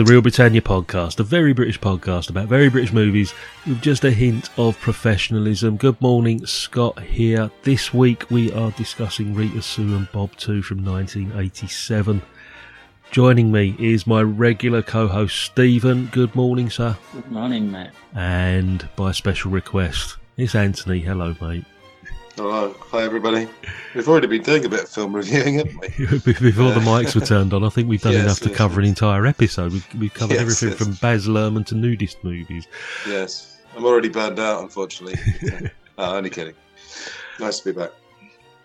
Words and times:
The 0.00 0.06
Reel 0.06 0.22
Britannia 0.22 0.62
podcast, 0.62 1.20
a 1.20 1.22
very 1.22 1.52
British 1.52 1.78
podcast 1.78 2.30
about 2.30 2.48
very 2.48 2.70
British 2.70 2.90
movies 2.90 3.34
with 3.66 3.82
just 3.82 4.02
a 4.02 4.10
hint 4.10 4.48
of 4.56 4.80
professionalism. 4.80 5.76
Good 5.76 6.00
morning, 6.00 6.46
Scott 6.46 6.98
here. 7.02 7.50
This 7.64 7.92
week 7.92 8.30
we 8.30 8.50
are 8.52 8.70
discussing 8.70 9.34
Rita 9.34 9.60
Sue 9.60 9.94
and 9.94 10.10
Bob 10.10 10.34
Too 10.36 10.62
from 10.62 10.82
1987. 10.86 12.22
Joining 13.10 13.52
me 13.52 13.76
is 13.78 14.06
my 14.06 14.22
regular 14.22 14.80
co 14.80 15.06
host 15.06 15.36
Stephen. 15.38 16.06
Good 16.06 16.34
morning, 16.34 16.70
sir. 16.70 16.96
Good 17.12 17.30
morning, 17.30 17.70
mate. 17.70 17.90
And 18.14 18.88
by 18.96 19.12
special 19.12 19.50
request, 19.50 20.16
it's 20.38 20.54
Anthony. 20.54 21.00
Hello, 21.00 21.36
mate. 21.42 21.66
Hello, 22.42 22.74
hi 22.90 23.02
everybody. 23.02 23.46
We've 23.94 24.08
already 24.08 24.26
been 24.26 24.42
doing 24.42 24.64
a 24.64 24.68
bit 24.70 24.84
of 24.84 24.88
film 24.88 25.14
reviewing, 25.14 25.56
haven't 25.58 25.78
we? 25.78 25.88
Before 26.24 26.70
the 26.72 26.80
mics 26.80 27.14
were 27.14 27.20
turned 27.20 27.52
on, 27.52 27.62
I 27.62 27.68
think 27.68 27.86
we've 27.86 28.00
done 28.00 28.14
Yes, 28.14 28.22
enough 28.22 28.38
to 28.40 28.48
yes, 28.48 28.56
cover 28.56 28.80
an 28.80 28.86
entire 28.86 29.26
episode. 29.26 29.72
We've, 29.72 29.94
we've 29.98 30.14
covered 30.14 30.32
Yes, 30.36 30.40
everything 30.40 30.68
yes. 30.70 30.78
from 30.78 30.92
Baz 31.06 31.28
Luhrmann 31.28 31.66
to 31.66 31.74
nudist 31.74 32.24
movies. 32.24 32.66
Yes, 33.06 33.58
I'm 33.76 33.84
already 33.84 34.08
burned 34.08 34.38
out, 34.38 34.62
unfortunately. 34.62 35.18
oh, 35.98 36.16
only 36.16 36.30
kidding. 36.30 36.54
Nice 37.38 37.58
to 37.60 37.74
be 37.74 37.78
back. 37.78 37.90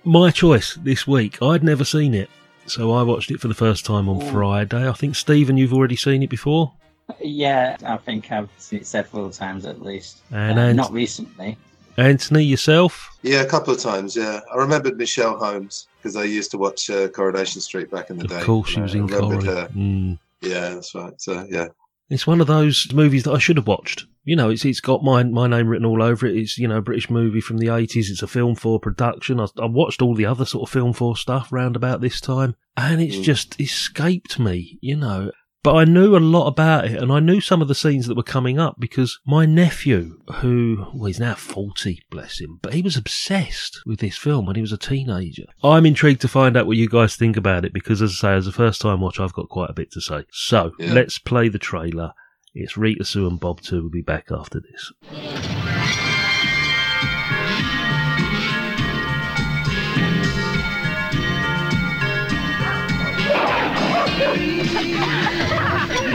My 0.05 0.31
choice 0.31 0.75
this 0.75 1.05
week. 1.05 1.41
I'd 1.41 1.61
never 1.61 1.83
seen 1.83 2.13
it, 2.13 2.29
so 2.67 2.93
I 2.93 3.03
watched 3.03 3.29
it 3.29 3.41
for 3.41 3.49
the 3.49 3.53
first 3.53 3.85
time 3.85 4.07
on 4.07 4.23
Ooh. 4.23 4.31
Friday. 4.31 4.87
I 4.87 4.93
think 4.93 5.17
Stephen, 5.17 5.57
you've 5.57 5.73
already 5.73 5.97
seen 5.97 6.23
it 6.23 6.29
before, 6.29 6.71
Yeah, 7.19 7.75
I 7.85 7.97
think 7.97 8.31
I've 8.31 8.47
seen 8.57 8.79
it 8.79 8.87
several 8.87 9.29
times 9.31 9.65
at 9.65 9.81
least. 9.81 10.19
and 10.31 10.57
Uh, 10.57 10.61
Ant- 10.61 10.77
not 10.77 10.93
recently. 10.93 11.57
Anthony 11.97 12.43
yourself. 12.43 13.17
Yeah, 13.21 13.41
a 13.41 13.45
couple 13.45 13.73
of 13.73 13.79
times. 13.79 14.15
Yeah, 14.15 14.41
I 14.53 14.57
remembered 14.57 14.97
Michelle 14.97 15.37
Holmes 15.37 15.87
because 15.97 16.15
I 16.15 16.23
used 16.23 16.51
to 16.51 16.57
watch 16.57 16.89
uh, 16.89 17.07
Coronation 17.09 17.61
Street 17.61 17.89
back 17.89 18.09
in 18.09 18.17
the 18.17 18.27
day. 18.27 18.37
Of 18.39 18.43
course, 18.43 18.69
she 18.69 18.81
was 18.81 18.95
I 18.95 18.99
in 18.99 19.07
her. 19.07 19.67
Mm. 19.75 20.19
Yeah, 20.41 20.69
that's 20.75 20.93
right. 20.93 21.13
So 21.19 21.47
yeah, 21.49 21.67
It's 22.09 22.27
one 22.27 22.41
of 22.41 22.47
those 22.47 22.87
movies 22.93 23.23
that 23.23 23.33
I 23.33 23.39
should 23.39 23.57
have 23.57 23.67
watched. 23.67 24.05
You 24.25 24.35
know, 24.35 24.49
it's 24.49 24.65
it's 24.65 24.79
got 24.81 25.03
my 25.03 25.23
my 25.23 25.47
name 25.47 25.67
written 25.67 25.85
all 25.85 26.01
over 26.03 26.25
it. 26.25 26.35
It's 26.35 26.57
you 26.57 26.67
know 26.67 26.77
a 26.77 26.81
British 26.81 27.09
movie 27.09 27.41
from 27.41 27.59
the 27.59 27.69
eighties. 27.69 28.09
It's 28.09 28.23
a 28.23 28.27
Film4 28.27 28.81
production. 28.81 29.39
I, 29.39 29.47
I 29.59 29.65
watched 29.65 30.01
all 30.01 30.15
the 30.15 30.25
other 30.25 30.45
sort 30.45 30.67
of 30.69 30.75
Film4 30.75 31.17
stuff 31.17 31.51
round 31.51 31.75
about 31.75 32.01
this 32.01 32.19
time, 32.19 32.55
and 32.75 33.01
it's 33.01 33.17
Mm. 33.17 33.23
just 33.23 33.59
escaped 33.61 34.39
me. 34.39 34.77
You 34.81 34.97
know. 34.97 35.31
But 35.65 35.75
I 35.75 35.83
knew 35.85 36.15
a 36.15 36.19
lot 36.19 36.47
about 36.47 36.85
it, 36.85 37.01
and 37.01 37.11
I 37.11 37.19
knew 37.19 37.41
some 37.41 37.61
of 37.61 37.67
the 37.67 37.73
scenes 37.75 38.05
that 38.07 38.15
were 38.15 38.23
coming 38.23 38.59
up 38.59 38.75
because 38.79 39.19
my 39.25 39.45
nephew, 39.45 40.19
who 40.35 40.85
well, 40.93 41.05
he's 41.07 41.19
now 41.19 41.33
forty, 41.35 42.03
bless 42.11 42.39
him, 42.39 42.59
but 42.61 42.73
he 42.73 42.81
was 42.83 42.95
obsessed 42.95 43.81
with 43.85 43.99
this 43.99 44.15
film 44.17 44.45
when 44.45 44.55
he 44.55 44.61
was 44.61 44.71
a 44.71 44.77
teenager. 44.77 45.45
I'm 45.63 45.85
intrigued 45.85 46.21
to 46.21 46.27
find 46.27 46.55
out 46.55 46.67
what 46.67 46.77
you 46.77 46.87
guys 46.87 47.15
think 47.15 47.35
about 47.35 47.65
it 47.65 47.73
because, 47.73 48.01
as 48.01 48.11
I 48.11 48.13
say, 48.13 48.33
as 48.35 48.47
a 48.47 48.51
first 48.51 48.79
time 48.79 49.01
watch, 49.01 49.19
I've 49.19 49.33
got 49.33 49.49
quite 49.49 49.71
a 49.71 49.73
bit 49.73 49.91
to 49.93 50.01
say. 50.01 50.25
So 50.31 50.71
Yeah. 50.79 50.93
let's 50.93 51.17
play 51.17 51.49
the 51.49 51.59
trailer. 51.59 52.13
It's 52.53 52.77
Rita 52.77 53.03
Sue 53.03 53.27
and 53.27 53.39
Bob 53.39 53.61
Too 53.61 53.81
will 53.83 53.89
be 53.89 54.01
back 54.01 54.27
after 54.31 54.61
this. 54.61 55.64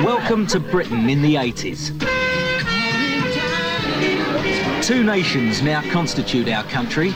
Welcome 0.04 0.46
to 0.46 0.58
Britain 0.58 1.10
in 1.10 1.20
the 1.20 1.34
80s. 1.34 1.90
Two 4.82 5.02
nations 5.04 5.60
now 5.60 5.82
constitute 5.90 6.48
our 6.48 6.64
country. 6.64 7.12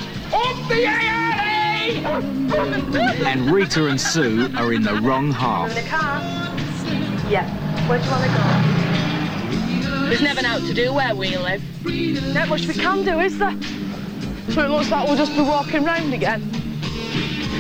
And 3.25 3.51
Rita 3.51 3.87
and 3.87 3.99
Sue 3.99 4.51
are 4.55 4.75
in 4.75 4.83
the 4.83 5.01
wrong 5.03 5.31
half. 5.31 5.71
In 5.71 5.77
the 5.83 5.89
car? 5.89 6.21
Yeah. 7.31 7.49
Where 7.89 7.99
do 7.99 8.05
you 8.05 8.11
want 8.11 8.25
to 8.25 8.29
go? 8.29 10.09
There's 10.11 10.21
never 10.21 10.47
out 10.47 10.61
to 10.61 10.75
do 10.75 10.93
where 10.93 11.15
we 11.15 11.39
live. 11.39 11.63
Not 12.35 12.51
much 12.51 12.67
we 12.67 12.75
can 12.75 13.03
do, 13.03 13.19
is 13.21 13.39
there? 13.39 13.57
So 14.51 14.63
it 14.63 14.69
looks 14.69 14.91
like 14.91 15.09
we'll 15.09 15.17
just 15.17 15.35
be 15.35 15.41
walking 15.41 15.85
round 15.85 16.13
again. 16.13 16.43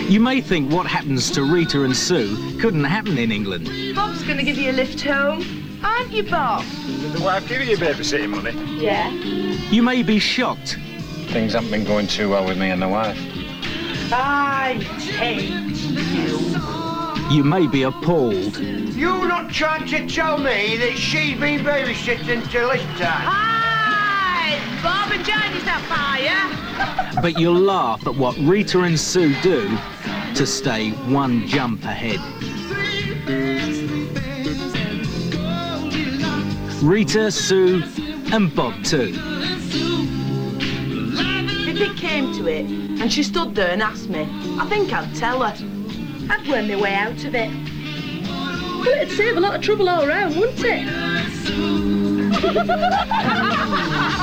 You 0.09 0.21
may 0.21 0.41
think 0.41 0.71
what 0.71 0.87
happens 0.87 1.31
to 1.33 1.43
Rita 1.43 1.83
and 1.83 1.97
Sue 1.97 2.59
couldn't 2.61 2.85
happen 2.85 3.17
in 3.17 3.33
England. 3.33 3.69
Bob's 3.95 4.23
going 4.23 4.37
to 4.37 4.45
give 4.45 4.59
you 4.59 4.71
a 4.71 4.73
lift 4.73 5.01
home. 5.01 5.81
Aren't 5.83 6.13
you, 6.13 6.23
Bob? 6.25 6.65
The 7.13 7.21
wife 7.23 7.49
give 7.49 7.63
you 7.63 7.77
babysitting 7.77 8.29
money? 8.31 8.53
Yeah. 8.81 9.11
You 9.71 9.83
may 9.83 10.03
be 10.03 10.19
shocked, 10.19 10.79
Things 11.29 11.55
haven't 11.55 11.71
been 11.71 11.85
going 11.85 12.07
too 12.07 12.31
well 12.31 12.47
with 12.47 12.59
me 12.59 12.71
and 12.71 12.81
the 12.81 12.89
wife. 12.89 13.19
I 14.13 14.75
hate 15.01 15.49
you. 17.31 17.37
you 17.37 17.43
may 17.43 17.67
be 17.67 17.83
appalled, 17.83 18.59
You're 18.59 19.27
not 19.27 19.51
trying 19.51 19.87
to 19.89 20.07
tell 20.07 20.39
me 20.39 20.77
that 20.77 20.97
she's 20.97 21.41
been 21.41 21.65
babysitting 21.65 22.49
till 22.51 22.69
this 22.71 22.83
time. 23.01 23.64
Hi! 24.47 24.83
Bob 24.83 25.11
and 25.11 25.25
Johnny's 25.25 25.65
that 25.65 25.81
fire. 25.89 27.23
but 27.23 27.39
you'll 27.39 27.55
laugh 27.55 28.07
at 28.07 28.15
what 28.15 28.37
Rita 28.37 28.81
and 28.81 29.01
Sue 29.01 29.35
do 29.41 29.79
to 30.35 30.47
stay 30.47 30.91
one 30.91 31.47
jump 31.47 31.83
ahead. 31.85 32.21
Rita, 36.83 37.31
Sue, 37.31 37.83
and 38.33 38.55
Bob 38.55 38.85
too. 38.85 39.15
If 41.67 41.81
it 41.81 41.97
came 41.97 42.35
to 42.35 42.47
it, 42.47 42.67
and 43.01 43.11
she 43.11 43.23
stood 43.23 43.55
there 43.55 43.71
and 43.71 43.83
asked 43.83 44.11
me, 44.11 44.29
I 44.61 44.67
think 44.69 44.93
I'd 44.93 45.15
tell 45.15 45.43
her. 45.43 45.55
I'd 46.29 46.47
worm 46.47 46.69
my 46.69 46.77
way 46.77 46.95
out 46.95 47.25
of 47.25 47.35
it. 47.35 47.51
But 48.85 48.99
it'd 48.99 49.17
save 49.17 49.39
a 49.39 49.41
lot 49.41 49.55
of 49.55 49.63
trouble 49.63 49.89
all 49.89 50.05
around, 50.05 50.37
wouldn't 50.37 50.61
it? 50.63 50.87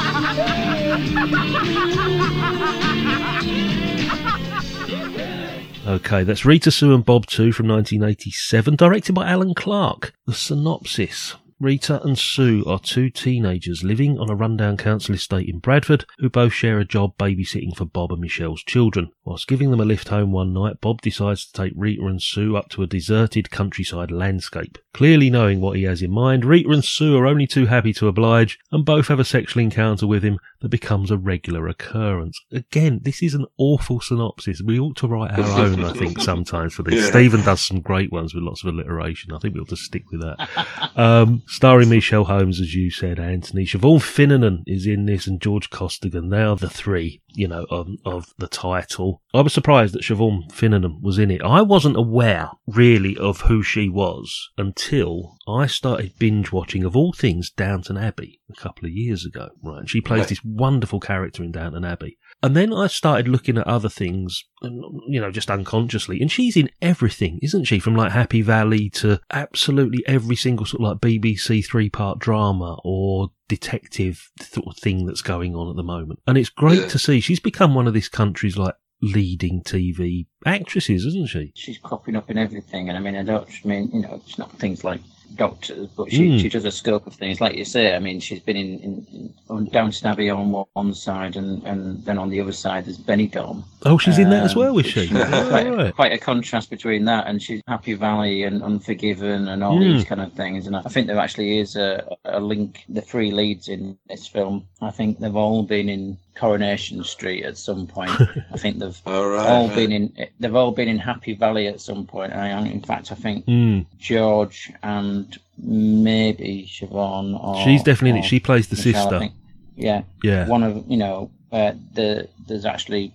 Okay, 5.88 6.24
that's 6.24 6.46
Rita 6.46 6.72
Sue 6.72 6.94
and 6.94 7.04
Bob 7.04 7.26
Too 7.26 7.52
from 7.52 7.68
1987, 7.68 8.76
directed 8.76 9.14
by 9.14 9.28
Alan 9.30 9.54
Clarke. 9.54 10.14
The 10.26 10.34
synopsis. 10.34 11.36
Rita 11.62 12.02
and 12.02 12.18
Sue 12.18 12.64
are 12.66 12.80
two 12.80 13.12
teenagers 13.12 13.84
living 13.84 14.18
on 14.18 14.32
a 14.32 14.36
rundown 14.36 14.78
council 14.78 15.14
estate 15.14 15.48
in 15.48 15.60
Bradford 15.60 16.06
who 16.18 16.28
both 16.28 16.54
share 16.54 16.80
a 16.80 16.86
job 16.86 17.16
babysitting 17.20 17.78
for 17.78 17.86
Bob 17.86 18.12
and 18.12 18.20
Michelle's 18.20 18.64
children. 18.64 19.12
Whilst 19.26 19.48
giving 19.48 19.70
them 19.70 19.80
a 19.80 19.86
lift 19.86 20.08
home 20.08 20.32
one 20.32 20.54
night, 20.54 20.82
Bob 20.82 21.04
decides 21.04 21.46
to 21.46 21.54
take 21.54 21.74
Rita 21.76 22.04
and 22.04 22.20
Sue 22.20 22.58
up 22.58 22.70
to 22.70 22.82
a 22.82 22.88
deserted 22.88 23.52
countryside 23.52 24.10
landscape. 24.10 24.80
Clearly 24.96 25.30
knowing 25.30 25.62
what 25.62 25.78
he 25.78 25.84
has 25.84 26.02
in 26.02 26.10
mind, 26.10 26.46
Rita 26.46 26.72
and 26.72 26.84
Sue 26.84 27.16
are 27.16 27.28
only 27.28 27.46
too 27.46 27.68
happy 27.68 27.94
to 27.94 28.08
oblige 28.08 28.58
and 28.72 28.84
both 28.84 29.10
have 29.10 29.20
a 29.20 29.24
sexual 29.24 29.62
encounter 29.62 30.08
with 30.08 30.24
him 30.24 30.40
that 30.62 30.70
becomes 30.70 31.12
a 31.12 31.18
regular 31.18 31.68
occurrence. 31.68 32.40
Again, 32.52 33.00
this 33.04 33.22
is 33.22 33.34
an 33.34 33.46
awful 33.58 34.00
synopsis. 34.00 34.62
We 34.62 34.80
ought 34.80 34.96
to 34.98 35.08
write 35.08 35.32
our 35.38 35.60
own, 35.66 35.84
I 35.84 35.94
think, 35.94 36.20
sometimes 36.22 36.74
for 36.74 36.84
this. 36.84 36.96
Yeah. 37.04 37.10
Stephen 37.10 37.42
does 37.42 37.66
some 37.66 37.82
great 37.82 38.12
ones 38.12 38.34
with 38.34 38.44
lots 38.44 38.64
of 38.64 38.74
alliteration. 38.74 39.34
I 39.34 39.40
think 39.40 39.56
we 39.56 39.62
ought 39.62 39.70
to 39.70 39.76
stick 39.76 40.04
with 40.12 40.22
that. 40.22 40.50
Um, 40.96 41.44
starring 41.48 41.90
Michelle 41.90 42.26
Holmes, 42.26 42.60
as 42.62 42.74
you 42.76 42.92
said, 42.92 43.20
Anthony. 43.20 43.66
Siobhan 43.66 44.00
Finneran 44.00 44.60
is 44.68 44.86
in 44.86 45.06
this 45.06 45.28
and 45.28 45.42
George 45.42 45.70
Costigan. 45.70 46.30
They 46.30 46.42
are 46.42 46.56
the 46.56 46.70
three, 46.70 47.22
you 47.30 47.48
know, 47.48 47.66
of, 47.70 47.88
of 48.06 48.34
the 48.38 48.48
title. 48.48 49.22
I 49.34 49.42
was 49.42 49.54
surprised 49.54 49.94
that 49.96 50.04
Siobhan 50.04 50.52
Finneran 50.52 51.02
was 51.02 51.18
in 51.18 51.32
it. 51.32 51.42
I 51.42 51.62
wasn't 51.62 51.98
aware, 51.98 52.52
really, 52.68 53.18
of 53.18 53.42
who 53.42 53.64
she 53.64 53.90
was 53.90 54.50
until 54.58 55.38
I 55.48 55.66
started 55.68 56.14
binge 56.20 56.52
watching, 56.52 56.84
of 56.84 56.96
all 56.96 57.14
things, 57.14 57.50
Downton 57.50 57.98
Abbey 57.98 58.40
a 58.50 58.54
couple 58.54 58.86
of 58.86 58.92
years 58.92 59.26
ago. 59.26 59.50
Right. 59.64 59.80
And 59.80 59.90
she 59.90 60.02
plays 60.02 60.20
Right. 60.22 60.30
this 60.30 60.44
wonderful 60.56 61.00
character 61.00 61.44
in 61.44 61.52
Downton 61.52 61.86
Abbey. 61.86 62.18
And 62.44 62.56
then 62.56 62.74
I 62.74 62.88
started 62.88 63.28
looking 63.28 63.58
at 63.58 63.68
other 63.68 63.90
things, 63.90 64.44
you 64.62 65.22
know, 65.22 65.32
just 65.32 65.52
unconsciously. 65.52 66.20
And 66.22 66.32
she's 66.32 66.58
in 66.58 66.70
everything, 66.82 67.40
isn't 67.42 67.66
she? 67.66 67.80
From 67.80 67.96
like 67.96 68.12
Happy 68.12 68.42
Valley 68.42 68.90
to 68.92 69.20
absolutely 69.32 70.04
every 70.08 70.36
single 70.36 70.66
sort 70.66 70.82
of 70.82 70.88
like 70.88 70.98
BBC 71.02 71.66
three 71.66 71.90
part 71.90 72.20
drama 72.20 72.78
or 72.84 73.30
detective 73.48 74.32
sort 74.40 74.68
of 74.68 74.78
thing 74.78 75.06
that's 75.06 75.22
going 75.22 75.56
on 75.56 75.70
at 75.70 75.76
the 75.76 75.84
moment. 75.84 76.20
And 76.26 76.38
it's 76.38 76.50
great 76.50 76.90
to 76.90 77.00
see 77.00 77.20
she's 77.20 77.40
become 77.40 77.76
one 77.76 77.88
of 77.88 77.94
this 77.94 78.10
country's 78.10 78.58
like 78.58 78.76
leading 79.02 79.62
TV 79.62 80.28
actresses, 80.46 81.06
isn't 81.06 81.30
she? 81.30 81.52
She's 81.56 81.78
cropping 81.78 82.16
up 82.16 82.30
in 82.30 82.38
everything, 82.38 82.90
and 82.90 82.98
I 82.98 83.02
mean, 83.02 83.16
I 83.16 83.24
don't 83.24 83.48
I 83.48 83.68
mean, 83.68 83.90
you 83.94 84.02
know, 84.02 84.22
it's 84.26 84.38
not 84.38 84.52
things 84.54 84.84
like 84.84 85.02
doctors, 85.36 85.88
but 85.96 86.12
she, 86.12 86.30
Mm. 86.30 86.40
she 86.42 86.50
does 86.50 86.66
a 86.66 86.72
scope 86.72 87.08
of 87.08 87.14
things. 87.14 87.40
Like 87.42 87.56
you 87.56 87.66
say, 87.66 87.96
I 87.96 88.00
mean, 88.00 88.20
she's 88.20 88.40
been 88.40 88.58
in, 88.58 88.80
in, 88.80 89.08
in 89.14 89.34
on 89.50 89.66
Downton 89.66 90.08
Abbey 90.08 90.30
on 90.30 90.52
one- 90.52 90.66
one 90.74 90.94
side, 90.94 91.36
and, 91.36 91.64
and 91.64 92.04
then 92.06 92.18
on 92.18 92.30
the 92.30 92.40
other 92.40 92.52
side 92.52 92.86
there's 92.86 92.98
Benidorm. 92.98 93.64
Oh, 93.84 93.98
she's 93.98 94.18
in 94.20 94.30
that 94.30 94.44
as 94.44 94.54
Um, 94.54 94.60
well, 94.60 94.78
is 94.80 94.86
she? 94.86 95.08
quite, 95.10 95.68
All 95.68 95.76
right. 95.76 95.96
quite 95.96 96.14
a 96.14 96.18
contrast 96.18 96.70
between 96.70 97.06
that 97.06 97.28
and 97.28 97.42
she's 97.42 97.62
Happy 97.68 97.94
Valley 97.94 98.44
and 98.44 98.62
Unforgiven 98.64 99.48
and 99.48 99.64
all 99.64 99.78
Mm. 99.78 99.94
these 99.96 100.04
kind 100.06 100.22
of 100.22 100.32
things. 100.34 100.68
And 100.68 100.76
I 100.76 100.82
think 100.84 101.08
there 101.08 101.18
actually 101.20 101.58
is 101.60 101.76
a, 101.76 102.08
a 102.26 102.40
link. 102.40 102.84
The 102.90 103.02
three 103.02 103.32
leads 103.32 103.68
in 103.70 103.98
this 104.08 104.28
film, 104.28 104.66
I 104.82 104.92
think 104.92 105.20
they've 105.20 105.36
all 105.36 105.64
been 105.64 105.90
in 105.90 106.18
Coronation 106.36 107.04
Street 107.04 107.44
at 107.44 107.58
some 107.58 107.86
point. 107.88 108.12
I 108.54 108.58
think 108.58 108.80
they've 108.80 109.00
All 109.06 109.28
right. 109.28 109.48
all 109.48 109.68
right. 109.68 109.76
been 109.76 109.92
in. 109.92 110.14
They've 110.40 110.56
all 110.56 110.72
been 110.72 110.88
in 110.88 110.98
Happy 110.98 111.34
Valley 111.36 111.68
at 111.68 111.82
some 111.82 112.06
point. 112.06 112.32
I, 112.34 112.48
in 112.68 112.82
fact, 112.82 113.12
I 113.12 113.16
think 113.16 113.46
Mm. 113.46 113.86
George 114.00 114.72
and 114.84 115.21
maybe 115.58 116.68
Siobhan. 116.70 117.42
Or, 117.44 117.64
She's 117.64 117.84
definitely 117.84 118.12
in 118.12 118.16
or 118.18 118.20
it. 118.20 118.26
She 118.26 118.40
plays 118.40 118.68
the 118.68 118.76
Michelle, 118.76 119.10
sister. 119.10 119.30
Yeah 119.76 120.04
Yeah. 120.24 120.48
one 120.48 120.64
of 120.64 120.84
you 120.88 120.98
know 120.98 121.32
uh, 121.52 121.74
the 121.94 122.28
there's 122.48 122.66
actually 122.66 123.14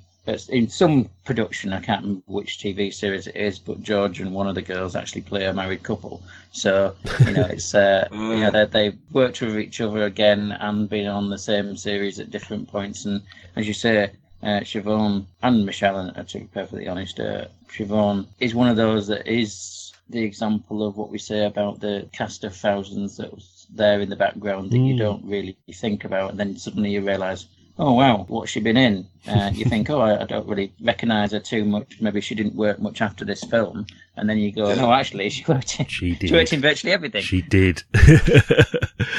in 0.49 0.69
some 0.69 1.09
production 1.25 1.73
I 1.73 1.81
can't 1.81 2.03
remember 2.03 2.23
which 2.27 2.59
TV 2.59 2.93
series 2.93 3.29
it 3.29 3.37
is, 3.37 3.61
but 3.61 3.83
George 3.83 4.21
and 4.21 4.35
one 4.35 4.49
of 4.49 4.57
the 4.57 4.63
girls 4.63 4.97
actually 4.97 5.21
play 5.21 5.45
a 5.45 5.53
married 5.53 5.85
couple. 5.85 6.21
So 6.51 6.97
you 7.25 7.33
know 7.33 7.47
it's 7.47 7.75
uh, 7.75 8.09
you 8.13 8.41
know 8.41 8.51
they 8.51 8.65
they've 8.67 8.99
worked 9.13 9.41
with 9.41 9.57
each 9.59 9.81
other 9.81 10.03
again 10.05 10.53
and 10.53 10.89
been 10.89 11.07
on 11.07 11.31
the 11.31 11.39
same 11.39 11.77
series 11.77 12.19
at 12.19 12.33
different 12.33 12.69
points. 12.69 13.05
And 13.05 13.23
as 13.55 13.69
you 13.69 13.75
say, 13.75 14.11
uh, 14.43 14.61
Siobhan 14.61 15.27
and 15.43 15.65
Michelle, 15.65 15.99
and 15.99 16.29
to 16.29 16.39
be 16.41 16.47
perfectly 16.47 16.89
honest, 16.89 17.21
uh, 17.21 17.47
Siobhan 17.69 18.27
is 18.41 18.55
one 18.55 18.69
of 18.69 18.77
those 18.77 19.07
that 19.07 19.27
is 19.29 19.86
the 20.09 20.23
example 20.23 20.87
of 20.87 20.97
what 20.97 21.11
we 21.11 21.19
say 21.19 21.45
about 21.47 21.81
the 21.81 22.09
cast 22.13 22.45
of 22.45 22.55
thousands 22.55 23.17
that 23.17 23.33
was 23.35 23.67
there 23.75 24.01
in 24.01 24.09
the 24.09 24.17
background 24.17 24.71
that 24.71 24.79
you 24.79 24.95
Mm. 24.95 24.99
don't 24.99 25.25
really 25.25 25.57
think 25.73 26.05
about, 26.05 26.31
and 26.31 26.39
then 26.41 26.57
suddenly 26.57 26.91
you 26.93 27.01
realise, 27.01 27.47
oh 27.79 27.93
wow, 27.93 28.25
what's 28.29 28.51
she 28.53 28.61
been 28.61 28.77
in? 28.77 29.07
Uh, 29.27 29.51
you 29.53 29.65
think, 29.65 29.91
oh, 29.91 30.01
I, 30.01 30.23
I 30.23 30.25
don't 30.25 30.47
really 30.49 30.73
recognise 30.81 31.33
her 31.33 31.41
too 31.41 31.65
much. 31.65 32.01
Maybe 32.01 32.21
she 32.21 32.35
didn't 32.35 32.55
work 32.55 32.79
much 32.79 33.01
after 33.01 33.25
this 33.25 33.43
film, 33.45 33.87
and 34.17 34.29
then 34.29 34.39
you 34.39 34.53
go, 34.53 34.75
no, 34.75 34.93
actually, 34.93 35.29
she 35.37 35.45
worked 35.47 35.79
in, 35.81 35.87
She 35.87 36.15
did. 36.15 36.29
she 36.29 36.35
worked 36.35 36.53
in 36.53 36.61
virtually 36.61 36.93
everything. 36.93 37.23
She 37.23 37.43
did. 37.43 37.83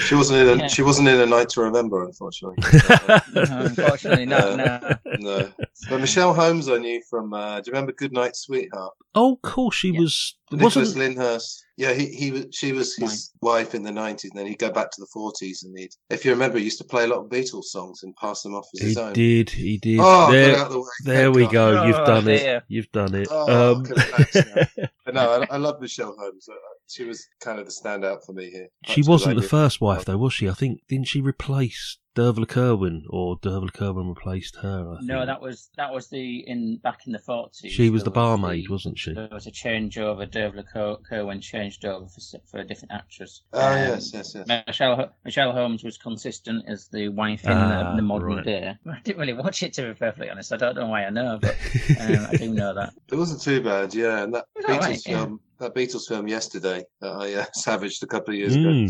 She 0.02 0.16
wasn't 0.16 0.40
in. 0.40 0.48
A, 0.60 0.62
Yeah. 0.64 0.68
She 0.68 0.82
wasn't 0.84 1.08
in 1.08 1.20
a 1.20 1.26
night 1.26 1.50
to 1.50 1.62
remember, 1.62 2.04
unfortunately. 2.04 2.58
No, 3.34 3.44
unfortunately, 3.66 4.26
no, 4.26 4.56
no. 4.56 4.96
no. 5.20 5.52
But 5.90 6.00
Michelle 6.02 6.34
Holmes, 6.34 6.70
I 6.70 6.78
knew 6.78 7.02
from. 7.10 7.34
Uh, 7.34 7.60
do 7.62 7.70
you 7.70 7.74
remember 7.74 7.92
Goodnight 7.94 8.36
Sweetheart? 8.36 8.94
oh, 9.16 9.34
of 9.34 9.42
course, 9.42 9.76
she 9.76 9.90
Yeah. 9.92 10.00
was. 10.02 10.36
Nicholas 10.52 10.76
Wasn't 10.76 11.00
Lyndhurst. 11.18 11.58
Yeah, 11.76 11.94
he, 11.94 12.06
he 12.08 12.32
was. 12.32 12.46
She 12.52 12.72
was 12.72 12.96
his 12.96 13.32
wife 13.42 13.76
in 13.76 13.84
the 13.84 13.92
nineties, 13.92 14.32
and 14.32 14.40
then 14.40 14.48
he'd 14.48 14.60
go 14.60 14.72
back 14.72 14.90
to 14.92 15.02
the 15.02 15.08
forties, 15.14 15.64
and 15.64 15.78
he'd. 15.78 15.92
If 16.10 16.24
you 16.26 16.32
remember, 16.32 16.58
he 16.58 16.64
used 16.64 16.78
to 16.78 16.86
play 16.86 17.04
a 17.04 17.08
lot 17.08 17.20
of 17.20 17.26
Beatles 17.30 17.66
songs 17.66 18.04
and 18.04 18.16
pass 18.16 18.44
them 18.44 18.56
off 18.56 18.66
as 18.76 18.80
he 18.82 18.88
his 18.88 18.98
own. 18.98 19.14
did? 19.14 19.50
He 19.50 19.78
did. 19.78 20.00
Oh, 20.02 20.32
there, 20.32 20.56
out 20.58 20.68
of 20.68 20.72
the 20.74 20.80
way. 20.80 20.88
there 21.04 21.32
we 21.32 21.44
God. 21.44 21.52
go. 21.52 21.84
You've 21.86 21.96
Oh, 21.98 22.06
done 22.06 22.26
dear. 22.26 22.58
it. 22.58 22.64
You've 22.70 22.92
done 22.92 23.16
it. 23.16 23.28
Oh, 23.30 23.74
um, 23.76 23.84
can 23.86 23.96
relax 23.96 24.36
now. 24.36 24.87
But 25.06 25.14
no, 25.16 25.42
I, 25.42 25.48
I 25.56 25.58
love 25.58 25.80
Michelle 25.82 26.16
Holmes. 26.18 26.48
Uh, 26.50 26.56
She 26.88 27.04
was 27.04 27.26
kind 27.42 27.60
of 27.60 27.66
the 27.66 27.72
standout 27.72 28.26
for 28.26 28.34
me 28.34 28.50
here. 28.50 28.68
she 28.86 29.02
wasn't 29.02 29.40
the 29.40 29.48
first 29.48 29.82
wife, 29.82 30.06
though, 30.06 30.18
was 30.18 30.34
she? 30.34 30.50
I 30.50 30.54
think 30.54 30.82
didn't 30.88 31.08
she 31.08 31.22
replace 31.22 31.98
Dervla 32.18 32.48
Kirwan, 32.48 33.04
or 33.12 33.38
Dervla 33.38 33.72
Kirwan 33.72 34.08
replaced 34.10 34.56
her? 34.58 34.96
I 35.00 35.04
No, 35.04 35.24
that 35.26 35.40
was 35.40 35.70
that 35.78 35.94
was 35.94 36.08
the 36.10 36.40
in 36.48 36.78
back 36.78 37.06
in 37.06 37.14
the 37.14 37.20
forties. 37.20 37.72
She 37.72 37.92
was 37.92 38.04
the 38.04 38.10
barmaid, 38.10 38.70
wasn't 38.70 38.98
she? 38.98 39.14
There 39.14 39.28
was 39.32 39.46
a 39.46 39.52
changeover. 39.52 40.28
Dervla 40.28 40.64
Ker- 40.74 40.98
Kirwan 41.08 41.42
changed 41.42 41.86
over 41.86 42.08
for, 42.08 42.40
for 42.50 42.60
a 42.60 42.64
different 42.66 42.92
actress. 42.94 43.44
Oh 43.54 43.60
Um, 43.72 43.78
yes, 43.78 44.12
yes, 44.14 44.34
yes. 44.36 44.64
Michelle 44.68 45.14
Michelle 45.24 45.52
Holmes 45.52 45.84
was 45.84 45.98
consistent 45.98 46.66
as 46.68 46.88
the 46.88 47.10
wife 47.10 47.44
in 47.46 47.52
Ah, 47.52 47.92
the, 47.92 47.98
the 47.98 48.02
modern 48.02 48.38
right. 48.38 48.46
day. 48.46 48.76
I 48.90 49.00
didn't 49.04 49.20
really 49.20 49.34
watch 49.34 49.62
it 49.62 49.74
to 49.74 49.84
be 49.84 49.94
perfectly 49.94 50.30
honest. 50.32 50.52
I 50.52 50.58
don't 50.58 50.76
know 50.76 50.88
why 50.88 51.06
I 51.06 51.12
know, 51.12 51.38
but 51.40 51.56
um, 52.00 52.28
I 52.32 52.36
do 52.36 52.50
know 52.52 52.74
that. 52.74 52.94
It 53.12 53.16
wasn't 53.16 53.42
too 53.42 53.62
bad, 53.62 53.94
yeah. 53.94 54.24
And 54.24 54.34
that 54.34 54.46
It 54.56 54.66
was 54.66 54.66
Beatles 54.66 54.82
alright, 54.82 55.08
yeah. 55.08 55.18
film, 55.20 55.40
that 55.60 55.76
Beatles 55.76 56.08
film 56.08 56.28
yesterday 56.28 56.84
that 57.00 57.12
I 57.12 57.34
uh, 57.36 57.46
savaged 57.54 58.02
a 58.04 58.08
couple 58.08 58.34
of 58.34 58.40
years 58.40 58.56
ago. 58.56 58.88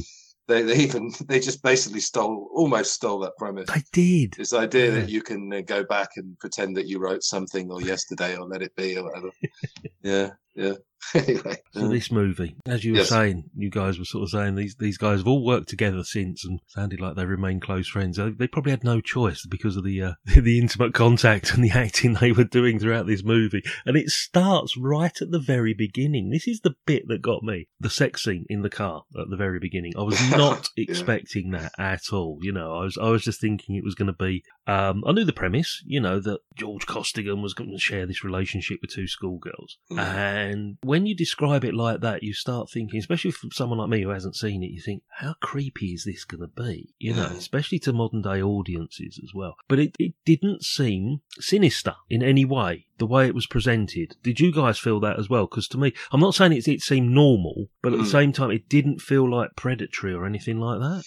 They, 0.48 0.62
they 0.64 0.78
even 0.78 1.12
they 1.28 1.40
just 1.40 1.62
basically 1.62 2.00
stole, 2.00 2.50
almost 2.54 2.94
stole 2.94 3.20
that 3.20 3.38
premise. 3.38 3.70
I 3.70 3.84
did. 3.92 4.34
This 4.34 4.54
idea 4.54 4.86
Yeah. 4.86 4.92
that 5.02 5.10
you 5.10 5.22
can 5.22 5.52
uh, 5.54 5.62
go 5.62 5.84
back 5.84 6.12
and 6.16 6.38
pretend 6.40 6.78
that 6.78 6.88
you 6.88 7.00
wrote 7.00 7.24
something 7.24 7.70
or 7.72 7.82
yesterday 7.82 8.36
or 8.38 8.46
let 8.48 8.62
it 8.62 8.76
be 8.76 8.98
or 8.98 9.04
whatever. 9.04 9.30
yeah, 10.04 10.32
yeah. 10.58 10.74
anyway, 11.14 11.56
So 11.74 11.86
uh, 11.86 11.88
this 11.90 12.12
movie, 12.12 12.56
as 12.66 12.84
you 12.84 12.94
were 12.94 12.98
Yes. 13.00 13.10
saying, 13.10 13.44
you 13.56 13.70
guys 13.70 14.00
were 14.00 14.04
sort 14.04 14.24
of 14.24 14.30
saying 14.32 14.56
these 14.56 14.76
these 14.78 14.98
guys 14.98 15.20
have 15.20 15.28
all 15.28 15.46
worked 15.46 15.70
together 15.70 16.04
since 16.04 16.44
and 16.44 16.60
sounded 16.68 17.00
like 17.00 17.16
they 17.16 17.26
remain 17.26 17.60
close 17.60 17.88
friends. 17.88 18.18
They, 18.18 18.32
they 18.32 18.48
probably 18.48 18.72
had 18.72 18.84
no 18.84 19.00
choice 19.00 19.46
because 19.46 19.78
of 19.78 19.84
the 19.84 20.02
uh, 20.02 20.14
the 20.36 20.58
intimate 20.60 20.96
contact 20.96 21.54
and 21.54 21.64
the 21.64 21.70
acting 21.70 22.16
they 22.16 22.32
were 22.32 22.44
doing 22.44 22.80
throughout 22.80 23.06
this 23.06 23.24
movie. 23.24 23.62
And 23.86 23.96
it 23.96 24.10
starts 24.10 24.76
right 24.76 25.16
at 25.22 25.30
the 25.32 25.40
very 25.40 25.76
beginning. 25.76 26.32
This 26.32 26.48
is 26.48 26.62
the 26.62 26.76
bit 26.88 27.08
that 27.10 27.22
got 27.22 27.44
me. 27.44 27.68
The 27.80 27.92
sex 27.92 28.24
scene 28.24 28.46
in 28.50 28.64
the 28.64 28.70
car 28.70 29.04
at 29.18 29.30
the 29.30 29.38
very 29.38 29.60
beginning. 29.60 29.94
I 29.98 30.02
was 30.02 30.20
not 30.32 30.68
Yeah. 30.76 30.86
expecting 30.90 31.52
that 31.52 31.74
at 31.78 32.12
all. 32.12 32.40
You 32.42 32.52
know, 32.52 32.74
I 32.74 32.84
was 32.84 32.98
I 32.98 33.10
was 33.10 33.24
just 33.24 33.40
thinking 33.40 33.76
it 33.76 33.84
was 33.86 33.96
going 33.96 34.08
to 34.12 34.14
be. 34.14 34.44
Um, 34.66 35.04
I 35.08 35.12
knew 35.14 35.24
the 35.26 35.32
premise. 35.32 35.82
You 35.86 36.02
know 36.02 36.20
that 36.22 36.40
George 36.58 36.88
Costigan 36.88 37.42
was 37.44 37.54
going 37.54 37.70
to 37.72 37.78
share 37.80 38.08
this 38.08 38.24
relationship 38.24 38.80
with 38.82 38.92
two 38.92 39.08
schoolgirls, 39.08 39.78
Mm. 39.92 40.00
and 40.00 40.47
when 40.84 41.06
you 41.06 41.16
describe 41.16 41.64
it 41.66 41.74
like 41.74 42.02
that, 42.02 42.24
you 42.24 42.34
start 42.34 42.70
thinking, 42.70 43.00
especially 43.00 43.32
for 43.32 43.48
someone 43.52 43.80
like 43.80 43.90
me 43.90 44.02
who 44.04 44.10
hasn't 44.10 44.36
seen 44.36 44.64
it, 44.64 44.72
you 44.72 44.82
think, 44.82 45.04
how 45.10 45.36
creepy 45.42 45.88
is 45.94 46.04
this 46.06 46.24
going 46.26 46.42
to 46.42 46.48
be? 46.48 46.94
You 47.00 47.14
know, 47.16 47.26
especially 47.26 47.80
to 47.80 47.94
modern 47.94 48.22
day 48.22 48.42
audiences 48.42 49.20
as 49.24 49.32
well. 49.34 49.56
But 49.68 49.80
it, 49.80 49.96
it 50.00 50.14
didn't 50.26 50.64
seem 50.64 51.22
sinister 51.40 51.96
in 52.10 52.22
any 52.24 52.46
way. 52.46 52.86
The 52.98 53.06
way 53.06 53.28
it 53.28 53.36
was 53.36 53.46
presented, 53.48 54.16
did 54.24 54.40
you 54.40 54.52
guys 54.52 54.80
feel 54.80 55.00
that 55.02 55.20
as 55.20 55.30
well? 55.30 55.46
Because 55.46 55.68
to 55.70 55.78
me, 55.78 55.94
I'm 56.12 56.20
not 56.22 56.34
saying 56.36 56.54
it, 56.54 56.68
it 56.68 56.82
seemed 56.82 57.12
normal, 57.12 57.68
but 57.82 57.94
at 57.94 58.00
the 58.00 58.06
Mm. 58.06 58.12
same 58.12 58.32
time, 58.34 58.52
it 58.52 58.70
didn't 58.70 59.02
feel 59.02 59.30
like 59.30 59.56
predatory 59.56 60.14
or 60.14 60.26
anything 60.26 60.60
like 60.60 60.80
that. 60.80 61.04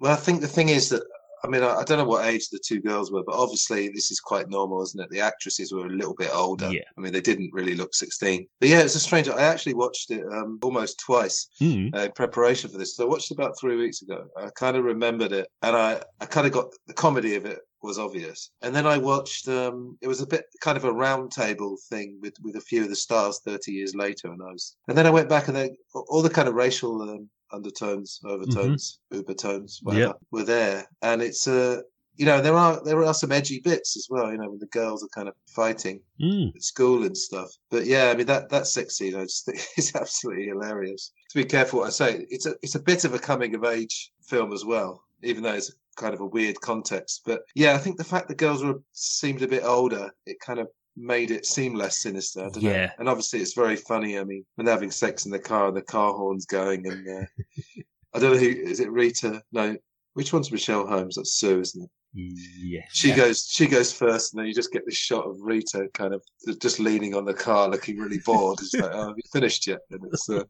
well, 0.00 0.12
I 0.12 0.16
think 0.16 0.40
the 0.40 0.48
thing 0.48 0.68
is 0.68 0.88
that 0.90 1.02
I 1.44 1.48
mean 1.48 1.62
I, 1.62 1.76
I 1.76 1.84
don't 1.84 1.98
know 1.98 2.04
what 2.04 2.26
age 2.26 2.48
the 2.48 2.60
two 2.64 2.80
girls 2.80 3.10
were, 3.10 3.22
but 3.24 3.34
obviously 3.34 3.88
this 3.88 4.10
is 4.10 4.20
quite 4.20 4.48
normal, 4.48 4.82
isn't 4.82 5.00
it? 5.00 5.10
The 5.10 5.20
actresses 5.20 5.72
were 5.72 5.86
a 5.86 5.90
little 5.90 6.14
bit 6.14 6.30
older. 6.32 6.70
Yeah. 6.70 6.82
I 6.96 7.00
mean 7.00 7.12
they 7.12 7.20
didn't 7.20 7.50
really 7.52 7.74
look 7.74 7.94
sixteen. 7.94 8.46
But 8.60 8.68
yeah, 8.68 8.80
it's 8.80 8.94
a 8.94 9.00
strange. 9.00 9.28
I 9.28 9.42
actually 9.42 9.74
watched 9.74 10.10
it 10.10 10.24
um, 10.32 10.58
almost 10.62 11.00
twice. 11.00 11.48
Mm. 11.60 11.94
uh, 11.94 12.00
in 12.00 12.12
preparation 12.12 12.70
for 12.70 12.78
this. 12.78 12.96
So 12.96 13.04
I 13.04 13.08
watched 13.08 13.30
it 13.30 13.34
about 13.34 13.58
three 13.58 13.76
weeks 13.76 14.02
ago. 14.02 14.26
I 14.36 14.50
kind 14.50 14.76
of 14.76 14.84
remembered 14.84 15.32
it, 15.32 15.48
and 15.62 15.76
I, 15.76 16.00
I 16.20 16.26
kind 16.26 16.46
of 16.46 16.52
got 16.52 16.66
the 16.86 16.94
comedy 16.94 17.34
of 17.34 17.44
it 17.44 17.60
was 17.82 17.98
obvious. 17.98 18.50
And 18.62 18.74
then 18.74 18.86
I 18.86 18.98
watched. 18.98 19.48
Um, 19.48 19.96
it 20.00 20.08
was 20.08 20.20
a 20.20 20.26
bit 20.26 20.44
kind 20.60 20.76
of 20.76 20.84
a 20.84 20.92
round 20.92 21.30
table 21.32 21.76
thing 21.88 22.18
with 22.20 22.34
with 22.42 22.56
a 22.56 22.60
few 22.60 22.82
of 22.82 22.88
the 22.88 22.96
stars 22.96 23.40
thirty 23.44 23.72
years 23.72 23.94
later, 23.94 24.28
and 24.32 24.42
I 24.42 24.52
was. 24.52 24.76
And 24.88 24.96
then 24.96 25.06
I 25.06 25.10
went 25.10 25.28
back, 25.28 25.48
and 25.48 25.56
then 25.56 25.76
all 25.94 26.22
the 26.22 26.30
kind 26.30 26.48
of 26.48 26.54
racial 26.54 27.02
um, 27.02 27.28
undertones, 27.52 28.20
overtones, 28.24 29.00
ubertones, 29.12 29.78
whatever, 29.82 30.06
Yep. 30.06 30.16
were 30.30 30.44
there. 30.44 30.86
And 31.02 31.22
it's 31.22 31.46
uh, 31.46 31.80
you 32.16 32.26
know, 32.26 32.40
there 32.42 32.54
are 32.54 32.82
there 32.84 33.04
are 33.04 33.14
some 33.14 33.30
edgy 33.32 33.60
bits 33.60 33.96
as 33.96 34.06
well. 34.10 34.30
You 34.32 34.38
know, 34.38 34.50
when 34.50 34.58
the 34.58 34.66
girls 34.66 35.04
are 35.04 35.08
kind 35.14 35.28
of 35.28 35.34
fighting 35.46 36.00
Mm. 36.20 36.54
at 36.56 36.62
school 36.64 37.04
and 37.04 37.16
stuff. 37.16 37.48
But 37.70 37.86
yeah, 37.86 38.10
I 38.10 38.16
mean 38.16 38.26
that 38.26 38.48
that 38.50 38.66
sex 38.66 38.96
scene 38.96 39.14
I 39.14 39.22
just 39.22 39.46
think 39.46 39.60
is 39.78 39.94
absolutely 39.94 40.46
hilarious. 40.46 41.12
To 41.30 41.38
be 41.38 41.44
careful 41.44 41.80
what 41.80 41.86
I 41.86 41.90
say, 41.90 42.26
it's 42.28 42.46
a 42.46 42.54
it's 42.62 42.74
a 42.74 42.80
bit 42.80 43.04
of 43.04 43.14
a 43.14 43.18
coming 43.20 43.54
of 43.54 43.64
age 43.64 44.10
film 44.22 44.52
as 44.52 44.64
well, 44.64 45.04
even 45.22 45.42
though 45.44 45.54
it's 45.54 45.72
kind 45.96 46.14
of 46.14 46.20
a 46.20 46.26
weird 46.26 46.60
context. 46.60 47.22
But 47.24 47.42
yeah, 47.54 47.74
I 47.74 47.78
think 47.78 47.98
the 47.98 48.04
fact 48.04 48.26
the 48.28 48.34
girls 48.34 48.64
were 48.64 48.80
seemed 48.92 49.42
a 49.42 49.48
bit 49.48 49.62
older, 49.64 50.10
it 50.26 50.38
kind 50.40 50.58
of 50.58 50.68
made 50.98 51.30
it 51.30 51.46
seem 51.46 51.74
less 51.74 51.98
sinister. 51.98 52.40
I 52.40 52.48
don't 52.50 52.62
know. 52.62 52.70
Yeah. 52.70 52.92
And 52.98 53.08
obviously 53.08 53.40
it's 53.40 53.54
very 53.54 53.76
funny. 53.76 54.18
I 54.18 54.24
mean, 54.24 54.44
when 54.56 54.64
they're 54.64 54.74
having 54.74 54.90
sex 54.90 55.24
in 55.26 55.30
the 55.30 55.38
car 55.38 55.68
and 55.68 55.76
the 55.76 55.82
car 55.82 56.12
horn's 56.12 56.46
going 56.46 56.86
and 56.86 57.08
uh, 57.08 57.26
I 58.14 58.18
don't 58.18 58.32
know 58.32 58.38
who 58.38 58.46
is 58.48 58.80
it 58.80 58.90
Rita? 58.90 59.42
No. 59.52 59.76
Which 60.14 60.32
one's 60.32 60.50
Michelle 60.50 60.86
Holmes? 60.86 61.16
That's 61.16 61.34
Sue, 61.34 61.60
isn't 61.60 61.84
it? 61.84 61.90
Yes. 62.14 62.88
She 62.92 63.10
Yeah. 63.10 63.16
goes, 63.16 63.46
she 63.48 63.66
goes 63.66 63.92
first, 63.92 64.32
and 64.32 64.40
then 64.40 64.46
you 64.48 64.54
just 64.54 64.72
get 64.72 64.84
this 64.86 64.96
shot 64.96 65.26
of 65.26 65.36
Rita 65.40 65.88
kind 65.94 66.14
of 66.14 66.22
just 66.60 66.80
leaning 66.80 67.14
on 67.14 67.24
the 67.24 67.34
car, 67.34 67.68
looking 67.68 67.98
really 67.98 68.18
bored. 68.18 68.58
It's 68.60 68.74
like, 68.74 68.90
oh, 68.92 69.08
have 69.08 69.16
you 69.16 69.22
finished 69.32 69.66
yet? 69.66 69.80
And 69.90 70.00
it's 70.06 70.28
uh, 70.28 70.42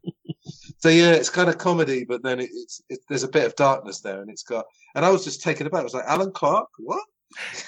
so 0.79 0.89
yeah, 0.89 1.11
it's 1.11 1.29
kind 1.29 1.49
of 1.49 1.57
comedy, 1.57 2.05
but 2.05 2.23
then 2.23 2.39
it, 2.39 2.49
it's 2.51 2.81
it, 2.89 2.99
there's 3.09 3.23
a 3.23 3.27
bit 3.27 3.45
of 3.45 3.55
darkness 3.55 3.99
there, 3.99 4.21
and 4.21 4.31
it's 4.31 4.43
got. 4.43 4.65
And 4.95 5.05
I 5.05 5.09
was 5.09 5.23
just 5.23 5.43
taken 5.43 5.67
aback. 5.67 5.81
I 5.81 5.83
was 5.83 5.93
like, 5.93 6.05
Alan 6.07 6.31
Clarke, 6.31 6.69
what? 6.79 7.03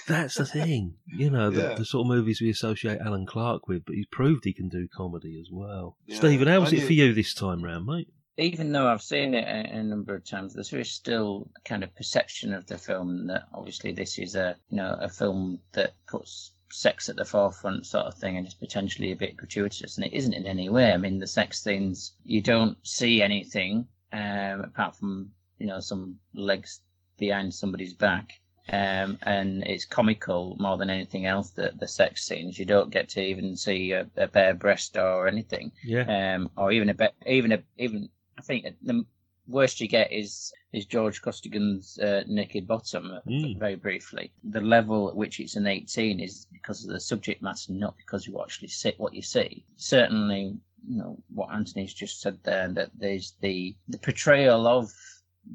That's 0.08 0.36
the 0.36 0.46
thing, 0.46 0.96
you 1.08 1.30
know, 1.30 1.50
the, 1.50 1.62
Yeah. 1.62 1.74
the 1.75 1.86
sort 1.86 2.06
of 2.06 2.08
movies 2.08 2.41
we 2.41 2.50
associate 2.50 3.00
Alan 3.00 3.25
Clarke 3.25 3.68
with, 3.68 3.86
but 3.86 3.96
he's 3.96 4.08
proved 4.12 4.44
he 4.46 4.53
can 4.53 4.70
do 4.70 4.88
comedy 4.94 5.39
as 5.39 5.50
well. 5.51 5.98
Yeah, 6.08 6.18
Stephen, 6.18 6.48
how 6.48 6.60
was 6.62 6.74
I 6.74 6.77
it 6.77 6.80
knew- 6.80 6.86
for 6.88 6.94
you 6.94 7.13
this 7.13 7.34
time 7.34 7.63
round, 7.63 7.86
mate? 7.86 8.08
even 8.38 8.72
though 8.72 8.88
I've 8.88 9.03
seen 9.03 9.36
it 9.36 9.44
a, 9.44 9.77
a 9.77 9.84
number 9.84 10.15
of 10.15 10.25
times, 10.25 10.53
there 10.56 10.80
is 10.80 10.89
still 10.91 11.51
kind 11.63 11.84
of 11.84 11.94
perception 11.96 12.53
of 12.53 12.65
the 12.65 12.77
film 12.77 13.27
that 13.27 13.44
obviously 13.53 13.91
this 13.91 14.18
is 14.18 14.36
a 14.36 14.56
you 14.70 14.77
know 14.77 14.98
a 15.00 15.10
film 15.10 15.60
that 15.74 15.94
puts 16.08 16.53
sex 16.72 17.08
at 17.10 17.18
the 17.18 17.25
forefront 17.25 17.86
sort 17.86 18.06
of 18.06 18.15
thing 18.15 18.38
and 18.38 18.46
it's 18.46 18.56
potentially 18.56 19.12
a 19.12 19.15
bit 19.15 19.36
gratuitous 19.38 19.98
and 19.98 20.06
it 20.08 20.13
isn't 20.13 20.34
in 20.34 20.48
any 20.48 20.70
way. 20.70 20.91
I 20.91 20.98
mean 20.98 21.20
the 21.20 21.27
sex 21.27 21.62
scenes 21.62 22.13
you 22.24 22.41
don't 22.41 22.77
see 22.88 23.22
anything 23.22 23.86
um, 24.13 24.62
apart 24.62 24.96
from 24.96 25.30
you 25.60 25.68
know 25.68 25.80
some 25.82 26.15
legs 26.34 26.80
behind 27.20 27.53
somebody's 27.53 27.94
back. 27.94 28.32
Um, 28.70 29.18
and 29.24 29.63
it's 29.65 29.86
comical 29.86 30.56
more 30.60 30.77
than 30.77 30.89
anything 30.89 31.25
else. 31.25 31.50
The 31.50 31.72
the 31.80 31.88
sex 31.88 32.24
scenes 32.25 32.60
you 32.60 32.65
don't 32.65 32.91
get 32.91 33.10
to 33.10 33.22
even 33.22 33.58
see 33.58 33.91
a, 33.91 34.08
a 34.18 34.27
bare 34.27 34.53
breast 34.53 34.98
or 34.98 35.27
anything 35.27 35.72
Yeah. 35.84 36.36
um, 36.36 36.50
or 36.56 36.72
even 36.72 36.89
a 36.89 36.94
bit, 36.94 37.13
even 37.25 37.51
a, 37.53 37.60
even 37.77 38.08
I 38.38 38.41
think 38.44 38.68
the 38.84 39.03
worst 39.48 39.82
you 39.82 39.88
get 39.88 40.12
is 40.13 40.53
is 40.74 40.86
George 40.86 41.22
Costigan's 41.22 41.98
uh, 42.00 42.24
naked 42.27 42.68
bottom. 42.68 43.20
Mm. 43.27 43.60
Very 43.60 43.75
briefly, 43.75 44.32
the 44.44 44.62
level 44.62 45.10
at 45.10 45.15
which 45.15 45.39
it's 45.39 45.56
an 45.56 45.68
eighteen 45.68 46.20
is 46.20 46.46
because 46.53 46.84
of 46.86 46.91
the 46.91 47.00
subject 47.00 47.41
matter, 47.41 47.74
not 47.74 47.98
because 47.98 48.27
you 48.27 48.39
actually 48.41 48.70
see 48.70 48.94
what 48.98 49.13
you 49.13 49.22
see. 49.24 49.65
Certainly, 49.75 50.56
you 50.88 50.98
know 50.98 51.18
what 51.34 51.51
Anthony's 51.51 51.94
just 51.94 52.22
said 52.22 52.38
there, 52.44 52.70
that 52.70 52.91
there's 52.98 53.34
the 53.41 53.75
the 53.89 53.98
portrayal 53.98 54.68
of 54.68 54.91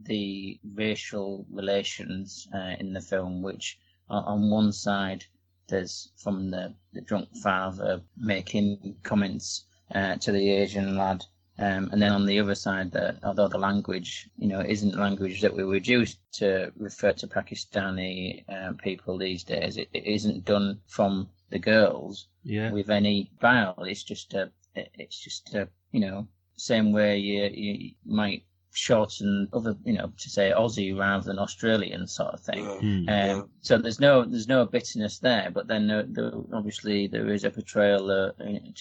the 0.05 0.59
racial 0.75 1.47
relations 1.51 2.49
uh, 2.55 2.75
in 2.79 2.93
the 2.93 3.01
film, 3.01 3.43
which 3.43 3.79
on 4.09 4.51
one 4.51 4.73
side 4.73 5.25
there's 5.69 6.13
from 6.17 6.51
the, 6.51 6.73
the 6.93 7.01
drunk 7.01 7.29
father 7.43 8.01
making 8.17 8.97
comments 9.03 9.65
uh, 9.95 10.17
to 10.17 10.33
the 10.33 10.51
Asian 10.51 10.97
lad. 10.97 11.25
Um, 11.59 11.89
and 11.91 12.03
then 12.03 12.13
on 12.13 12.27
the 12.27 12.39
other 12.39 12.55
side, 12.55 12.93
that 12.93 13.17
although 13.25 13.49
the 13.49 13.59
language, 13.59 14.29
you 14.37 14.47
know, 14.47 14.61
isn't 14.61 14.95
language 14.99 15.41
that 15.41 15.57
we 15.57 15.65
would 15.65 15.89
use 15.89 16.19
to 16.33 16.71
refer 16.77 17.13
to 17.15 17.27
Pakistani 17.27 18.45
uh, 18.49 18.73
people 18.75 19.17
these 19.17 19.43
days, 19.43 19.77
it, 19.79 19.89
it 19.95 20.05
isn't 20.05 20.45
done 20.45 20.81
from 20.87 21.29
the 21.51 21.59
girls 21.59 22.29
Yeah. 22.45 22.71
with 22.73 22.91
any 22.91 23.31
bile. 23.41 23.75
It's 23.85 24.05
just 24.05 24.35
a, 24.35 24.51
it's 24.75 25.19
just 25.19 25.55
a, 25.55 25.69
you 25.93 26.01
know, 26.01 26.29
same 26.57 26.93
way 26.93 27.19
you 27.19 27.45
you 27.45 27.95
might 28.05 28.45
shorten 28.77 29.49
other, 29.55 29.75
you 29.85 29.95
know, 29.95 30.13
to 30.19 30.29
say 30.29 30.53
Aussie 30.55 30.97
rather 30.97 31.25
than 31.25 31.39
Australian 31.39 32.07
sort 32.07 32.35
of 32.35 32.41
thing. 32.41 32.65
Yeah. 32.65 32.79
Hmm. 32.79 33.03
Yeah. 33.09 33.33
Um, 33.33 33.51
so 33.63 33.79
there's 33.79 34.01
no 34.01 34.25
there's 34.25 34.49
no 34.49 34.67
bitterness 34.67 35.19
there, 35.19 35.51
but 35.51 35.67
then 35.67 35.87
there, 35.87 36.05
there, 36.07 36.33
obviously 36.53 37.07
there 37.07 37.29
is 37.33 37.45
a 37.45 37.51
portrayal 37.51 38.11
uh, 38.11 38.33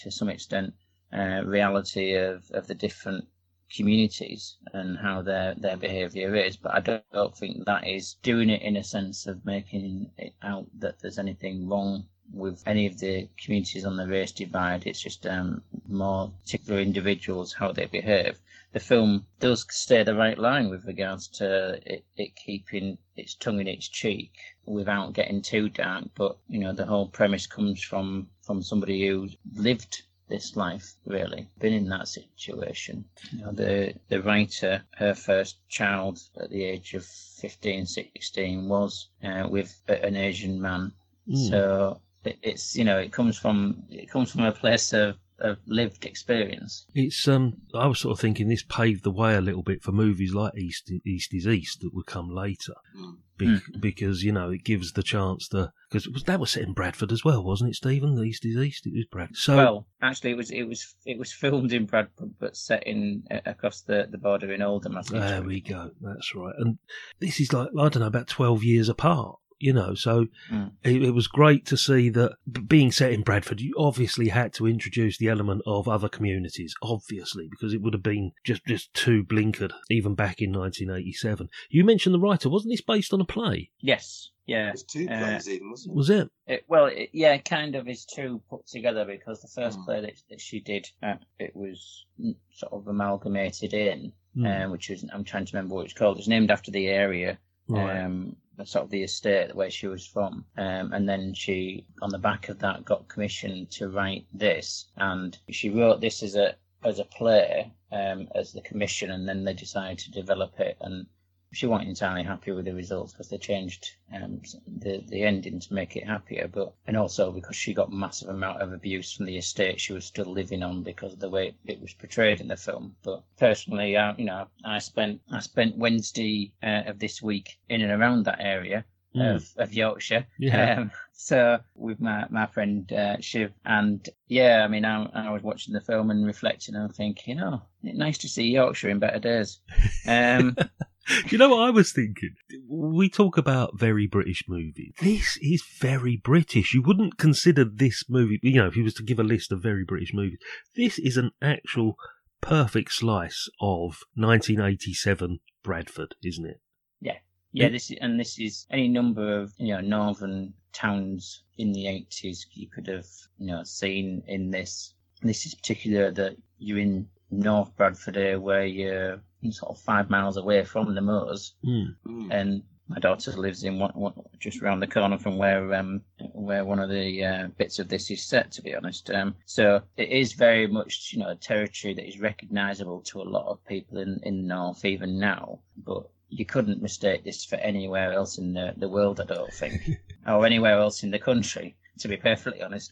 to 0.02 0.12
some 0.12 0.30
extent 0.30 0.74
uh, 1.14 1.42
reality 1.46 2.16
of, 2.16 2.44
of 2.52 2.68
the 2.68 2.76
different 2.76 3.26
communities 3.74 4.58
and 4.74 4.98
how 4.98 5.22
their 5.22 5.56
their 5.56 5.78
behaviour 5.78 6.36
is. 6.36 6.58
But 6.58 6.74
I 6.74 6.80
don't, 6.82 7.04
don't 7.14 7.38
think 7.38 7.66
that 7.66 7.88
is 7.88 8.16
doing 8.22 8.50
it 8.50 8.62
in 8.64 8.76
a 8.76 8.84
sense 8.84 9.28
of 9.28 9.46
making 9.46 10.12
it 10.18 10.34
out 10.44 10.68
that 10.80 11.00
there's 11.00 11.20
anything 11.20 11.70
wrong 11.70 12.06
with 12.34 12.62
any 12.66 12.86
of 12.86 13.00
the 13.00 13.30
communities 13.38 13.86
on 13.86 13.96
the 13.96 14.08
race 14.08 14.34
divide. 14.34 14.86
It's 14.86 15.02
just 15.02 15.26
um, 15.26 15.62
more 15.88 16.34
particular 16.44 16.82
individuals 16.82 17.54
how 17.54 17.72
they 17.72 17.86
behave 17.86 18.40
the 18.76 18.80
film 18.82 19.26
does 19.40 19.66
stay 19.70 20.04
the 20.04 20.14
right 20.14 20.38
line 20.38 20.70
with 20.70 20.84
regards 20.84 21.30
to 21.30 21.80
it, 21.86 22.04
it 22.18 22.36
keeping 22.36 22.98
its 23.16 23.34
tongue 23.34 23.62
in 23.62 23.70
its 23.70 23.88
cheek 23.88 24.34
without 24.66 25.14
getting 25.14 25.42
too 25.42 25.70
dark. 25.70 26.04
But 26.14 26.38
you 26.50 26.60
know, 26.60 26.74
the 26.74 26.86
whole 26.86 27.08
premise 27.08 27.48
comes 27.48 27.82
from 27.82 28.28
from 28.42 28.62
somebody 28.62 29.08
who 29.08 29.30
lived 29.54 30.04
this 30.28 30.58
life 30.58 30.96
really 31.06 31.48
been 31.60 31.72
in 31.72 31.88
that 31.88 32.08
situation 32.10 33.06
you 33.32 33.40
know 33.40 33.52
the 33.52 33.94
the 34.10 34.22
writer 34.24 34.84
her 34.98 35.14
first 35.14 35.56
child 35.70 36.20
at 36.42 36.50
the 36.50 36.64
age 36.64 36.96
of 36.96 37.06
15 37.06 37.86
16 37.86 38.68
was 38.68 39.10
uh, 39.24 39.48
with 39.50 39.82
an 39.88 40.16
asian 40.16 40.60
man 40.60 40.92
Mm. 41.28 41.50
so 41.50 42.02
it, 42.24 42.38
it's 42.44 42.76
you 42.76 42.84
know 42.84 43.00
it 43.00 43.12
comes 43.12 43.36
from 43.38 43.84
it 43.90 44.10
comes 44.12 44.32
from 44.32 44.44
a 44.44 44.52
place 44.52 44.94
of 44.94 45.18
of 45.40 45.58
lived 45.68 46.06
experience 46.06 46.86
It's 46.94 47.28
um, 47.28 47.62
I 47.74 47.88
was 47.88 48.00
sort 48.00 48.14
of 48.14 48.20
thinking 48.20 48.48
this 48.48 48.64
paved 48.64 49.04
the 49.04 49.12
way 49.12 49.36
a 49.36 49.42
little 49.42 49.64
bit 49.64 49.84
for 49.84 49.92
movies 49.92 50.34
like 50.34 50.58
East 50.58 50.92
East 51.06 51.34
is 51.34 51.48
East 51.48 51.82
that 51.82 51.94
would 51.94 52.06
come 52.06 52.30
later, 52.30 52.74
Mm. 52.98 53.18
Be- 53.38 53.60
because 53.82 54.24
you 54.24 54.32
know 54.32 54.50
it 54.50 54.64
gives 54.64 54.94
the 54.94 55.04
chance 55.04 55.50
to 55.50 55.74
because 55.92 56.08
that 56.24 56.40
was 56.40 56.52
set 56.52 56.64
in 56.64 56.72
Bradford 56.72 57.12
as 57.12 57.26
well, 57.26 57.44
wasn't 57.44 57.72
it, 57.72 57.76
Stephen? 57.76 58.16
The 58.16 58.24
East 58.24 58.46
is 58.46 58.56
East. 58.56 58.88
It 58.88 58.94
was 58.96 59.06
Bradford. 59.12 59.36
So 59.36 59.58
well, 59.58 59.88
actually, 60.02 60.32
it 60.32 60.38
was 60.38 60.52
it 60.52 60.64
was 60.64 60.96
it 61.06 61.20
was 61.20 61.34
filmed 61.42 61.74
in 61.74 61.86
Bradford, 61.86 62.36
but 62.40 62.56
set 62.56 62.88
in 62.88 63.24
uh, 63.30 63.40
across 63.46 63.82
the, 63.82 64.08
the 64.10 64.18
border 64.18 64.54
in 64.54 64.62
Oldham. 64.62 64.96
I 64.98 65.02
think. 65.02 65.22
there 65.22 65.44
we 65.44 65.60
go. 65.60 65.92
That's 66.00 66.34
right. 66.34 66.56
And 66.58 66.78
this 67.20 67.42
is 67.42 67.52
like 67.52 67.68
I 67.78 67.90
don't 67.90 68.00
know 68.00 68.08
about 68.08 68.28
twelve 68.30 68.64
years 68.64 68.88
apart. 68.88 69.38
You 69.60 69.72
know, 69.74 69.96
so 69.96 70.28
Mm. 70.52 70.72
it, 70.84 71.02
it 71.02 71.12
was 71.12 71.28
great 71.28 71.66
to 71.68 71.78
see 71.78 72.10
that 72.10 72.34
being 72.68 72.92
set 72.92 73.14
in 73.14 73.22
Bradford, 73.24 73.62
you 73.62 73.74
obviously 73.78 74.28
had 74.30 74.54
to 74.56 74.68
introduce 74.68 75.18
the 75.18 75.30
element 75.30 75.62
of 75.66 75.88
other 75.88 76.10
communities, 76.10 76.74
obviously, 76.82 77.48
because 77.50 77.74
it 77.74 77.82
would 77.82 77.94
have 77.94 78.04
been 78.04 78.32
just 78.44 78.66
just 78.66 78.94
too 78.94 79.24
blinkered 79.24 79.72
even 79.90 80.14
back 80.14 80.42
in 80.42 80.52
1987. 80.52 81.50
You 81.70 81.84
mentioned 81.84 82.14
the 82.16 82.20
writer, 82.20 82.50
wasn't 82.50 82.74
this 82.74 82.82
based 82.82 83.14
on 83.14 83.22
a 83.22 83.26
play? 83.26 83.72
Yes. 83.80 84.30
Yeah. 84.46 84.66
There's 84.68 84.84
two 84.84 85.08
Uh, 85.10 85.18
plays 85.20 85.50
even, 85.50 85.72
wasn't 85.72 85.92
it? 85.94 85.96
Was 85.98 86.10
it? 86.10 86.30
It, 86.48 86.66
well, 86.68 86.86
it, 86.86 87.10
yeah, 87.14 87.38
kind 87.38 87.76
of 87.76 87.88
is 87.88 88.06
two 88.06 88.42
put 88.50 88.68
together 88.68 89.04
because 89.06 89.42
the 89.42 89.48
first 89.48 89.80
Mm. 89.80 89.86
play 89.86 90.02
that, 90.02 90.14
that 90.30 90.42
she 90.42 90.60
did, 90.60 90.88
uh, 91.02 91.16
it 91.40 91.56
was 91.56 92.06
mm, 92.22 92.36
sort 92.54 92.74
of 92.74 92.88
amalgamated 92.88 93.74
in, 93.74 94.12
Hmm. 94.36 94.46
um, 94.46 94.72
which 94.72 94.90
is 94.90 95.04
I'm 95.14 95.24
trying 95.24 95.46
to 95.46 95.56
remember 95.56 95.76
what 95.76 95.86
it's 95.86 95.94
called. 95.94 96.18
It's 96.20 96.28
named 96.28 96.52
after 96.52 96.70
the 96.70 96.88
area, 96.88 97.40
Right. 97.68 98.02
um, 98.04 98.36
the 98.36 98.36
sort 98.64 98.86
of 98.86 98.92
the 98.92 99.04
estate 99.04 99.56
where 99.56 99.70
she 99.70 99.88
was 99.88 100.06
from, 100.06 100.46
um, 100.58 100.94
and 100.94 101.08
then 101.08 101.34
she, 101.34 101.86
on 102.02 102.10
the 102.10 102.18
back 102.18 102.50
of 102.50 102.60
that, 102.60 102.86
got 102.86 103.08
commissioned 103.08 103.72
to 103.72 103.90
write 103.90 104.26
this, 104.34 104.86
and 104.98 105.38
she 105.50 105.70
wrote 105.70 106.02
this 106.02 106.24
as 106.24 106.36
a 106.36 106.56
as 106.84 107.00
a 107.00 107.06
play 107.06 107.74
um, 107.92 108.28
as 108.36 108.54
the 108.54 108.62
commission, 108.62 109.12
and 109.12 109.28
then 109.28 109.44
they 109.44 109.54
decided 109.54 109.98
to 110.00 110.12
develop 110.12 110.60
it 110.60 110.78
and 110.82 111.08
she 111.52 111.68
wasn't 111.68 111.90
entirely 111.90 112.24
happy 112.24 112.52
with 112.52 112.66
the 112.66 112.74
results 112.74 113.14
because 113.14 113.30
they 113.30 113.38
changed 113.38 113.96
um, 114.14 114.42
the 114.68 115.04
the 115.08 115.24
ending 115.24 115.60
to 115.60 115.74
make 115.74 115.96
it 115.96 116.06
happier, 116.06 116.48
but 116.48 116.74
and 116.88 116.98
also 116.98 117.32
because 117.32 117.56
she 117.56 117.74
got 117.74 117.92
massive 117.92 118.30
amount 118.30 118.62
of 118.62 118.74
abuse 118.74 119.14
from 119.14 119.26
the 119.26 119.38
estate 119.38 119.80
she 119.80 119.94
was 119.94 120.06
still 120.06 120.26
living 120.32 120.64
on 120.64 120.84
because 120.84 121.14
of 121.14 121.20
the 121.20 121.30
way 121.30 121.54
it 121.66 121.82
was 121.82 121.94
portrayed 121.94 122.42
in 122.42 122.48
the 122.48 122.58
film. 122.58 122.96
But 123.04 123.24
personally, 123.38 123.96
uh, 123.96 124.14
you 124.18 124.26
know, 124.26 124.48
I 124.66 124.80
spent 124.80 125.22
I 125.32 125.40
spent 125.40 125.78
Wednesday 125.78 126.54
uh, 126.62 126.84
of 126.88 127.00
this 127.00 127.22
week 127.22 127.58
in 127.70 127.82
and 127.82 127.92
around 127.92 128.26
that 128.26 128.40
area. 128.40 128.84
Mm. 129.16 129.36
Of, 129.36 129.50
of 129.56 129.74
Yorkshire, 129.74 130.28
Yeah. 130.40 130.74
um, 130.78 130.92
so 131.14 131.62
with 131.74 132.02
my 132.02 132.26
my 132.30 132.48
friend 132.48 132.92
uh, 132.92 133.16
Shiv, 133.22 133.54
and 133.64 134.10
yeah, 134.28 134.62
I 134.66 134.68
mean, 134.68 134.84
I, 134.84 135.06
I 135.14 135.30
was 135.32 135.42
watching 135.42 135.74
the 135.74 135.80
film 135.80 136.12
and 136.12 136.26
reflecting 136.26 136.76
and 136.76 136.94
thinking, 136.94 137.40
oh, 137.40 137.62
nice 137.82 138.18
to 138.18 138.28
see 138.28 138.50
Yorkshire 138.52 138.90
in 138.90 139.00
better 139.00 139.20
days. 139.20 139.62
Um, 140.06 140.58
Do 141.08 141.14
you 141.30 141.38
know 141.38 141.50
what 141.50 141.68
I 141.68 141.70
was 141.70 141.92
thinking? 141.92 142.36
We 142.68 143.10
talk 143.10 143.38
about 143.38 143.80
very 143.80 144.08
British 144.08 144.44
movies. 144.48 144.94
This 145.02 145.38
is 145.42 145.64
very 145.80 146.18
British. 146.18 146.74
You 146.74 146.82
wouldn't 146.82 147.18
consider 147.18 147.64
this 147.64 148.06
movie, 148.10 148.40
you 148.42 148.62
know, 148.62 148.68
if 148.68 148.76
you 148.76 148.84
was 148.84 148.96
to 148.96 149.04
give 149.04 149.20
a 149.20 149.24
list 149.24 149.52
of 149.52 149.62
very 149.62 149.84
British 149.84 150.14
movies, 150.14 150.40
this 150.76 150.98
is 150.98 151.18
an 151.18 151.32
actual 151.42 151.96
perfect 152.42 152.92
slice 152.92 153.50
of 153.62 154.00
1987 154.16 155.40
Bradford, 155.64 156.16
isn't 156.24 156.46
it? 156.46 156.62
Yeah, 157.02 157.18
Yeah, 157.52 157.68
hmm? 157.68 157.74
this 157.74 157.92
is, 157.92 157.98
and 158.02 158.20
this 158.20 158.40
is 158.40 158.66
any 158.72 158.88
number 158.88 159.40
of 159.40 159.54
you 159.58 159.74
know 159.74 159.82
northern 159.82 160.54
towns 160.74 161.44
in 161.58 161.72
the 161.72 161.88
eighties 161.88 162.46
you 162.54 162.68
could 162.70 162.88
have 162.88 163.08
you 163.38 163.48
know 163.48 163.64
seen 163.64 164.24
in 164.28 164.52
this. 164.52 164.94
This 165.22 165.46
is 165.46 165.56
particular 165.56 166.12
that 166.12 166.36
you're 166.60 166.80
in 166.80 167.08
North 167.32 167.76
Bradford 167.76 168.16
here, 168.16 168.40
where 168.40 168.66
you're 168.66 169.22
sort 169.52 169.72
of 169.72 169.82
five 169.82 170.10
miles 170.10 170.38
away 170.38 170.64
from 170.64 170.96
the 170.96 171.02
moors, 171.02 171.56
Mm. 171.64 172.32
And 172.32 172.64
my 172.88 173.00
daughter 173.00 173.32
lives 173.32 173.64
in 173.64 173.80
one, 173.80 173.92
one 173.96 174.14
just 174.40 174.62
around 174.62 174.80
the 174.80 174.88
corner 174.88 175.18
from 175.18 175.38
where 175.38 175.74
um 175.74 176.02
where 176.34 176.64
one 176.64 176.80
of 176.80 176.90
the 176.90 177.24
uh, 177.24 177.48
bits 177.58 177.80
of 177.80 177.90
this 177.90 178.12
is 178.12 178.24
set. 178.24 178.52
To 178.52 178.62
be 178.62 178.76
honest, 178.76 179.10
um, 179.10 179.36
so 179.46 179.82
it 179.98 180.10
is 180.10 180.34
very 180.34 180.68
much 180.68 181.12
you 181.12 181.20
know 181.20 181.30
a 181.30 181.36
territory 181.36 181.94
that 181.96 182.08
is 182.08 182.20
recognisable 182.20 183.02
to 183.02 183.22
a 183.22 183.24
lot 183.24 183.48
of 183.48 183.66
people 183.66 183.98
in 183.98 184.20
in 184.24 184.42
the 184.42 184.48
north 184.56 184.86
even 184.86 185.18
now. 185.20 185.60
But 185.78 186.04
you 186.30 186.46
couldn't 186.46 186.82
mistake 186.82 187.24
this 187.24 187.46
for 187.46 187.56
anywhere 187.56 188.12
else 188.14 188.38
in 188.38 188.54
the, 188.54 188.74
the 188.78 188.90
world, 188.90 189.22
I 189.22 189.26
don't 189.26 189.54
think, 189.54 189.82
or 190.28 190.46
anywhere 190.46 190.78
else 190.78 191.04
in 191.04 191.12
the 191.12 191.20
country. 191.20 191.76
To 192.00 192.08
be 192.08 192.18
perfectly 192.18 192.62
honest. 192.62 192.92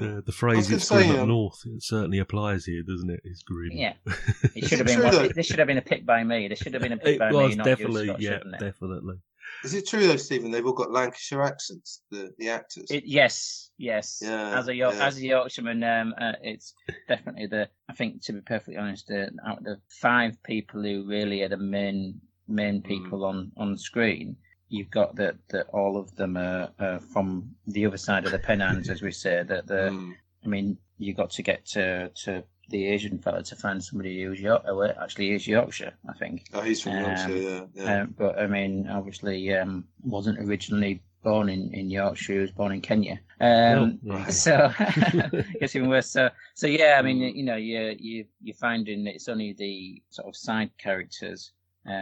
The, 0.00 0.22
the 0.26 0.32
phrase 0.32 0.66
gonna 0.68 0.76
"it's 0.76 0.88
grim 0.90 1.10
up 1.10 1.18
um, 1.20 1.28
north" 1.28 1.60
it 1.66 1.82
certainly 1.82 2.18
applies 2.18 2.64
here, 2.64 2.82
doesn't 2.82 3.10
it? 3.10 3.20
It's 3.24 3.42
grim. 3.42 3.70
Yeah, 3.72 3.94
it 4.06 4.64
Is 4.64 4.68
should 4.68 4.78
have 4.78 4.86
been. 4.86 5.00
true 5.00 5.18
One, 5.18 5.32
this 5.34 5.46
should 5.46 5.58
have 5.58 5.68
been 5.68 5.78
a 5.78 5.82
pick 5.82 6.04
by 6.04 6.22
me. 6.24 6.48
This 6.48 6.58
should 6.58 6.74
have 6.74 6.82
been 6.82 6.92
a 6.92 6.96
pick 6.96 7.16
it 7.16 7.18
by 7.18 7.32
was 7.32 7.50
me, 7.50 7.56
not 7.56 7.64
definitely, 7.66 8.02
you, 8.02 8.08
Scott, 8.08 8.20
yeah, 8.20 8.30
shouldn't 8.38 8.54
it? 8.54 8.60
definitely. 8.60 9.16
Is 9.62 9.74
it 9.74 9.86
true 9.86 10.06
though, 10.06 10.16
Stephen? 10.16 10.50
They've 10.50 10.64
all 10.66 10.72
got 10.72 10.90
Lancashire 10.90 11.42
accents, 11.42 12.02
the 12.10 12.32
the 12.38 12.48
actors. 12.48 12.90
It, 12.90 13.04
yes, 13.06 13.70
yes. 13.78 14.20
Yeah, 14.22 14.58
as 14.58 14.68
a 14.68 14.74
York, 14.74 14.94
yeah. 14.94 15.06
as 15.06 15.16
a 15.18 15.22
Yorkshireman, 15.24 15.82
um, 15.84 16.14
uh, 16.20 16.32
it's 16.42 16.74
definitely 17.08 17.46
the. 17.46 17.68
I 17.88 17.92
think, 17.94 18.22
to 18.24 18.32
be 18.32 18.40
perfectly 18.40 18.76
honest, 18.76 19.10
uh, 19.10 19.26
out 19.46 19.58
of 19.58 19.64
the 19.64 19.80
five 19.88 20.42
people 20.42 20.82
who 20.82 21.06
really 21.06 21.42
are 21.42 21.48
the 21.48 21.56
main 21.56 22.20
main 22.48 22.82
Mm. 22.82 22.86
people 22.86 23.24
on 23.24 23.52
on 23.56 23.76
screen, 23.78 24.36
you've 24.74 24.90
got 24.90 25.16
that 25.16 25.36
that 25.48 25.66
all 25.72 25.96
of 25.96 26.14
them 26.16 26.36
are, 26.36 26.70
are 26.78 27.00
from 27.12 27.26
the 27.66 27.86
other 27.86 27.96
side 28.06 28.24
of 28.26 28.32
the 28.32 28.38
Pennines, 28.38 28.88
as 28.90 29.00
we 29.02 29.10
say. 29.12 29.42
That 29.42 29.66
the, 29.66 29.82
Mm. 29.92 30.14
I 30.44 30.48
mean, 30.48 30.76
you 30.98 31.14
got 31.14 31.30
to 31.30 31.42
get 31.42 31.64
to 31.74 32.10
to 32.24 32.44
the 32.70 32.86
Asian 32.94 33.18
fella 33.18 33.42
to 33.42 33.56
find 33.56 33.82
somebody 33.84 34.22
who's 34.22 34.40
York, 34.40 34.62
uh, 34.68 34.74
well, 34.74 34.92
actually 35.02 35.32
is 35.32 35.46
Yorkshire, 35.46 35.92
I 36.08 36.14
think. 36.14 36.46
Oh, 36.54 36.62
he's 36.62 36.80
from 36.82 36.92
Um, 36.92 37.02
Yorkshire. 37.04 37.36
Yeah, 37.36 37.64
yeah. 37.74 38.00
Um, 38.02 38.14
but 38.18 38.38
I 38.38 38.46
mean, 38.46 38.88
obviously, 38.88 39.54
um, 39.54 39.84
wasn't 40.02 40.38
originally 40.38 41.02
born 41.22 41.48
in, 41.50 41.72
in 41.74 41.90
Yorkshire. 41.90 42.32
He 42.34 42.38
was 42.38 42.50
born 42.52 42.72
in 42.72 42.80
Kenya. 42.80 43.20
Um, 43.40 44.00
Oh, 44.08 44.12
right. 44.14 44.32
So 44.32 44.72
it's 45.60 45.74
even 45.76 45.88
worse. 45.88 46.10
So, 46.10 46.30
so 46.54 46.66
yeah, 46.66 46.96
I 46.98 47.02
mean, 47.02 47.18
Mm. 47.20 47.34
you 47.36 47.44
know, 47.44 47.56
you 47.56 47.96
you 47.98 48.24
you're 48.42 48.56
finding 48.56 49.04
that 49.04 49.14
it's 49.14 49.28
only 49.28 49.52
the 49.52 50.02
sort 50.10 50.28
of 50.28 50.36
side 50.36 50.70
characters, 50.78 51.52
um, 51.86 51.92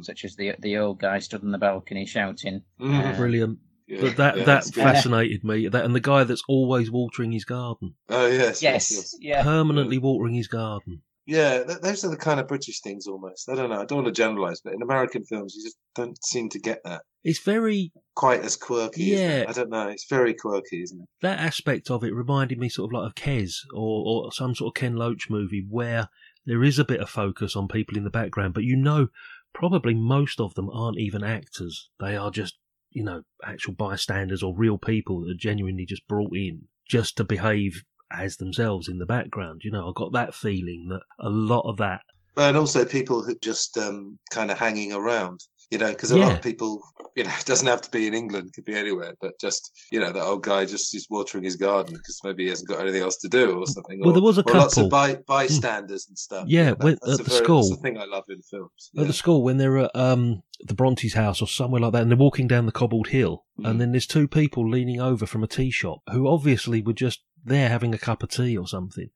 Mm. 0.00 0.04
such 0.04 0.24
as 0.24 0.36
the 0.36 0.54
the 0.58 0.76
old 0.78 0.98
guy 1.00 1.18
stood 1.20 1.42
on 1.44 1.52
the 1.52 1.58
balcony 1.58 2.06
shouting. 2.06 2.62
Mm. 2.80 3.14
uh, 3.14 3.16
Brilliant. 3.16 3.58
Yeah, 3.86 4.00
But 4.02 4.16
that 4.16 4.36
yeah, 4.36 4.44
that 4.44 4.46
that's 4.46 4.70
good. 4.70 4.82
fascinated 4.84 5.44
me. 5.44 5.68
That 5.68 5.84
and 5.84 5.94
the 5.94 6.00
guy 6.00 6.24
that's 6.24 6.42
always 6.48 6.90
watering 6.90 7.32
his 7.32 7.44
garden, 7.46 7.94
Oh 8.10 8.26
yes, 8.26 8.62
yes, 8.62 8.62
yes. 8.62 8.92
Yes, 8.92 9.14
yeah. 9.20 9.42
permanently 9.42 9.96
watering 9.98 10.34
his 10.34 10.48
garden. 10.48 11.02
Yeah, 11.24 11.62
th- 11.64 11.80
those 11.80 12.04
are 12.06 12.08
the 12.10 12.16
kind 12.16 12.40
of 12.40 12.48
British 12.48 12.80
things 12.80 13.06
almost. 13.06 13.50
I 13.50 13.54
don't 13.54 13.68
know. 13.68 13.80
I 13.82 13.84
don't 13.84 14.02
want 14.02 14.06
to 14.06 14.12
generalize, 14.22 14.60
but 14.62 14.72
in 14.72 14.80
American 14.82 15.24
films, 15.24 15.54
you 15.56 15.62
just 15.62 15.76
don't 15.94 16.16
seem 16.24 16.48
to 16.50 16.58
get 16.58 16.80
that 16.86 17.02
It's 17.22 17.38
very 17.38 17.92
quite 18.14 18.40
as 18.40 18.56
quirky. 18.56 19.12
isn't 19.12 19.30
it? 19.30 19.38
Yeah. 19.40 19.44
I 19.46 19.52
don't 19.52 19.68
know. 19.68 19.88
It's 19.88 20.06
very 20.08 20.32
quirky, 20.34 20.82
isn't 20.82 21.00
it? 21.00 21.06
that 21.20 21.38
aspect 21.38 21.90
of 21.90 22.02
it 22.02 22.14
reminded 22.14 22.58
me 22.58 22.68
sort 22.70 22.90
of 22.90 22.98
like 22.98 23.06
of 23.08 23.14
Kes 23.14 23.56
or, 23.74 24.04
or 24.26 24.32
some 24.32 24.54
sort 24.54 24.70
of 24.76 24.80
Ken 24.80 24.96
Loach 24.96 25.28
movie 25.28 25.64
where 25.68 26.08
there 26.48 26.64
is 26.64 26.78
a 26.78 26.84
bit 26.84 27.00
of 27.00 27.10
focus 27.10 27.54
on 27.54 27.68
people 27.68 27.96
in 27.96 28.04
the 28.04 28.10
background, 28.10 28.54
but 28.54 28.64
you 28.64 28.74
know, 28.74 29.08
probably 29.52 29.92
most 29.92 30.40
of 30.40 30.54
them 30.54 30.70
aren't 30.70 30.98
even 30.98 31.22
actors. 31.22 31.90
They 32.00 32.16
are 32.16 32.30
just, 32.30 32.56
you 32.90 33.04
know, 33.04 33.22
actual 33.44 33.74
bystanders 33.74 34.42
or 34.42 34.56
real 34.56 34.78
people 34.78 35.20
that 35.20 35.32
are 35.32 35.38
genuinely 35.38 35.84
just 35.84 36.08
brought 36.08 36.34
in 36.34 36.62
just 36.88 37.16
to 37.18 37.24
behave 37.24 37.84
as 38.10 38.38
themselves 38.38 38.88
in 38.88 38.98
the 38.98 39.06
background. 39.06 39.60
You 39.62 39.70
know, 39.70 39.88
I 39.88 39.92
got 39.94 40.12
that 40.14 40.34
feeling 40.34 40.88
that 40.88 41.02
a 41.20 41.28
lot 41.28 41.68
of 41.68 41.76
that. 41.76 42.00
And 42.36 42.56
also 42.56 42.84
people 42.84 43.22
who 43.22 43.36
just 43.42 43.76
um, 43.76 44.18
kind 44.30 44.50
of 44.50 44.58
hanging 44.58 44.92
around. 44.92 45.40
You 45.70 45.76
know, 45.76 45.88
because 45.90 46.10
a 46.12 46.16
lot 46.16 46.32
of 46.32 46.40
people, 46.40 46.80
you 47.14 47.24
know, 47.24 47.30
it 47.38 47.44
doesn't 47.46 47.66
have 47.66 47.82
to 47.82 47.90
be 47.90 48.06
in 48.06 48.14
England, 48.14 48.46
it 48.48 48.52
could 48.54 48.64
be 48.64 48.74
anywhere, 48.74 49.14
but 49.20 49.38
just, 49.38 49.70
you 49.92 50.00
know, 50.00 50.10
that 50.10 50.22
old 50.22 50.42
guy 50.42 50.64
just 50.64 50.94
is 50.94 51.06
watering 51.10 51.44
his 51.44 51.56
garden 51.56 51.92
because 51.94 52.18
maybe 52.24 52.44
he 52.44 52.48
hasn't 52.48 52.70
got 52.70 52.80
anything 52.80 53.02
else 53.02 53.16
to 53.18 53.28
do 53.28 53.58
or 53.60 53.66
something. 53.66 54.00
Well, 54.00 54.10
or, 54.10 54.12
there 54.14 54.22
was 54.22 54.38
a 54.38 54.42
or 54.48 54.54
lots 54.54 54.78
of 54.78 54.88
by, 54.88 55.16
bystanders 55.26 56.06
and 56.08 56.16
stuff. 56.16 56.46
Yeah, 56.48 56.70
that- 56.70 56.78
when- 56.78 56.94
at 56.94 57.00
the 57.02 57.22
very- 57.24 57.44
school. 57.44 57.56
That's 57.68 57.76
the 57.76 57.82
thing 57.82 57.98
I 57.98 58.06
love 58.06 58.24
in 58.30 58.40
films. 58.40 58.90
At 58.96 59.06
the 59.08 59.12
school, 59.12 59.42
when 59.42 59.58
they're 59.58 59.76
at 59.78 59.94
um, 59.94 60.42
the 60.60 60.74
Bronte's 60.74 61.12
house 61.12 61.42
or 61.42 61.46
somewhere 61.48 61.82
like 61.82 61.92
that, 61.92 62.00
and 62.02 62.10
they're 62.10 62.16
walking 62.16 62.48
down 62.48 62.64
the 62.66 62.72
cobbled 62.72 63.08
hill, 63.08 63.44
Mm. 63.60 63.68
and 63.70 63.80
then 63.80 63.90
there's 63.92 64.06
two 64.06 64.28
people 64.28 64.66
leaning 64.70 65.00
over 65.00 65.26
from 65.26 65.42
a 65.44 65.48
tea 65.48 65.70
shop 65.70 65.98
who 66.12 66.28
obviously 66.28 66.80
were 66.80 66.92
just 66.94 67.20
there 67.44 67.68
having 67.68 67.92
a 67.92 67.98
cup 67.98 68.22
of 68.22 68.30
tea 68.30 68.56
or 68.56 68.66
something. 68.68 69.10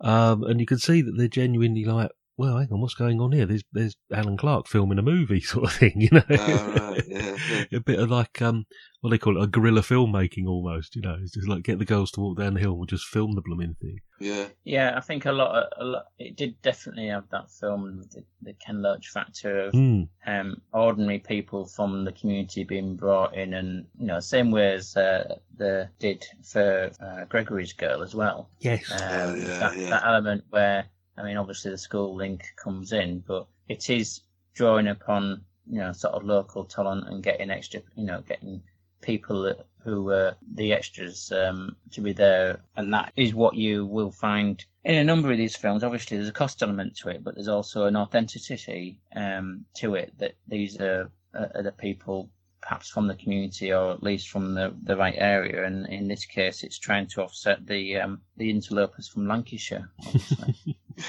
Um, 0.00 0.44
and 0.44 0.60
you 0.60 0.66
can 0.66 0.78
see 0.78 1.02
that 1.02 1.16
they're 1.16 1.26
genuinely 1.26 1.84
like, 1.84 2.10
well, 2.38 2.56
hang 2.56 2.68
on, 2.72 2.80
what's 2.80 2.94
going 2.94 3.20
on 3.20 3.32
here? 3.32 3.44
There's 3.44 3.62
there's 3.72 3.96
Alan 4.12 4.36
Clarke 4.38 4.66
filming 4.68 4.98
a 4.98 5.02
movie, 5.02 5.40
sort 5.42 5.64
of 5.66 5.72
thing, 5.72 5.92
you 6.00 6.08
know. 6.12 6.22
Oh, 6.30 6.90
right, 6.92 7.04
yeah, 7.06 7.36
yeah. 7.50 7.66
a 7.78 7.80
bit 7.80 7.98
of 7.98 8.10
like 8.10 8.40
um, 8.40 8.64
what 9.00 9.10
do 9.10 9.14
they 9.14 9.18
call 9.18 9.36
it, 9.36 9.44
a 9.44 9.46
guerrilla 9.46 9.80
filmmaking 9.82 10.46
almost. 10.46 10.96
You 10.96 11.02
know, 11.02 11.18
it's 11.20 11.32
just 11.34 11.48
like 11.48 11.64
get 11.64 11.78
the 11.78 11.84
girls 11.84 12.10
to 12.12 12.20
walk 12.20 12.38
down 12.38 12.54
the 12.54 12.60
hill 12.60 12.70
and 12.70 12.78
we'll 12.78 12.86
just 12.86 13.06
film 13.06 13.34
the 13.34 13.42
blooming 13.42 13.76
thing. 13.80 13.98
Yeah. 14.20 14.46
Yeah, 14.64 14.94
I 14.96 15.00
think 15.00 15.26
a 15.26 15.32
lot, 15.32 15.54
of, 15.54 15.64
a 15.78 15.84
lot. 15.84 16.04
It 16.18 16.36
did 16.36 16.60
definitely 16.62 17.08
have 17.08 17.28
that 17.30 17.50
film, 17.50 18.02
the, 18.12 18.24
the 18.42 18.52
Ken 18.54 18.82
Loach 18.82 19.08
factor 19.08 19.60
of 19.66 19.72
Hmm. 19.72 20.02
um, 20.26 20.60
ordinary 20.72 21.18
people 21.20 21.66
from 21.66 22.04
the 22.04 22.12
community 22.12 22.64
being 22.64 22.96
brought 22.96 23.34
in, 23.34 23.54
and 23.54 23.86
you 23.98 24.06
know, 24.06 24.20
same 24.20 24.50
way 24.50 24.72
as 24.74 24.96
uh, 24.96 25.36
the 25.56 25.88
did 25.98 26.24
for 26.44 26.90
uh, 27.00 27.24
Gregory's 27.26 27.72
Girl 27.72 28.02
as 28.02 28.14
well. 28.14 28.48
Yes. 28.60 28.90
Um, 28.92 28.98
Oh, 29.00 29.34
yeah, 29.34 29.58
that, 29.58 29.76
yeah. 29.76 29.90
that 29.90 30.04
element 30.06 30.44
where, 30.50 30.84
I 31.18 31.22
mean, 31.24 31.36
obviously 31.36 31.70
the 31.70 31.78
school 31.78 32.14
link 32.14 32.44
comes 32.56 32.92
in, 32.92 33.20
but 33.26 33.46
it 33.68 33.90
is 33.90 34.20
drawing 34.54 34.88
upon 34.88 35.44
you 35.70 35.80
know 35.80 35.92
sort 35.92 36.14
of 36.14 36.24
local 36.24 36.64
talent 36.64 37.08
and 37.08 37.22
getting 37.22 37.50
extra, 37.50 37.80
you 37.96 38.04
know, 38.04 38.22
getting 38.22 38.62
people 39.00 39.54
who 39.84 40.04
were 40.04 40.34
the 40.54 40.72
extras 40.72 41.32
um, 41.32 41.76
to 41.92 42.00
be 42.00 42.12
there, 42.12 42.60
and 42.76 42.92
that 42.92 43.12
is 43.16 43.34
what 43.34 43.54
you 43.54 43.86
will 43.86 44.10
find 44.10 44.64
in 44.84 44.96
a 44.96 45.04
number 45.04 45.30
of 45.30 45.38
these 45.38 45.56
films. 45.56 45.84
Obviously, 45.84 46.16
there's 46.16 46.28
a 46.28 46.32
cost 46.32 46.62
element 46.62 46.96
to 46.96 47.08
it, 47.08 47.22
but 47.24 47.34
there's 47.34 47.48
also 47.48 47.84
an 47.84 47.96
authenticity 47.96 49.00
um, 49.14 49.64
to 49.74 49.94
it 49.94 50.12
that 50.18 50.34
these 50.46 50.80
are 50.80 51.10
are 51.34 51.62
the 51.62 51.72
people 51.72 52.30
perhaps 52.60 52.88
from 52.90 53.06
the 53.06 53.14
community 53.14 53.72
or 53.72 53.92
at 53.92 54.02
least 54.02 54.28
from 54.28 54.54
the, 54.54 54.74
the 54.84 54.96
right 54.96 55.14
area. 55.16 55.64
And 55.64 55.86
in 55.86 56.08
this 56.08 56.24
case, 56.24 56.62
it's 56.64 56.78
trying 56.78 57.06
to 57.08 57.22
offset 57.22 57.66
the 57.66 57.96
um, 57.96 58.20
the 58.36 58.50
interlopers 58.50 59.08
from 59.08 59.26
Lancashire. 59.28 59.88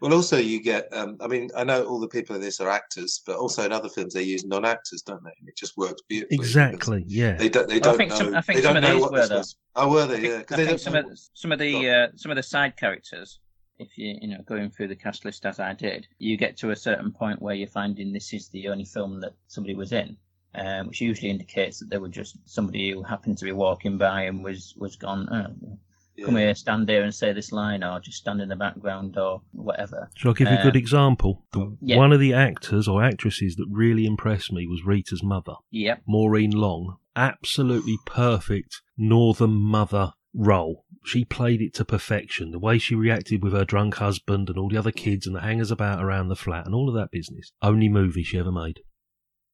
well, 0.00 0.12
also 0.14 0.36
you 0.36 0.60
get. 0.60 0.88
Um, 0.92 1.16
I 1.20 1.28
mean, 1.28 1.48
I 1.56 1.62
know 1.64 1.84
all 1.84 2.00
the 2.00 2.08
people 2.08 2.34
in 2.34 2.42
this 2.42 2.60
are 2.60 2.68
actors, 2.68 3.22
but 3.24 3.36
also 3.36 3.64
in 3.64 3.72
other 3.72 3.88
films 3.88 4.14
they 4.14 4.22
use 4.22 4.44
non-actors, 4.44 5.02
don't 5.02 5.22
they? 5.22 5.30
And 5.38 5.48
it 5.48 5.56
just 5.56 5.76
works 5.76 6.02
beautifully. 6.08 6.36
Exactly. 6.36 7.04
Yeah. 7.06 7.34
They 7.36 7.48
don't. 7.48 7.68
They 7.68 7.78
Well, 7.78 7.90
I 7.94 7.96
don't 7.96 7.96
think 7.98 8.10
know. 8.10 8.16
some- 8.16 8.34
I 8.34 8.40
think 8.40 8.56
they 8.58 8.62
some 8.64 8.74
don't 8.74 8.84
of 8.84 8.92
these 8.92 9.02
were, 9.10 9.28
this 9.28 9.28
though. 9.74 9.82
Oh, 9.82 9.90
were 9.90 10.06
they? 10.06 10.14
I 10.14 10.20
think, 10.20 10.24
Yeah, 10.32 10.38
because 10.38 10.54
I 10.54 10.56
they 10.56 10.66
think 10.66 10.82
don't. 10.82 10.92
some 10.92 10.94
of 11.12 11.18
some 11.34 11.52
of 11.52 11.58
the 11.60 11.90
uh, 11.90 12.06
some 12.16 12.32
of 12.32 12.36
the 12.36 12.42
side 12.42 12.76
characters, 12.76 13.38
if 13.78 13.96
you 13.96 14.16
you 14.20 14.28
know 14.28 14.42
going 14.46 14.70
through 14.70 14.88
the 14.88 14.96
cast 14.96 15.24
list 15.24 15.46
as 15.46 15.60
I 15.60 15.72
did, 15.72 16.08
you 16.18 16.36
get 16.36 16.56
to 16.58 16.70
a 16.72 16.76
certain 16.76 17.12
point 17.12 17.40
where 17.40 17.54
you're 17.54 17.68
finding 17.68 18.12
this 18.12 18.32
is 18.32 18.48
the 18.48 18.68
only 18.68 18.84
film 18.84 19.20
that 19.20 19.34
somebody 19.46 19.74
was 19.76 19.92
in, 19.92 20.16
um, 20.54 20.88
which 20.88 21.00
usually 21.00 21.30
indicates 21.30 21.78
that 21.78 21.90
they 21.90 21.98
were 21.98 22.08
just 22.08 22.36
somebody 22.44 22.90
who 22.90 23.02
happened 23.02 23.38
to 23.38 23.44
be 23.44 23.52
walking 23.52 23.98
by 23.98 24.22
and 24.22 24.44
was 24.44 24.74
was 24.76 24.96
gone. 24.96 25.28
Oh, 25.30 25.78
Come 26.22 26.34
Yeah. 26.36 26.40
here, 26.42 26.54
stand 26.54 26.90
here 26.90 27.02
and 27.04 27.14
say 27.14 27.32
this 27.32 27.52
line, 27.52 27.82
or 27.82 27.98
just 27.98 28.18
stand 28.18 28.42
in 28.42 28.50
the 28.50 28.54
background, 28.56 29.16
or 29.16 29.40
whatever. 29.52 30.10
Shall 30.14 30.32
I 30.32 30.34
give 30.34 30.48
you 30.50 30.58
a 30.58 30.62
good 30.62 30.76
Um, 30.76 30.80
example? 30.82 31.46
The, 31.54 31.74
yeah. 31.80 31.96
One 31.96 32.12
of 32.12 32.20
the 32.20 32.34
actors 32.34 32.86
or 32.86 33.02
actresses 33.02 33.56
that 33.56 33.66
really 33.70 34.04
impressed 34.04 34.52
me 34.52 34.66
was 34.66 34.84
Rita's 34.84 35.22
mother, 35.22 35.54
Yep. 35.70 36.02
Maureen 36.06 36.50
Long. 36.50 36.96
Absolutely 37.16 37.96
perfect 38.04 38.82
northern 38.96 39.52
mother 39.54 40.12
role. 40.34 40.84
She 41.02 41.24
played 41.24 41.62
it 41.62 41.72
to 41.74 41.84
perfection. 41.84 42.50
The 42.50 42.58
way 42.58 42.76
she 42.78 42.94
reacted 42.94 43.42
with 43.42 43.54
her 43.54 43.64
drunk 43.64 43.94
husband 43.96 44.50
and 44.50 44.58
all 44.58 44.68
the 44.68 44.76
other 44.76 44.92
kids 44.92 45.26
and 45.26 45.34
the 45.34 45.40
hangers 45.40 45.70
about 45.70 46.04
around 46.04 46.28
the 46.28 46.36
flat 46.36 46.66
and 46.66 46.74
all 46.74 46.88
of 46.90 46.94
that 46.94 47.10
business. 47.10 47.52
Only 47.62 47.88
movie 47.88 48.22
she 48.22 48.38
ever 48.38 48.52
made. 48.52 48.80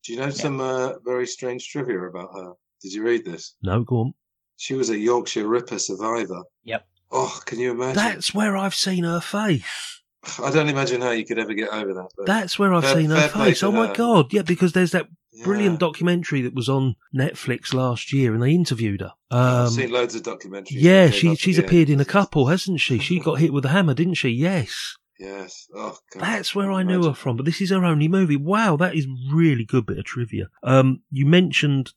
Do 0.05 0.13
you 0.13 0.19
know 0.21 0.31
some 0.31 0.61
uh, 0.61 0.93
very 1.05 1.27
strange 1.27 1.69
trivia 1.69 2.01
about 2.03 2.31
her? 2.35 2.53
Did 2.83 2.93
you 2.93 3.03
read 3.03 3.25
this? 3.25 3.55
No, 3.63 3.83
go 3.83 3.97
on. 4.01 4.15
She 4.57 4.75
was 4.75 4.91
a 4.91 4.97
Yorkshire 4.99 5.47
Ripper 5.47 5.79
survivor. 5.79 6.43
Yep. 6.65 6.87
Oh, 7.11 7.41
can 7.47 7.59
you 7.59 7.73
imagine? 7.73 7.95
That's 7.97 8.35
where 8.35 8.57
I've 8.57 8.75
seen 8.75 9.05
her 9.05 9.21
face. 9.21 10.03
I 10.43 10.51
don't 10.51 10.69
imagine 10.69 11.01
how 11.01 11.11
you 11.11 11.25
could 11.25 11.39
ever 11.39 11.55
get 11.55 11.71
over 11.71 11.95
that. 11.95 12.09
But 12.17 12.27
That's 12.27 12.59
where 12.59 12.73
I've 12.75 12.85
fair- 12.85 12.97
seen 12.97 13.11
her 13.11 13.29
face. 13.29 13.61
to 13.61 13.67
Oh 13.67 13.73
my 13.73 13.89
her. 13.89 13.95
god! 13.95 14.33
Yeah, 14.33 14.43
because 14.43 14.73
there's 14.73 14.93
that 14.93 15.09
Yeah. 15.33 15.45
brilliant 15.45 15.79
documentary 15.81 16.43
that 16.43 16.55
was 16.55 16.69
on 16.69 16.97
Netflix 17.17 17.73
last 17.73 18.13
year, 18.13 18.33
and 18.35 18.43
they 18.43 18.53
interviewed 18.53 19.01
her. 19.01 19.13
I've 19.31 19.67
Um, 19.67 19.71
seen 19.73 19.91
loads 19.91 20.15
of 20.15 20.23
documentaries. 20.23 20.69
yeah, 20.73 21.07
that 21.07 21.15
she 21.15 21.35
she's 21.37 21.59
appeared 21.59 21.91
in 21.91 22.01
a 22.01 22.05
couple, 22.05 22.47
hasn't 22.47 22.81
she? 22.81 22.99
She 22.99 23.21
got 23.29 23.35
hit 23.41 23.53
with 23.53 23.65
a 23.65 23.69
hammer, 23.71 23.95
didn't 23.95 24.15
she? 24.15 24.31
Yes. 24.31 24.97
Yes. 25.19 25.67
Oh, 25.75 25.97
God. 26.13 26.23
That's 26.23 26.55
where 26.55 26.71
I 26.71 26.83
knew 26.83 27.03
her 27.05 27.15
from, 27.15 27.37
but 27.37 27.45
this 27.47 27.61
is 27.61 27.71
her 27.71 27.85
only 27.85 28.07
movie. 28.09 28.37
Wow, 28.37 28.77
that 28.77 28.95
is 28.95 29.07
really 29.33 29.65
good 29.65 29.87
bit 29.87 29.99
of 29.99 30.05
trivia. 30.05 30.47
Um, 30.63 31.03
you 31.11 31.27
mentioned, 31.27 31.93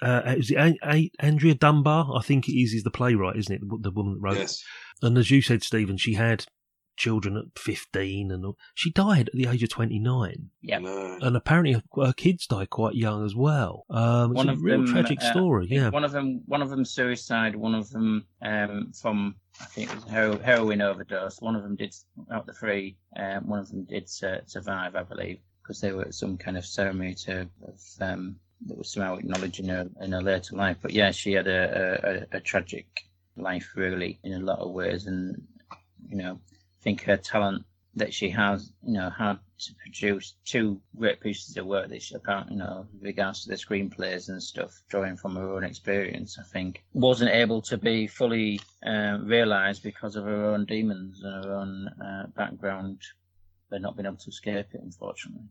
uh, 0.00 0.22
is 0.36 0.50
it 0.50 0.56
A- 0.56 0.78
A- 0.88 1.10
Andrea 1.18 1.54
Dunbar? 1.54 2.16
I 2.16 2.22
think 2.22 2.48
it 2.48 2.52
is. 2.58 2.72
Is 2.72 2.84
the 2.84 2.90
playwright, 2.90 3.36
isn't 3.36 3.54
it? 3.54 3.60
The, 3.60 3.78
the 3.80 3.90
woman 3.90 4.14
that 4.14 4.20
wrote. 4.20 4.36
it. 4.36 4.40
Yes. 4.40 4.62
And 5.02 5.18
as 5.18 5.30
you 5.30 5.42
said, 5.42 5.62
Stephen, 5.62 5.96
she 5.96 6.14
had 6.14 6.46
children 6.96 7.36
at 7.36 7.58
fifteen, 7.58 8.30
and 8.30 8.44
all. 8.44 8.56
she 8.74 8.90
died 8.90 9.28
at 9.28 9.34
the 9.34 9.46
age 9.46 9.62
of 9.62 9.68
twenty 9.68 9.98
nine. 9.98 10.50
Yep. 10.62 10.82
No. 10.82 11.18
And 11.20 11.36
apparently, 11.36 11.72
her, 11.72 11.82
her 12.04 12.12
kids 12.12 12.46
died 12.46 12.70
quite 12.70 12.94
young 12.94 13.24
as 13.24 13.34
well. 13.34 13.84
Um, 13.90 14.32
it's 14.32 14.36
one 14.36 14.48
a 14.48 14.56
real 14.56 14.84
them, 14.84 14.86
tragic 14.86 15.20
uh, 15.22 15.32
story. 15.32 15.66
Yeah. 15.70 15.90
One 15.90 16.04
of 16.04 16.12
them, 16.12 16.42
one 16.46 16.62
of 16.62 16.70
them 16.70 16.84
suicide. 16.84 17.56
One 17.56 17.74
of 17.74 17.90
them 17.90 18.26
um, 18.42 18.92
from 19.00 19.36
I 19.60 19.66
think 19.66 19.90
it 19.90 19.94
was 19.94 20.04
hero, 20.04 20.38
heroin 20.38 20.80
overdose. 20.80 21.40
One 21.40 21.56
of 21.56 21.62
them 21.62 21.76
did 21.76 21.94
out 22.32 22.46
the 22.46 22.52
three. 22.52 22.96
Um, 23.16 23.46
one 23.48 23.60
of 23.60 23.68
them 23.68 23.84
did 23.84 24.10
uh, 24.22 24.38
survive, 24.46 24.96
I 24.96 25.02
believe. 25.02 25.38
because 25.64 25.80
they 25.80 25.92
were 25.92 26.02
at 26.02 26.14
some 26.14 26.36
kind 26.36 26.56
of 26.56 26.66
ceremony 26.66 27.14
to 27.14 27.48
of, 27.66 27.80
um, 28.00 28.36
that 28.66 28.76
was 28.76 28.92
somehow 28.92 29.16
acknowledged 29.16 29.60
in 29.60 29.68
her 29.68 29.88
in 30.00 30.12
her 30.12 30.22
later 30.22 30.56
life. 30.56 30.76
But 30.80 30.92
yeah, 30.92 31.10
she 31.10 31.32
had 31.32 31.46
a, 31.46 32.26
a, 32.32 32.36
a 32.36 32.40
tragic 32.40 32.86
life 33.36 33.70
really 33.74 34.20
in 34.22 34.34
a 34.34 34.44
lot 34.44 34.58
of 34.58 34.72
ways, 34.72 35.06
and 35.06 35.42
you 36.08 36.16
know, 36.16 36.38
I 36.52 36.53
think 36.84 37.02
her 37.02 37.16
talent 37.16 37.64
that 37.96 38.12
she 38.12 38.28
has, 38.28 38.72
you 38.84 38.92
know, 38.92 39.08
had 39.10 39.38
to 39.58 39.74
produce 39.76 40.34
two 40.44 40.80
great 40.96 41.20
pieces 41.20 41.56
of 41.56 41.64
work 41.66 41.88
that 41.88 42.02
she 42.02 42.14
apparently, 42.14 42.54
you 42.54 42.58
know, 42.58 42.86
with 42.92 43.02
regards 43.02 43.44
to 43.44 43.48
the 43.48 43.56
screenplays 43.56 44.28
and 44.28 44.42
stuff, 44.42 44.82
drawing 44.88 45.16
from 45.16 45.36
her 45.36 45.52
own 45.54 45.64
experience, 45.64 46.36
I 46.38 46.42
think, 46.42 46.84
wasn't 46.92 47.30
able 47.30 47.62
to 47.62 47.78
be 47.78 48.06
fully 48.06 48.60
uh, 48.84 49.18
realised 49.22 49.82
because 49.82 50.16
of 50.16 50.24
her 50.24 50.44
own 50.46 50.66
demons 50.66 51.22
and 51.22 51.44
her 51.44 51.54
own 51.54 51.88
uh, 52.04 52.26
background, 52.36 53.00
but 53.70 53.80
not 53.80 53.96
being 53.96 54.06
able 54.06 54.16
to 54.16 54.28
escape 54.28 54.66
it, 54.74 54.80
unfortunately. 54.82 55.48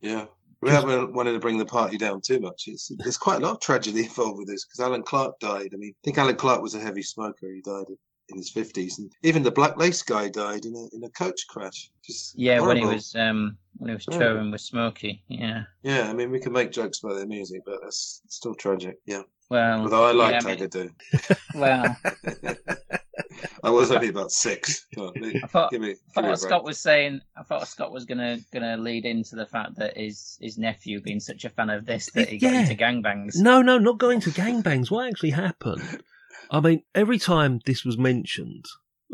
Yeah. 0.00 0.26
We 0.60 0.70
haven't 0.70 1.14
wanted 1.14 1.32
to 1.32 1.38
bring 1.38 1.56
the 1.56 1.64
party 1.64 1.96
down 1.96 2.20
too 2.20 2.40
much. 2.40 2.64
It's, 2.66 2.90
there's 2.98 3.16
quite 3.16 3.40
a 3.40 3.44
lot 3.44 3.52
of 3.52 3.60
tragedy 3.60 4.00
involved 4.04 4.38
with 4.38 4.48
this 4.48 4.64
because 4.64 4.80
Alan 4.80 5.04
Clarke 5.04 5.38
died. 5.38 5.70
I 5.72 5.76
mean, 5.76 5.94
I 5.96 6.02
think 6.04 6.18
Alan 6.18 6.36
Clarke 6.36 6.62
was 6.62 6.74
a 6.74 6.80
heavy 6.80 7.02
smoker. 7.02 7.50
He 7.50 7.62
died 7.62 7.86
in 8.30 8.36
his 8.36 8.50
fifties, 8.50 8.98
and 8.98 9.10
even 9.22 9.42
the 9.42 9.50
Black 9.50 9.76
Lace 9.78 10.02
guy 10.02 10.28
died 10.28 10.64
in 10.64 10.74
a 10.74 10.94
in 10.96 11.02
a 11.04 11.10
coach 11.10 11.46
crash. 11.48 11.90
Just 12.04 12.38
Yeah, 12.38 12.60
when 12.60 12.76
he 12.76 12.84
was 12.84 13.14
um, 13.14 13.56
when 13.78 13.88
he 13.90 13.94
was 13.94 14.06
Yeah. 14.10 14.18
touring 14.18 14.50
with 14.50 14.60
Smokie, 14.60 15.20
yeah. 15.28 15.64
Yeah, 15.82 16.08
I 16.10 16.12
mean, 16.12 16.30
we 16.30 16.40
can 16.40 16.52
make 16.52 16.70
jokes 16.72 17.02
about 17.02 17.16
their 17.16 17.26
music, 17.26 17.62
but 17.64 17.80
that's 17.82 18.22
still 18.28 18.54
tragic. 18.54 18.98
Yeah. 19.06 19.22
Well, 19.50 19.80
Although 19.82 20.04
I 20.04 20.12
like 20.12 20.32
yeah, 20.32 20.40
I 20.42 20.56
mean- 20.56 20.58
Agadoo. 20.68 21.36
Well, 21.54 21.96
I 23.64 23.70
was 23.70 23.90
only 23.90 24.08
about 24.08 24.30
six. 24.30 24.86
On, 24.96 25.12
I 25.42 25.46
thought, 25.46 25.70
give 25.70 25.80
me, 25.80 25.92
I 25.92 25.94
thought 26.20 26.24
what. 26.30 26.38
Scott 26.40 26.64
was 26.64 26.78
saying. 26.78 27.20
I 27.36 27.42
thought 27.42 27.66
Scott 27.66 27.92
was 27.92 28.04
gonna 28.04 28.38
gonna 28.52 28.76
lead 28.76 29.04
into 29.04 29.36
the 29.36 29.46
fact 29.46 29.76
that 29.76 29.96
his 29.96 30.38
his 30.40 30.58
nephew 30.58 31.00
being 31.00 31.18
such 31.20 31.44
a 31.44 31.50
fan 31.50 31.70
of 31.70 31.86
this 31.86 32.10
that 32.12 32.28
he 32.28 32.38
got 32.38 32.52
Yeah. 32.52 32.60
into 32.62 32.74
gangbangs. 32.74 33.36
No, 33.36 33.62
no, 33.62 33.78
not 33.78 33.98
going 33.98 34.20
to 34.20 34.30
gangbangs. 34.30 34.90
What 34.90 35.08
actually 35.08 35.30
happened? 35.30 36.02
I 36.50 36.60
mean, 36.60 36.82
every 36.94 37.18
time 37.18 37.60
this 37.66 37.84
was 37.84 37.98
mentioned 37.98 38.64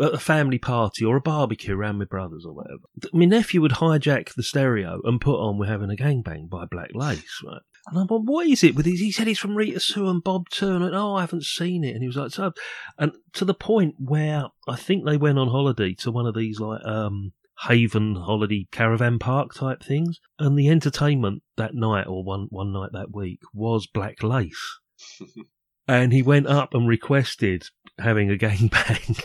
at 0.01 0.15
a 0.15 0.19
family 0.19 0.59
party 0.59 1.05
or 1.05 1.17
a 1.17 1.21
barbecue 1.21 1.77
around 1.77 1.99
my 1.99 2.05
brothers 2.05 2.45
or 2.47 2.53
whatever, 2.53 2.83
my 3.13 3.25
nephew 3.25 3.61
would 3.61 3.73
hijack 3.73 4.35
the 4.35 4.43
stereo 4.43 5.01
and 5.05 5.21
put 5.21 5.39
on 5.39 5.59
"We're 5.59 5.67
Having 5.67 5.91
a 5.91 5.97
Gangbang" 5.97 6.49
by 6.49 6.65
Black 6.65 6.91
Lace, 6.95 7.43
right? 7.45 7.63
And 7.87 7.99
I'm 7.99 8.07
like, 8.07 8.23
what 8.25 8.47
is 8.47 8.65
it 8.65 8.75
with 8.75 8.87
these? 8.87 9.01
He 9.01 9.13
said 9.13 9.29
it's 9.29 9.39
from 9.39 9.57
Rita 9.57 9.79
Sue 9.79 10.09
and 10.09 10.25
Bob 10.25 10.49
too. 10.49 10.75
And 10.75 10.85
I 10.85 10.99
oh, 10.99 11.17
I 11.17 11.21
haven't 11.21 11.45
seen 11.45 11.85
it. 11.85 11.95
And 11.95 12.03
he 12.03 12.07
was 12.07 12.17
like, 12.17 12.31
so, 12.31 12.53
and 12.99 13.13
to 13.35 13.45
the 13.45 13.55
point 13.55 13.97
where 13.99 14.47
I 14.67 14.77
think 14.77 15.05
they 15.05 15.19
went 15.19 15.39
on 15.39 15.49
holiday 15.49 15.95
to 15.97 16.11
one 16.11 16.27
of 16.27 16.35
these 16.35 16.61
like 16.61 16.85
um 16.85 17.33
Haven 17.61 18.17
holiday 18.17 18.67
caravan 18.73 19.19
park 19.19 19.55
type 19.55 19.83
things, 19.83 20.19
and 20.39 20.59
the 20.59 20.69
entertainment 20.69 21.43
that 21.57 21.75
night 21.75 22.07
or 22.07 22.25
one 22.25 22.47
one 22.51 22.73
night 22.73 22.91
that 22.93 23.15
week 23.15 23.41
was 23.53 23.87
Black 23.87 24.23
Lace, 24.23 24.81
and 25.89 26.13
he 26.13 26.23
went 26.23 26.47
up 26.47 26.75
and 26.75 26.89
requested 26.89 27.65
having 27.99 28.31
a 28.31 28.35
gangbang. 28.39 29.25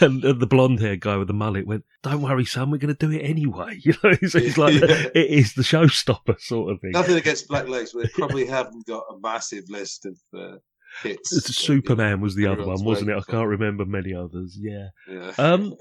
And 0.00 0.24
and 0.24 0.40
the 0.40 0.48
blonde 0.48 0.80
haired 0.80 0.98
guy 1.00 1.16
with 1.16 1.28
the 1.28 1.32
mullet 1.34 1.64
went, 1.64 1.84
Don't 2.02 2.22
worry, 2.22 2.44
son, 2.44 2.72
we're 2.72 2.78
going 2.78 2.92
to 2.94 3.06
do 3.06 3.12
it 3.12 3.20
anyway. 3.22 3.78
You 3.84 3.92
know, 4.02 4.10
it's, 4.20 4.34
it's 4.34 4.58
like, 4.58 4.74
Yeah. 4.74 5.06
it 5.14 5.30
is 5.30 5.54
the 5.54 5.62
showstopper 5.62 6.40
sort 6.40 6.72
of 6.72 6.80
thing. 6.80 6.90
Nothing 6.90 7.16
against 7.16 7.46
Black 7.46 7.68
Lace, 7.68 7.92
but 7.92 8.02
they 8.02 8.08
probably 8.14 8.46
haven't 8.46 8.84
got 8.86 9.04
a 9.10 9.18
massive 9.22 9.62
list 9.68 10.06
of 10.06 10.16
uh, 10.36 10.56
hits. 11.04 11.32
It's- 11.36 11.54
Superman 11.56 12.20
was 12.20 12.34
the 12.34 12.48
other 12.48 12.66
one, 12.66 12.82
wasn't 12.84 13.10
it? 13.10 13.16
I 13.16 13.30
can't 13.30 13.46
remember 13.48 13.84
many 13.84 14.12
others. 14.12 14.58
Yeah. 14.60 14.88
Yeah. 15.08 15.30
Um, 15.38 15.74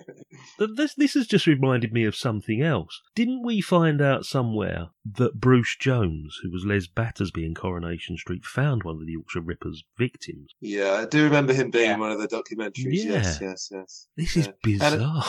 th- 0.60 0.70
this 0.76 0.94
this 0.94 1.16
has 1.16 1.26
just 1.26 1.48
reminded 1.48 1.92
me 1.94 2.04
of 2.06 2.16
something 2.16 2.62
else. 2.62 3.02
Didn't 3.16 3.44
we 3.44 3.60
find 3.60 4.02
out 4.04 4.24
somewhere 4.26 4.90
that 5.06 5.40
Bruce 5.40 5.76
Jones, 5.78 6.40
who 6.42 6.50
was 6.52 6.66
Les 6.66 6.88
Battersby 6.88 7.46
in 7.46 7.54
Coronation 7.54 8.16
Street, 8.18 8.46
found 8.46 8.84
one 8.84 8.96
of 8.96 9.06
the 9.06 9.12
Yorkshire 9.14 9.42
Ripper's 9.42 9.84
victims? 9.98 10.52
Yeah, 10.62 10.94
I 10.94 11.06
do 11.06 11.24
remember 11.26 11.54
him 11.54 11.70
being 11.72 11.92
in 11.92 12.00
one 12.00 12.12
of 12.12 12.20
the 12.20 12.28
documentaries. 12.28 13.04
Yes, 13.04 13.40
Yeah. 13.42 13.50
yes, 13.50 13.70
yes. 13.72 14.08
This 14.16 14.36
Yeah. 14.36 14.42
is 14.44 14.50
bizarre. 14.64 15.24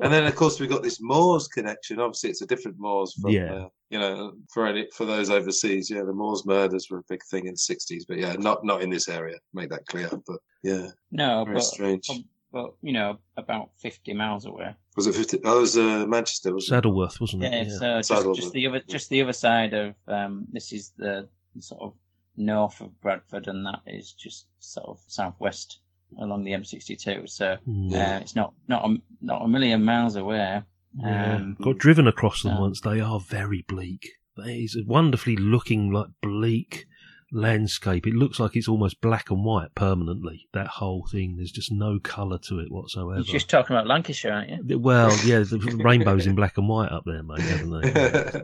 And 0.00 0.12
then, 0.12 0.24
of 0.26 0.34
course, 0.36 0.60
we 0.60 0.66
got 0.66 0.82
this 0.82 1.00
Moors 1.00 1.48
connection. 1.48 1.98
Obviously, 2.00 2.30
it's 2.30 2.40
a 2.42 2.46
different 2.46 2.78
Moors 2.78 3.12
from, 3.20 3.32
Yeah. 3.32 3.52
uh, 3.52 3.68
you 3.90 3.98
know, 3.98 4.32
for 4.52 4.66
any 4.66 4.86
for 4.94 5.04
those 5.04 5.28
overseas. 5.28 5.90
Yeah, 5.90 6.04
the 6.04 6.12
Moors 6.14 6.46
murders 6.46 6.86
were 6.88 6.98
a 6.98 7.04
big 7.08 7.20
thing 7.30 7.46
in 7.46 7.54
the 7.54 7.58
'60s, 7.58 8.04
but 8.06 8.16
yeah, 8.18 8.34
not 8.34 8.64
not 8.64 8.80
in 8.82 8.90
this 8.90 9.08
area. 9.08 9.38
Make 9.52 9.70
that 9.70 9.84
clear. 9.86 10.08
But 10.26 10.38
yeah, 10.62 10.88
No, 11.10 11.44
very 11.44 11.56
but, 11.56 11.64
strange. 11.64 12.06
but, 12.08 12.18
but, 12.52 12.74
you 12.82 12.92
know, 12.92 13.18
about 13.36 13.70
fifty 13.80 14.12
miles 14.12 14.44
away. 14.46 14.74
Was 14.96 15.06
it 15.06 15.14
50? 15.14 15.40
Oh, 15.44 15.58
it 15.58 15.60
was 15.62 15.78
uh, 15.78 16.04
Manchester, 16.06 16.52
was 16.54 16.64
it? 16.68 16.70
Saddleworth, 16.70 17.18
wasn't 17.20 17.42
Yeah, 17.44 17.54
it? 17.54 17.66
it's 17.68 17.80
uh, 17.80 18.02
just, 18.06 18.34
just 18.34 18.52
the 18.52 18.66
other 18.66 18.82
just 18.86 19.08
the 19.08 19.22
other 19.22 19.32
side 19.32 19.72
of 19.72 19.94
um, 20.06 20.46
this 20.52 20.72
is 20.72 20.92
the 20.98 21.28
sort 21.60 21.80
of 21.82 21.94
north 22.36 22.80
of 22.80 22.98
Bradford, 23.00 23.46
and 23.48 23.64
that 23.66 23.80
is 23.86 24.12
just 24.12 24.46
sort 24.58 24.88
of 24.88 25.00
southwest 25.06 25.78
along 26.20 26.44
the 26.44 26.52
M62. 26.52 27.28
So 27.28 27.56
Yeah. 27.66 28.16
uh, 28.16 28.20
it's 28.20 28.36
not 28.36 28.52
not 28.68 28.84
a, 28.84 28.96
not 29.22 29.42
a 29.42 29.48
million 29.48 29.82
miles 29.84 30.16
away. 30.16 30.62
Yeah. 30.94 31.36
Um, 31.36 31.56
Got 31.62 31.78
driven 31.78 32.06
across 32.06 32.42
them 32.42 32.52
um, 32.52 32.60
once. 32.60 32.80
They 32.82 33.00
are 33.00 33.18
very 33.18 33.64
bleak. 33.66 34.10
It's 34.36 34.76
a 34.76 34.82
wonderfully 34.86 35.36
looking, 35.36 35.90
like 35.90 36.08
bleak 36.22 36.86
landscape. 37.32 38.06
It 38.06 38.14
looks 38.14 38.38
like 38.38 38.56
it's 38.56 38.68
almost 38.68 39.00
black 39.00 39.30
and 39.30 39.44
white 39.44 39.74
permanently. 39.74 40.48
That 40.52 40.66
whole 40.66 41.06
thing. 41.10 41.36
There's 41.36 41.50
just 41.50 41.72
no 41.72 41.98
colour 41.98 42.38
to 42.38 42.58
it 42.60 42.70
whatsoever. 42.70 43.16
You're 43.16 43.24
just 43.24 43.48
talking 43.50 43.74
about 43.74 43.86
Lancashire, 43.86 44.32
aren't 44.32 44.50
you? 44.50 44.78
Well, 44.78 45.10
yeah, 45.24 45.38
the 45.38 45.80
rainbows 45.84 46.26
in 46.26 46.34
black 46.34 46.58
and 46.58 46.68
white 46.68 46.92
up 46.92 47.04
there, 47.04 47.22
mate, 47.22 47.40
haven't 47.40 47.80
they? 47.80 48.42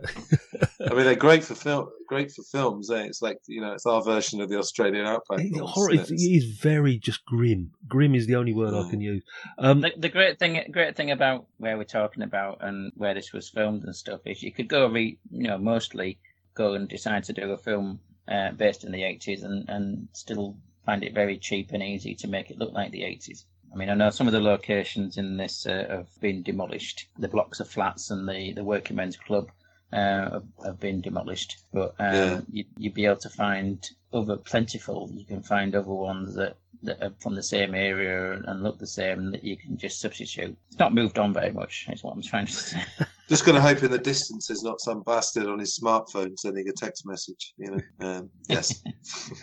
I 0.90 0.94
mean, 0.94 1.04
they're 1.04 1.14
great 1.14 1.44
for 1.44 1.54
film. 1.54 1.88
Great 2.06 2.32
for 2.32 2.42
films. 2.42 2.90
Eh? 2.90 3.04
It's 3.04 3.20
like 3.20 3.38
you 3.46 3.60
know, 3.60 3.72
it's 3.72 3.86
our 3.86 4.02
version 4.02 4.40
of 4.40 4.48
the 4.48 4.58
Australian 4.58 5.06
Outback. 5.06 5.40
It's 5.40 5.58
horror, 5.58 5.92
it's, 5.92 6.10
it? 6.10 6.14
it 6.14 6.36
is 6.36 6.44
very 6.58 6.98
just 6.98 7.24
grim. 7.26 7.72
Grim 7.86 8.14
is 8.14 8.26
the 8.26 8.36
only 8.36 8.54
word 8.54 8.74
I 8.74 8.88
can 8.88 9.00
use. 9.00 9.22
Um, 9.58 9.82
the, 9.82 9.92
the 9.96 10.08
great 10.08 10.38
thing, 10.38 10.62
great 10.70 10.96
thing 10.96 11.10
about 11.10 11.46
where 11.58 11.76
we're 11.76 11.84
talking 11.84 12.22
about 12.22 12.58
and 12.62 12.92
where 12.96 13.14
this 13.14 13.32
was 13.32 13.48
filmed 13.48 13.84
and 13.84 13.94
stuff 13.94 14.20
is 14.24 14.42
you 14.42 14.52
could 14.52 14.68
go 14.68 14.88
re, 14.88 15.18
you 15.30 15.48
know, 15.48 15.58
mostly 15.58 16.18
go 16.54 16.74
and 16.74 16.88
decide 16.88 17.24
to 17.24 17.32
do 17.32 17.52
a 17.52 17.58
film 17.58 18.00
uh, 18.30 18.52
based 18.52 18.84
in 18.84 18.92
the 18.92 19.02
eighties 19.02 19.42
and 19.42 19.68
and 19.68 20.08
still 20.12 20.56
find 20.86 21.02
it 21.04 21.14
very 21.14 21.38
cheap 21.38 21.70
and 21.72 21.82
easy 21.82 22.14
to 22.14 22.28
make 22.28 22.50
it 22.50 22.58
look 22.58 22.72
like 22.72 22.90
the 22.92 23.04
eighties. 23.04 23.44
I 23.72 23.76
mean, 23.76 23.90
I 23.90 23.94
know 23.94 24.10
some 24.10 24.26
of 24.26 24.32
the 24.32 24.40
locations 24.40 25.18
in 25.18 25.36
this 25.36 25.66
uh, 25.66 25.86
have 25.90 26.08
been 26.20 26.42
demolished. 26.42 27.06
The 27.18 27.28
blocks 27.28 27.60
of 27.60 27.68
flats 27.68 28.10
and 28.10 28.28
the 28.28 28.52
the 28.52 28.64
working 28.64 28.96
men's 28.96 29.16
club 29.16 29.50
uh, 29.92 30.30
have, 30.30 30.44
have 30.64 30.80
been 30.80 31.00
demolished, 31.00 31.58
but 31.72 31.94
um, 31.98 32.14
Yeah. 32.14 32.40
you, 32.50 32.64
you'd 32.78 32.94
be 32.94 33.04
able 33.06 33.16
to 33.16 33.30
find 33.30 33.86
other 34.12 34.36
plentiful. 34.36 35.10
You 35.12 35.24
can 35.26 35.42
find 35.42 35.74
other 35.74 35.92
ones 35.92 36.34
that 36.36 36.56
that 36.84 37.02
are 37.02 37.12
from 37.18 37.34
the 37.34 37.42
same 37.42 37.74
area 37.74 38.40
and 38.46 38.62
look 38.62 38.78
the 38.78 38.86
same 38.86 39.32
that 39.32 39.42
you 39.44 39.56
can 39.56 39.76
just 39.76 40.00
substitute. 40.00 40.56
It's 40.68 40.78
not 40.78 40.94
moved 40.94 41.18
on 41.18 41.34
very 41.34 41.50
much. 41.52 41.86
Is 41.92 42.02
what 42.04 42.14
I'm 42.14 42.22
trying 42.22 42.46
to 42.46 42.52
say. 42.70 42.82
Just 43.28 43.44
going 43.44 43.56
to 43.56 43.60
hope 43.60 43.82
in 43.82 43.90
the 43.90 43.98
distance 43.98 44.46
there's 44.46 44.62
not 44.62 44.80
some 44.80 45.02
bastard 45.02 45.46
on 45.46 45.58
his 45.58 45.78
smartphone 45.78 46.38
sending 46.38 46.68
a 46.68 46.72
text 46.72 47.06
message. 47.06 47.52
You 47.58 47.70
know. 47.70 48.06
Um, 48.06 48.30
yes. 48.48 48.82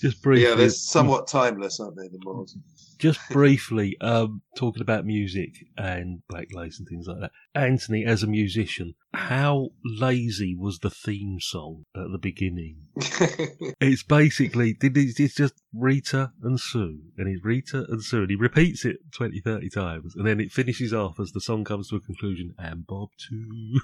just 0.00 0.22
briefly, 0.22 0.48
yeah, 0.48 0.54
they're 0.54 0.70
somewhat 0.70 1.28
timeless, 1.28 1.80
aren't 1.80 1.96
they? 1.96 2.08
The 2.08 2.18
Moors. 2.24 2.56
just 2.98 3.20
briefly, 3.30 3.96
um, 4.00 4.42
talking 4.56 4.82
about 4.82 5.06
music 5.06 5.54
and 5.78 6.22
Black 6.28 6.48
Lace 6.52 6.78
and 6.78 6.88
things 6.88 7.06
like 7.06 7.20
that. 7.20 7.30
Anthony, 7.54 8.04
as 8.04 8.22
a 8.22 8.26
musician, 8.26 8.94
how 9.12 9.70
lazy 9.84 10.56
was 10.56 10.78
the 10.78 10.90
theme 10.90 11.38
song 11.40 11.84
at 11.94 12.10
the 12.10 12.18
beginning? 12.18 12.76
It's 13.80 14.02
basically 14.02 14.76
it's 14.80 15.34
just 15.34 15.54
Rita 15.74 16.32
and 16.42 16.58
Sue, 16.58 17.00
and 17.18 17.28
it's 17.28 17.44
Rita 17.44 17.84
and 17.88 18.02
Sue, 18.02 18.22
and 18.22 18.30
he 18.30 18.36
repeats 18.36 18.84
it 18.84 18.98
20, 19.12 19.40
30 19.40 19.68
times, 19.70 20.14
and 20.14 20.26
then 20.26 20.40
it 20.40 20.52
finishes 20.52 20.94
off 20.94 21.18
as 21.18 21.32
the 21.32 21.40
song 21.40 21.64
comes 21.64 21.88
to 21.88 21.96
a 21.96 22.00
conclusion, 22.00 22.54
and 22.58 22.86
Bob 22.86 23.08
too. 23.18 23.80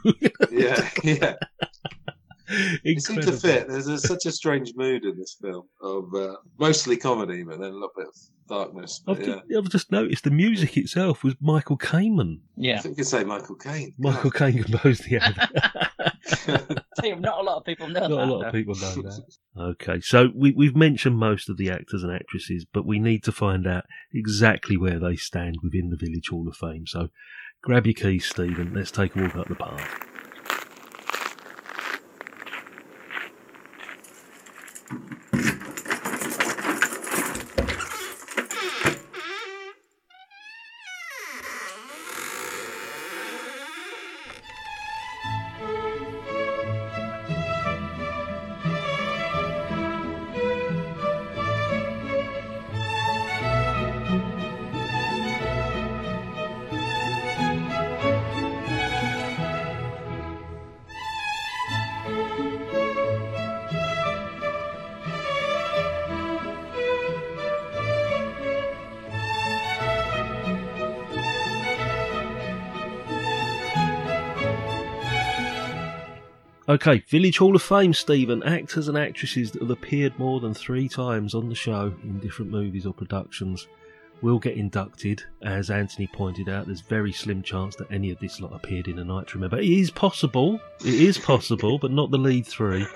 yeah, 0.51 0.89
yeah. 1.03 1.35
It 2.85 3.03
seemed 3.03 3.23
to 3.23 3.33
fit. 3.33 3.69
There's 3.69 3.87
a, 3.89 3.99
such 3.99 4.27
a 4.27 4.33
strange 4.33 4.73
mood 4.75 5.05
in 5.05 5.19
this 5.19 5.37
film 5.41 5.67
of 5.83 6.15
uh, 6.15 6.37
mostly 6.59 6.97
comedy, 6.97 7.43
but 7.43 7.59
then 7.61 7.71
a 7.71 7.75
little 7.75 7.91
bit 7.97 8.07
of 8.07 8.15
darkness. 8.49 9.01
But 9.05 9.19
I've, 9.21 9.27
yeah. 9.27 9.35
just, 9.35 9.57
I've 9.59 9.69
just 9.71 9.93
noticed 9.93 10.25
the 10.25 10.31
music 10.31 10.77
itself 10.77 11.23
was 11.23 11.35
Michael 11.41 11.77
Kamen. 11.79 12.37
I 12.39 12.41
Yeah, 12.57 12.81
think 12.81 12.93
you 12.93 13.05
could 13.05 13.07
say 13.09 13.25
Michael 13.25 13.57
Caine. 13.57 13.95
Michael 13.99 14.31
Caine 14.31 14.63
composed 14.63 15.05
the 15.05 15.19
album. 15.19 15.49
Not 17.21 17.39
a 17.39 17.43
lot 17.43 17.59
of 17.59 17.65
people 17.65 17.89
know 17.89 18.01
Not 18.01 18.09
that. 18.09 18.19
a 18.19 18.25
lot 18.27 18.41
though. 18.41 18.47
of 18.49 18.53
people 18.53 18.75
know 18.75 18.95
that. 19.03 19.23
Okay, 19.59 20.01
so 20.01 20.29
we, 20.35 20.53
we've 20.53 20.77
mentioned 20.77 21.19
most 21.19 21.49
of 21.49 21.57
the 21.57 21.71
actors 21.71 22.03
and 22.03 22.13
actresses, 22.13 22.65
but 22.73 22.87
we 22.87 22.99
need 22.99 23.25
to 23.25 23.33
find 23.33 23.67
out 23.67 23.85
exactly 24.15 24.77
where 24.77 24.99
they 24.99 25.17
stand 25.17 25.57
within 25.63 25.91
the 25.91 25.97
Village 25.97 26.29
Hall 26.31 26.47
of 26.49 26.57
Fame. 26.57 26.87
So 26.87 27.09
grab 27.63 27.87
your 27.87 27.95
keys, 27.95 28.27
Stephen. 28.27 28.73
Let's 28.75 28.91
take 28.91 29.17
a 29.17 29.23
walk 29.23 29.37
up 29.37 29.49
the 29.49 29.55
path. 29.55 30.08
Okay, 76.81 77.03
Village 77.09 77.39
Hall 77.39 77.57
of 77.57 77.63
Fame, 77.63 77.93
Stephen. 77.93 78.41
Actors 78.45 78.87
and 78.87 78.97
actresses 78.97 79.51
that 79.51 79.63
have 79.63 79.71
appeared 79.73 80.17
more 80.17 80.39
than 80.39 80.55
three 80.55 80.89
times 80.89 81.35
on 81.35 81.49
the 81.49 81.55
show 81.57 81.93
in 82.05 82.21
different 82.21 82.53
movies 82.53 82.87
or 82.87 82.95
productions 82.95 83.67
will 84.23 84.39
get 84.39 84.57
inducted. 84.57 85.23
As 85.43 85.71
Anthony 85.71 86.07
pointed 86.07 86.49
out, 86.49 86.67
there's 86.67 86.81
very 86.81 87.13
slim 87.13 87.43
chance 87.43 87.77
that 87.77 87.91
any 87.91 88.11
of 88.11 88.19
this 88.19 88.41
lot 88.41 88.53
appeared 88.55 88.89
in 88.89 88.99
A 88.99 89.05
Night 89.05 89.35
Remember. 89.35 89.59
It 89.59 89.69
is 89.69 89.91
possible. 89.91 90.61
It 90.85 90.95
is 90.95 91.19
possible, 91.19 91.79
but 91.79 91.91
not 91.91 92.11
the 92.11 92.19
lead 92.19 92.47
three. 92.47 92.87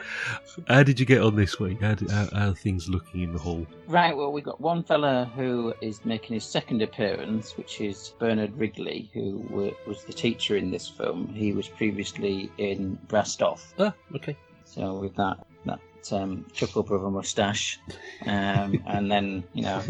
How 0.68 0.82
did 0.82 0.98
you 0.98 1.06
get 1.06 1.22
on 1.22 1.36
this 1.36 1.58
week? 1.58 1.80
How, 1.80 1.94
did, 1.94 2.10
how, 2.10 2.28
how 2.32 2.50
are 2.50 2.54
things 2.54 2.88
looking 2.88 3.22
in 3.22 3.32
the 3.32 3.38
hall? 3.38 3.66
Right, 3.86 4.16
well, 4.16 4.32
we've 4.32 4.44
got 4.44 4.60
one 4.60 4.82
fella 4.82 5.30
who 5.36 5.74
is 5.80 6.04
making 6.04 6.34
his 6.34 6.44
second 6.44 6.82
appearance, 6.82 7.56
which 7.56 7.80
is 7.80 8.14
Bernard 8.18 8.56
Wrigley, 8.56 9.10
who 9.12 9.44
wa- 9.50 9.70
was 9.86 10.04
the 10.04 10.12
teacher 10.12 10.56
in 10.56 10.70
this 10.70 10.88
film. 10.88 11.28
He 11.28 11.52
was 11.52 11.68
previously 11.68 12.50
in 12.58 12.98
Brassed 13.08 13.42
Off. 13.42 13.74
Ah, 13.78 13.94
okay. 14.16 14.36
So 14.64 14.94
with 14.94 15.14
that 15.16 15.46
that 15.66 15.80
um, 16.12 16.46
chuckle 16.52 16.82
brother 16.82 17.10
moustache, 17.10 17.78
um, 18.26 18.82
and 18.86 19.10
then 19.12 19.44
you 19.52 19.62
know 19.62 19.82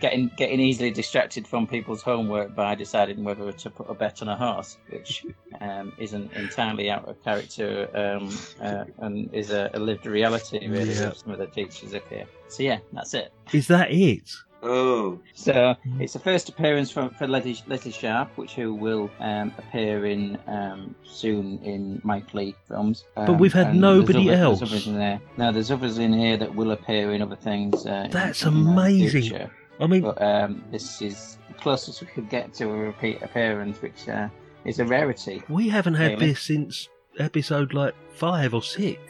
getting 0.00 0.30
getting 0.36 0.60
easily 0.60 0.90
distracted 0.90 1.46
from 1.46 1.66
people's 1.66 2.02
homework 2.02 2.54
by 2.54 2.74
deciding 2.74 3.24
whether 3.24 3.50
to 3.52 3.70
put 3.70 3.88
a 3.90 3.94
bet 3.94 4.22
on 4.22 4.28
a 4.28 4.36
horse, 4.36 4.78
which 4.90 5.24
um, 5.60 5.92
isn't 5.98 6.32
entirely 6.34 6.90
out 6.90 7.08
of 7.08 7.22
character 7.24 7.88
um, 7.94 8.36
uh, 8.60 8.84
and 8.98 9.32
is 9.34 9.50
a, 9.50 9.70
a 9.74 9.78
lived 9.78 10.06
reality 10.06 10.66
really 10.68 10.94
Yeah. 10.94 11.08
of 11.08 11.16
some 11.16 11.32
of 11.32 11.38
the 11.38 11.46
teachers 11.46 11.94
up 11.94 12.08
here. 12.08 12.26
So 12.48 12.62
yeah, 12.62 12.78
that's 12.92 13.14
it. 13.14 13.32
Is 13.52 13.66
that 13.68 13.90
it? 13.90 14.30
Oh, 14.60 15.20
So 15.34 15.76
it's 16.00 16.14
the 16.14 16.18
first 16.18 16.48
appearance 16.48 16.90
from 16.90 17.10
for 17.10 17.28
Leslie, 17.28 17.56
Leslie 17.68 17.92
Sharp, 17.92 18.36
which 18.36 18.54
who 18.54 18.74
will 18.74 19.08
um, 19.20 19.52
appear 19.56 20.06
in 20.06 20.36
um, 20.48 20.96
soon 21.04 21.60
in 21.62 22.00
Mike 22.02 22.34
Leigh 22.34 22.56
films. 22.66 23.04
But 23.14 23.28
Um, 23.28 23.38
we've 23.38 23.52
had 23.52 23.76
nobody 23.76 24.24
there's 24.26 24.34
other- 24.40 24.42
else. 24.44 24.58
There's 24.58 24.72
others 24.72 24.86
in 24.88 24.96
there. 24.98 25.20
No, 25.36 25.52
there's 25.52 25.70
others 25.70 25.98
in 25.98 26.12
here 26.12 26.36
that 26.38 26.52
will 26.56 26.72
appear 26.72 27.12
in 27.12 27.22
other 27.22 27.36
things. 27.36 27.86
Uh, 27.86 28.08
That's 28.10 28.42
in 28.42 28.64
the 28.64 28.70
amazing. 28.72 29.22
future. 29.22 29.50
I 29.80 29.86
mean, 29.86 30.02
But 30.02 30.20
um, 30.22 30.64
this 30.70 31.00
is 31.02 31.38
the 31.48 31.54
closest 31.54 32.00
we 32.00 32.06
could 32.08 32.28
get 32.28 32.52
to 32.54 32.64
a 32.70 32.76
repeat 32.76 33.22
appearance, 33.22 33.80
which 33.80 34.08
uh, 34.08 34.28
is 34.64 34.78
a 34.80 34.84
rarity. 34.84 35.42
we 35.48 35.68
haven't 35.68 35.94
had 35.94 36.12
Really? 36.12 36.26
this 36.28 36.42
since 36.42 36.88
episode 37.18 37.74
like 37.74 37.94
five 38.12 38.54
or 38.54 38.62
six. 38.62 39.00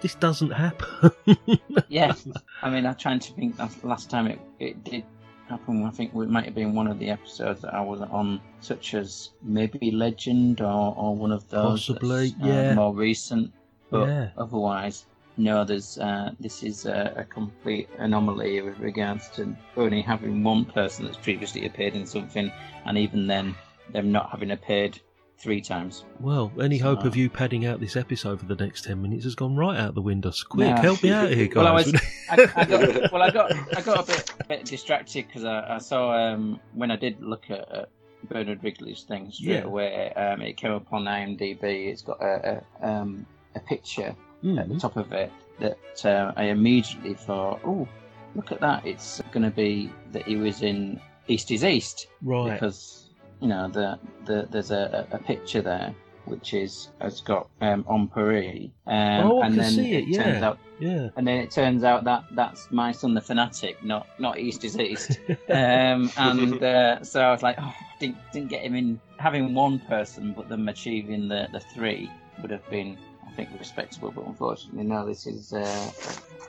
This 0.00 0.14
doesn't 0.16 0.50
happen. 0.50 1.10
yeah, 1.88 2.14
I 2.62 2.68
mean, 2.70 2.84
I'm 2.86 2.94
trying 2.96 3.20
to 3.20 3.32
think. 3.32 3.58
Last, 3.58 3.82
last 3.84 4.10
time 4.10 4.26
it, 4.26 4.38
it 4.58 4.84
did 4.84 5.04
happen, 5.48 5.84
I 5.84 5.90
think 5.90 6.14
it 6.14 6.28
might 6.28 6.44
have 6.46 6.54
been 6.54 6.74
one 6.74 6.86
of 6.86 6.98
the 6.98 7.08
episodes 7.10 7.62
that 7.62 7.72
I 7.74 7.80
was 7.80 8.00
on, 8.02 8.40
such 8.60 8.94
as 8.94 9.30
maybe 9.42 9.90
Legend 9.90 10.60
or, 10.60 10.94
or 10.96 11.14
one 11.16 11.32
of 11.32 11.48
those. 11.50 11.86
Possibly, 11.86 12.34
that's, 12.40 12.72
uh, 12.72 12.74
more 12.74 12.94
recent, 12.94 13.52
but 13.90 14.08
Yeah. 14.08 14.28
otherwise, 14.36 15.06
no. 15.36 15.64
There's 15.64 15.98
uh, 15.98 16.32
this 16.40 16.62
is 16.62 16.86
a, 16.86 17.12
a 17.16 17.24
complete 17.24 17.88
anomaly 17.98 18.60
with 18.62 18.78
regards 18.78 19.28
to 19.30 19.54
only 19.76 20.02
having 20.02 20.42
one 20.42 20.64
person 20.64 21.04
that's 21.04 21.16
previously 21.18 21.66
appeared 21.66 21.94
in 21.94 22.06
something, 22.06 22.50
and 22.86 22.98
even 22.98 23.26
then, 23.26 23.54
them 23.92 24.12
not 24.12 24.30
having 24.30 24.50
appeared 24.52 24.98
three 25.38 25.60
times. 25.60 26.04
Well, 26.20 26.52
any 26.62 26.78
hope 26.78 27.04
of 27.04 27.16
you 27.16 27.28
padding 27.28 27.66
out 27.66 27.80
this 27.80 27.96
episode 27.96 28.40
for 28.40 28.46
the 28.46 28.54
next 28.54 28.84
ten 28.84 29.02
minutes 29.02 29.24
has 29.24 29.34
gone 29.34 29.56
right 29.56 29.78
out 29.78 29.94
the 29.94 30.00
window. 30.02 30.30
So 30.30 30.46
quick, 30.48 30.68
No. 30.68 30.76
help 30.76 31.02
me 31.02 31.10
out 31.10 31.30
here, 31.30 31.48
guys. 31.48 31.54
Well, 31.56 31.66
I 31.66 31.72
was, 31.72 31.94
I, 32.30 32.52
I 32.56 32.64
got, 32.64 33.12
well, 33.12 33.22
I 33.22 33.30
got, 33.30 33.50
I 33.76 33.80
got 33.82 34.04
a 34.04 34.06
bit, 34.06 34.30
bit 34.48 34.64
distracted 34.64 35.26
because 35.26 35.44
I, 35.44 35.74
I 35.74 35.78
saw 35.78 36.12
um, 36.16 36.60
when 36.72 36.90
I 36.90 36.96
did 36.96 37.20
look 37.20 37.50
at, 37.50 37.68
at 37.70 37.88
Bernard 38.28 38.62
Wrigley's 38.62 39.02
thing 39.02 39.30
straight 39.32 39.56
Yeah. 39.56 39.64
away. 39.64 40.12
Um, 40.14 40.40
it 40.40 40.56
came 40.56 40.72
up 40.72 40.90
on 40.92 41.04
IMDb. 41.04 41.88
It's 41.88 42.00
got 42.02 42.22
a, 42.22 42.62
a, 42.80 42.88
um, 42.88 43.26
a 43.54 43.60
picture 43.60 44.14
at 44.44 44.68
the 44.68 44.74
Mm. 44.74 44.80
top 44.80 44.96
of 44.96 45.12
it 45.12 45.32
that 45.60 46.04
uh, 46.04 46.32
I 46.36 46.44
immediately 46.44 47.14
thought, 47.14 47.60
oh, 47.64 47.88
look 48.34 48.52
at 48.52 48.60
that! 48.60 48.84
It's 48.86 49.22
going 49.32 49.44
to 49.44 49.50
be 49.50 49.90
that 50.12 50.22
he 50.26 50.36
was 50.36 50.62
in 50.62 51.00
East 51.28 51.50
is 51.50 51.64
East 51.64 52.08
right. 52.22 52.52
because 52.52 53.10
you 53.40 53.48
know 53.48 53.68
the, 53.68 53.98
the 54.26 54.46
there's 54.50 54.70
a, 54.70 55.06
a 55.12 55.18
picture 55.18 55.62
there 55.62 55.94
which 56.26 56.54
is 56.54 56.88
has 57.00 57.20
got 57.20 57.48
um, 57.60 57.84
on 57.86 58.08
Paris, 58.08 58.68
um, 58.86 59.30
Oh, 59.30 59.40
I 59.42 59.46
and 59.46 59.54
can 59.54 59.62
then 59.62 59.72
see 59.72 59.92
it, 59.94 60.14
turns 60.14 60.40
yeah. 60.40 60.46
out 60.48 60.58
yeah. 60.80 61.08
and 61.16 61.28
then 61.28 61.36
it 61.38 61.50
turns 61.50 61.84
out 61.84 62.04
that 62.04 62.24
that's 62.32 62.70
my 62.70 62.92
son, 62.92 63.12
the 63.14 63.20
fanatic, 63.20 63.82
not 63.84 64.06
not 64.18 64.38
East 64.38 64.64
is 64.64 64.78
East. 64.78 65.20
um, 65.50 66.10
and 66.16 66.62
uh, 66.62 67.02
so 67.04 67.20
I 67.22 67.30
was 67.30 67.42
like, 67.42 67.56
oh, 67.60 67.72
didn't 68.00 68.16
didn't 68.32 68.48
get 68.48 68.62
him 68.62 68.74
in. 68.74 69.00
Having 69.18 69.54
one 69.54 69.78
person, 69.80 70.32
but 70.36 70.48
them 70.48 70.66
achieving 70.68 71.28
the 71.28 71.48
the 71.52 71.60
three 71.60 72.10
would 72.42 72.50
have 72.50 72.68
been, 72.70 72.96
Think, 73.36 73.50
respectable. 73.58 74.12
But 74.14 74.26
unfortunately, 74.26 74.84
no. 74.84 75.04
This 75.06 75.26
is 75.26 75.52
uh, 75.52 75.90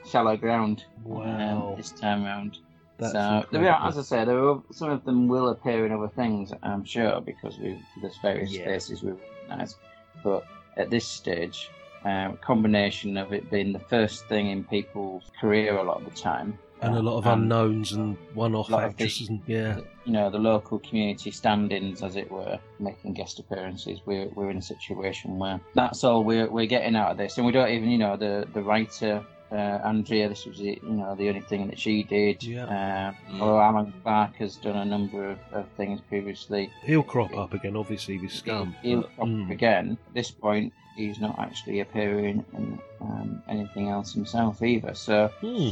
shallow 0.08 0.36
ground. 0.36 0.84
Wow. 1.04 1.70
Um, 1.70 1.76
this 1.76 1.90
time 1.90 2.24
round. 2.24 2.58
That's 2.98 3.12
so, 3.12 3.44
there 3.52 3.70
are, 3.70 3.88
as 3.88 3.98
I 3.98 4.02
said, 4.02 4.28
there 4.28 4.42
are, 4.42 4.62
some 4.72 4.90
of 4.90 5.04
them 5.04 5.28
will 5.28 5.50
appear 5.50 5.84
in 5.84 5.92
other 5.92 6.08
things, 6.08 6.50
I'm 6.62 6.82
sure, 6.84 7.20
because 7.20 7.58
we 7.58 7.78
there's 8.00 8.16
various 8.22 8.52
Yeah. 8.52 8.64
faces 8.64 9.02
we 9.02 9.12
recognise. 9.12 9.76
But 10.24 10.46
at 10.78 10.88
this 10.88 11.06
stage, 11.06 11.70
uh, 12.06 12.30
a 12.32 12.38
combination 12.40 13.18
of 13.18 13.34
it 13.34 13.50
being 13.50 13.74
the 13.74 13.80
first 13.80 14.26
thing 14.28 14.48
in 14.48 14.64
people's 14.64 15.30
career 15.38 15.76
a 15.76 15.82
lot 15.82 15.98
of 15.98 16.04
the 16.06 16.18
time, 16.18 16.58
and 16.82 16.94
a 16.94 17.02
lot 17.02 17.18
of 17.18 17.26
um, 17.26 17.42
unknowns 17.42 17.92
and 17.92 18.16
one-off 18.34 18.68
lot 18.70 18.84
of. 18.84 18.94
And, 19.28 19.40
yeah. 19.46 19.78
you 20.04 20.12
know, 20.12 20.30
the 20.30 20.38
local 20.38 20.78
community 20.80 21.30
stand-ins, 21.30 22.02
as 22.02 22.16
it 22.16 22.30
were, 22.30 22.58
making 22.78 23.14
guest 23.14 23.38
appearances. 23.38 24.00
We're 24.06 24.28
we're 24.34 24.50
in 24.50 24.58
a 24.58 24.62
situation 24.62 25.38
where 25.38 25.60
that's 25.74 26.04
all 26.04 26.22
we're 26.24 26.48
we're 26.50 26.66
getting 26.66 26.96
out 26.96 27.12
of 27.12 27.16
this, 27.16 27.36
and 27.38 27.46
we 27.46 27.52
don't 27.52 27.70
even, 27.70 27.88
you 27.90 27.98
know, 27.98 28.16
the 28.16 28.46
the 28.52 28.62
writer. 28.62 29.24
Uh, 29.52 29.78
Andrea, 29.84 30.28
this 30.28 30.44
was 30.44 30.58
the, 30.58 30.80
you 30.82 30.90
know 30.90 31.14
the 31.14 31.28
only 31.28 31.40
thing 31.40 31.68
that 31.68 31.78
she 31.78 32.02
did. 32.02 32.42
Yeah. 32.42 32.64
Uh, 32.64 33.12
Mm. 33.30 33.40
Although 33.40 33.60
Alan 33.60 33.92
Clarke 34.02 34.36
has 34.36 34.56
done 34.56 34.76
a 34.76 34.84
number 34.84 35.30
of, 35.30 35.38
of 35.52 35.68
things 35.76 36.00
previously, 36.08 36.70
He'll 36.82 37.02
crop 37.04 37.32
up 37.36 37.54
again, 37.54 37.76
obviously, 37.76 38.18
with 38.18 38.32
Scum. 38.32 38.74
he'll 38.82 39.02
but, 39.02 39.14
crop 39.16 39.28
up 39.28 39.34
mm. 39.34 39.50
again. 39.52 39.98
At 40.08 40.14
this 40.14 40.30
point, 40.32 40.72
he's 40.96 41.20
not 41.20 41.38
actually 41.38 41.78
appearing 41.80 42.44
in 42.54 42.78
um, 43.00 43.42
anything 43.48 43.88
else 43.88 44.12
himself 44.12 44.62
either. 44.62 44.94
So, 44.94 45.28
Hmm. 45.40 45.70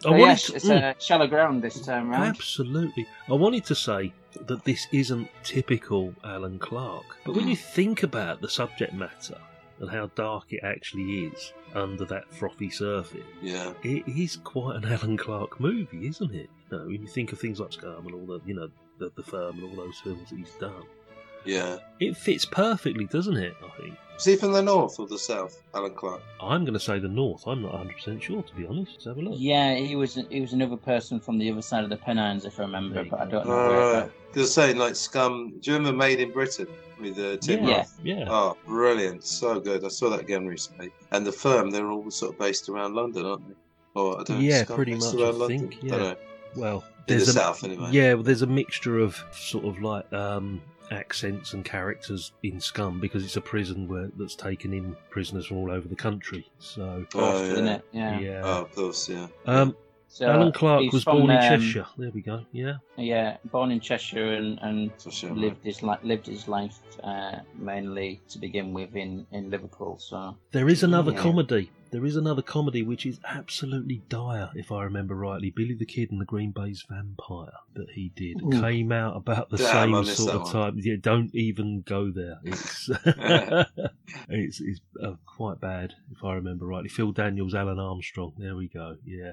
So 0.00 0.08
I 0.08 0.12
wanted 0.12 0.26
yes, 0.26 0.46
to- 0.46 0.54
it's 0.56 0.64
mm. 0.66 0.82
uh, 0.82 0.94
shallow 0.98 1.26
ground 1.26 1.62
this 1.62 1.80
time 1.80 2.10
round. 2.10 2.24
Absolutely. 2.24 3.06
I 3.28 3.34
wanted 3.34 3.64
to 3.66 3.74
say 3.74 4.12
that 4.46 4.64
this 4.64 4.86
isn't 4.92 5.28
typical 5.42 6.14
Alan 6.24 6.58
Clarke, 6.58 7.16
but 7.24 7.34
when 7.34 7.48
you 7.48 7.56
think 7.76 8.02
about 8.02 8.40
the 8.40 8.48
subject 8.48 8.94
matter 8.94 9.38
and 9.78 9.90
how 9.90 10.06
dark 10.14 10.52
it 10.52 10.60
actually 10.62 11.26
is 11.26 11.52
under 11.74 12.04
that 12.06 12.32
frothy 12.32 12.70
surface, 12.70 13.20
yeah. 13.42 13.72
it 13.82 14.06
is 14.08 14.36
quite 14.36 14.76
an 14.76 14.84
Alan 14.86 15.16
Clarke 15.16 15.60
movie, 15.60 16.06
isn't 16.06 16.34
it? 16.34 16.48
You 16.70 16.78
know, 16.78 16.84
when 16.86 17.02
you 17.02 17.08
think 17.08 17.32
of 17.32 17.38
things 17.38 17.60
like 17.60 17.72
Scum 17.72 18.06
and 18.06 18.14
all 18.14 18.26
the, 18.26 18.40
you 18.46 18.54
know, 18.54 18.68
the, 18.98 19.10
the 19.16 19.22
Firm 19.22 19.58
and 19.58 19.64
all 19.64 19.84
those 19.84 19.98
films 20.00 20.30
that 20.30 20.36
he's 20.36 20.52
done, 20.52 20.84
Yeah. 21.44 21.78
it 22.00 22.16
fits 22.16 22.44
perfectly, 22.44 23.04
doesn't 23.06 23.36
it? 23.36 23.54
I 23.64 23.80
think. 23.80 23.94
Is 24.18 24.24
he 24.26 24.36
from 24.36 24.52
the 24.52 24.60
north 24.60 25.00
or 25.00 25.06
the 25.06 25.18
south, 25.18 25.62
Alan 25.74 25.94
Clarke? 25.94 26.20
I'm 26.42 26.64
going 26.64 26.74
to 26.74 26.80
say 26.80 26.98
the 26.98 27.08
North. 27.08 27.46
I'm 27.46 27.62
not 27.62 27.72
100 27.72 27.94
percent 27.94 28.22
sure, 28.22 28.42
to 28.42 28.54
be 28.54 28.66
honest. 28.66 28.92
Let's 28.92 29.04
have 29.06 29.16
a 29.16 29.20
look. 29.22 29.34
Yeah, 29.38 29.74
he 29.76 29.96
was 29.96 30.18
he 30.28 30.42
was 30.42 30.52
another 30.52 30.76
person 30.76 31.18
from 31.18 31.38
the 31.38 31.50
other 31.50 31.62
side 31.62 31.84
of 31.84 31.90
the 31.90 31.96
Pennines, 31.96 32.44
if 32.44 32.58
I 32.60 32.64
remember, 32.64 32.96
There 32.96 33.04
but 33.06 33.20
I 33.20 33.24
don't 33.24 33.46
know 33.46 33.52
Oh, 33.54 33.68
where. 33.70 34.00
right. 34.02 34.10
Because 34.32 34.52
saying 34.52 34.76
like 34.76 34.94
Scum. 34.94 35.54
Do 35.60 35.70
you 35.70 35.76
remember 35.78 35.96
Made 35.96 36.20
in 36.20 36.32
Britain 36.32 36.66
with 37.00 37.18
uh, 37.18 37.38
Tim 37.38 37.64
yeah, 37.66 37.76
Roth? 37.78 37.98
yeah. 38.04 38.24
Oh, 38.28 38.56
brilliant! 38.66 39.24
So 39.24 39.58
good. 39.58 39.86
I 39.86 39.88
saw 39.88 40.10
that 40.10 40.20
again 40.20 40.46
recently. 40.46 40.92
And 41.12 41.26
the 41.26 41.32
firm, 41.32 41.70
they're 41.70 41.90
all 41.90 42.10
sort 42.10 42.34
of 42.34 42.38
based 42.38 42.68
around 42.68 42.94
London, 42.94 43.24
aren't 43.24 43.48
they? 43.48 43.54
Or 43.94 44.20
I 44.20 44.24
don't 44.24 44.30
know. 44.36 44.38
Yeah, 44.40 44.64
Scum 44.64 44.76
pretty 44.76 44.94
much, 44.96 45.14
I 45.14 45.30
London? 45.30 45.48
think, 45.70 45.74
I 45.82 45.86
yeah. 45.86 45.90
don't 45.92 46.00
know. 46.02 46.16
Well, 46.56 46.74
In 46.76 46.82
the 47.06 47.14
there's 47.14 47.28
a, 47.28 47.32
south, 47.32 47.64
anyway. 47.64 47.88
Yeah, 47.90 48.12
well, 48.14 48.22
there's 48.22 48.42
a 48.42 48.46
mixture 48.46 48.98
of 48.98 49.16
sort 49.32 49.64
of 49.64 49.80
like 49.80 50.12
um, 50.12 50.60
accents 50.90 51.52
and 51.54 51.64
characters 51.64 52.32
in 52.42 52.60
Scum 52.60 53.00
because 53.00 53.24
it's 53.24 53.36
a 53.36 53.40
prison 53.40 53.88
where 53.88 54.10
that's 54.16 54.34
taken 54.34 54.72
in 54.72 54.96
prisoners 55.10 55.46
from 55.46 55.58
all 55.58 55.70
over 55.70 55.86
the 55.88 55.96
country. 55.96 56.50
So, 56.58 57.06
Oh, 57.14 57.42
isn't 57.44 57.66
yeah. 57.66 57.74
it? 57.74 57.84
Yeah. 57.92 58.20
yeah. 58.20 58.40
Oh, 58.44 58.62
of 58.62 58.74
course, 58.74 59.08
yeah. 59.08 59.28
Um, 59.46 59.76
So 60.12 60.28
Alan 60.28 60.50
Clarke 60.50 60.90
was 60.92 61.04
from, 61.04 61.18
born 61.18 61.30
in 61.30 61.36
um, 61.36 61.42
Cheshire. 61.42 61.86
There 61.96 62.10
we 62.10 62.20
go. 62.20 62.44
Yeah. 62.50 62.78
Yeah, 62.96 63.36
born 63.44 63.70
in 63.70 63.78
Cheshire 63.78 64.34
and, 64.34 64.58
and 64.60 64.90
For 65.00 65.12
sure. 65.12 65.30
lived 65.30 65.64
his 65.64 65.84
life 65.84 66.00
lived 66.02 66.26
his 66.26 66.48
life 66.48 66.76
uh, 67.04 67.36
mainly 67.54 68.20
to 68.30 68.40
begin 68.40 68.72
with 68.72 68.96
in, 68.96 69.24
in 69.30 69.50
Liverpool. 69.50 69.98
So 70.00 70.36
There 70.50 70.68
is 70.68 70.82
another 70.82 71.12
Yeah. 71.12 71.20
comedy. 71.20 71.70
There 71.92 72.04
is 72.04 72.16
another 72.16 72.42
comedy 72.42 72.82
which 72.82 73.06
is 73.06 73.20
absolutely 73.24 74.02
dire, 74.08 74.50
if 74.56 74.72
I 74.72 74.82
remember 74.82 75.14
rightly. 75.14 75.50
Billy 75.50 75.74
the 75.74 75.86
Kid 75.86 76.10
and 76.10 76.20
the 76.20 76.24
Green 76.24 76.50
Baize 76.50 76.84
Vampire 76.88 77.52
that 77.74 77.90
he 77.94 78.10
did 78.16 78.42
Ooh. 78.42 78.60
came 78.60 78.90
out 78.90 79.16
about 79.16 79.50
the 79.50 79.58
Damn, 79.58 80.04
same 80.04 80.14
sort 80.14 80.30
that 80.30 80.36
of 80.36 80.42
one. 80.42 80.52
time. 80.52 80.80
Yeah, 80.82 80.96
don't 81.00 81.32
even 81.34 81.82
go 81.82 82.10
there. 82.10 82.38
It's 82.44 82.90
it's, 84.28 84.60
it's 84.60 84.80
uh, 85.02 85.12
quite 85.24 85.60
bad, 85.60 85.94
if 86.10 86.24
I 86.24 86.34
remember 86.34 86.66
rightly. 86.66 86.88
Phil 86.88 87.12
Daniels, 87.12 87.54
Alun 87.54 87.78
Armstrong. 87.78 88.32
There 88.38 88.56
we 88.56 88.68
go. 88.68 88.96
Yeah. 89.04 89.32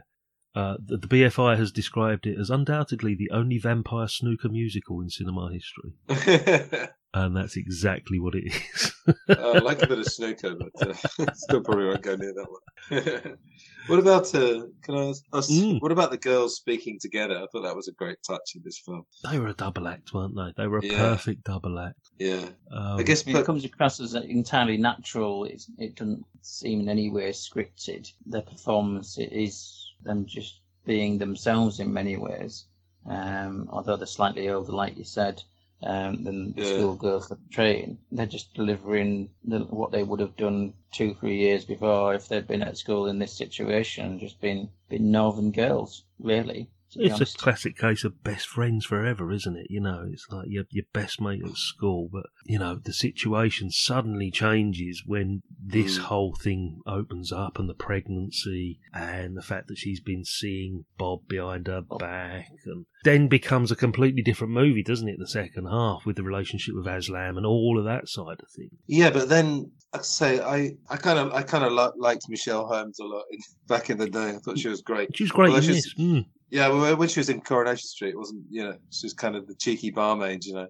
Uh, 0.55 0.75
the, 0.83 0.97
the 0.97 1.07
BFI 1.07 1.57
has 1.57 1.71
described 1.71 2.25
it 2.25 2.39
as 2.39 2.49
undoubtedly 2.49 3.13
the 3.15 3.29
only 3.31 3.59
vampire 3.59 4.07
snooker 4.07 4.49
musical 4.49 5.01
in 5.01 5.09
cinema 5.09 5.51
history. 5.51 5.93
and 7.13 7.35
that's 7.37 7.55
exactly 7.57 8.19
what 8.19 8.33
it 8.33 8.45
is. 8.51 8.93
Uh, 9.29 9.33
I 9.51 9.59
like 9.59 9.83
a 9.83 9.87
bit 9.87 9.99
of 9.99 10.05
snooker, 10.07 10.55
but 10.55 10.87
uh, 10.89 10.93
still 11.33 11.61
probably 11.61 11.85
won't 11.85 12.01
go 12.01 12.15
near 12.15 12.33
that 12.33 12.47
one. 12.49 13.37
what 13.87 13.99
about 13.99 14.33
uh, 14.33 14.63
can 14.81 14.95
I 14.95 15.09
ask, 15.09 15.23
us, 15.31 15.49
Mm. 15.51 15.79
what 15.81 15.91
about 15.91 16.09
the 16.11 16.17
girls 16.17 16.55
speaking 16.55 16.97
together? 16.99 17.35
I 17.37 17.45
thought 17.51 17.61
that 17.63 17.75
was 17.75 17.87
a 17.87 17.93
great 17.93 18.17
touch 18.25 18.53
in 18.55 18.61
this 18.65 18.79
film. 18.79 19.03
They 19.29 19.39
were 19.39 19.47
a 19.47 19.53
double 19.53 19.87
act, 19.87 20.13
weren't 20.13 20.35
they? 20.35 20.53
They 20.57 20.67
were 20.67 20.79
a 20.79 20.85
Yeah. 20.85 20.97
perfect 20.97 21.43
double 21.43 21.77
act. 21.79 21.99
Yeah, 22.17 22.49
Um, 22.71 22.97
I 22.99 23.03
guess 23.03 23.27
I 23.27 23.31
mean, 23.31 23.37
it 23.41 23.45
comes 23.45 23.63
across 23.63 23.99
as 23.99 24.15
entirely 24.15 24.77
natural. 24.77 25.43
It's, 25.45 25.69
it 25.77 25.95
doesn't 25.95 26.25
seem 26.41 26.81
in 26.81 26.89
any 26.89 27.09
way 27.11 27.29
scripted. 27.29 28.11
Their 28.25 28.41
performance 28.41 29.17
is 29.19 29.86
them 30.03 30.25
just 30.25 30.59
being 30.85 31.17
themselves 31.17 31.79
in 31.79 31.93
many 31.93 32.17
ways. 32.17 32.65
Um, 33.05 33.69
although 33.71 33.95
they're 33.97 34.07
slightly 34.07 34.49
older, 34.49 34.71
like 34.71 34.97
you 34.97 35.03
said, 35.03 35.43
um, 35.83 36.23
than 36.23 36.53
the 36.53 36.61
Yeah. 36.61 36.73
schoolgirls 36.73 37.29
that 37.29 37.51
train. 37.51 37.99
They're 38.11 38.25
just 38.25 38.53
delivering 38.53 39.29
the, 39.43 39.59
what 39.59 39.91
they 39.91 40.03
would 40.03 40.19
have 40.19 40.35
done 40.35 40.73
two, 40.91 41.13
three 41.13 41.37
years 41.37 41.65
before 41.65 42.15
if 42.15 42.27
they'd 42.27 42.47
been 42.47 42.63
at 42.63 42.77
school 42.77 43.07
in 43.07 43.19
this 43.19 43.33
situation, 43.33 44.19
just 44.19 44.41
been 44.41 44.69
been 44.89 45.11
northern 45.11 45.51
girls, 45.51 46.03
really. 46.19 46.69
It's 46.95 47.35
a 47.35 47.37
classic 47.37 47.77
case 47.77 48.03
of 48.03 48.23
best 48.23 48.47
friends 48.47 48.85
forever, 48.85 49.31
isn't 49.31 49.57
it? 49.57 49.67
You 49.69 49.81
know, 49.81 50.05
it's 50.11 50.25
like 50.31 50.47
your 50.49 50.63
your 50.69 50.85
best 50.93 51.19
mate 51.19 51.41
at 51.45 51.55
school, 51.57 52.09
but 52.11 52.23
you 52.45 52.57
know 52.59 52.79
the 52.81 52.93
situation 52.93 53.69
suddenly 53.71 54.31
changes 54.31 55.03
when 55.05 55.41
this 55.61 55.97
Mm. 55.99 56.03
whole 56.03 56.35
thing 56.41 56.79
opens 56.87 57.31
up, 57.31 57.59
and 57.59 57.67
the 57.69 57.73
pregnancy, 57.73 58.79
and 58.93 59.35
the 59.37 59.41
fact 59.41 59.67
that 59.67 59.77
she's 59.77 59.99
been 59.99 60.23
seeing 60.23 60.85
Bob 60.97 61.27
behind 61.27 61.67
her 61.67 61.81
back, 61.81 62.47
and 62.65 62.85
then 63.03 63.27
becomes 63.27 63.71
a 63.71 63.75
completely 63.75 64.21
different 64.21 64.53
movie, 64.53 64.83
doesn't 64.83 65.07
it? 65.09 65.17
The 65.19 65.27
second 65.27 65.65
half 65.67 66.05
with 66.05 66.15
the 66.15 66.23
relationship 66.23 66.75
with 66.75 66.85
Aslam 66.85 67.37
and 67.37 67.45
all 67.45 67.77
of 67.77 67.85
that 67.85 68.07
side 68.07 68.39
of 68.39 68.49
things. 68.55 68.71
yeah, 68.87 69.09
but 69.09 69.29
then 69.29 69.71
I 69.93 70.01
say 70.01 70.39
I, 70.41 70.71
I 70.89 70.97
kind 70.97 71.19
of 71.19 71.33
I 71.33 71.43
kind 71.43 71.63
of 71.63 71.73
liked 71.97 72.29
Michelle 72.29 72.65
Holmes 72.67 72.99
a 72.99 73.03
lot 73.05 73.23
in, 73.31 73.39
back 73.67 73.89
in 73.89 73.97
the 73.97 74.09
day. 74.09 74.29
I 74.29 74.37
thought 74.39 74.57
she 74.59 74.69
was 74.69 74.81
great. 74.81 75.15
She 75.15 75.23
was 75.23 75.31
great 75.31 75.47
Although 75.49 75.57
in 75.57 75.63
she's- 75.63 75.83
this. 75.83 75.93
Mm. 75.95 76.25
Yeah, 76.49 76.69
well, 76.69 76.95
when 76.95 77.09
she 77.09 77.19
was 77.19 77.29
in 77.29 77.41
Coronation 77.41 77.87
Street, 77.87 78.11
it 78.11 78.17
wasn't 78.17 78.43
you 78.49 78.63
know 78.63 78.77
she 78.89 79.05
was 79.05 79.13
kind 79.13 79.35
of 79.35 79.47
the 79.47 79.55
cheeky 79.55 79.91
barmaid, 79.91 80.45
you 80.45 80.53
know. 80.53 80.67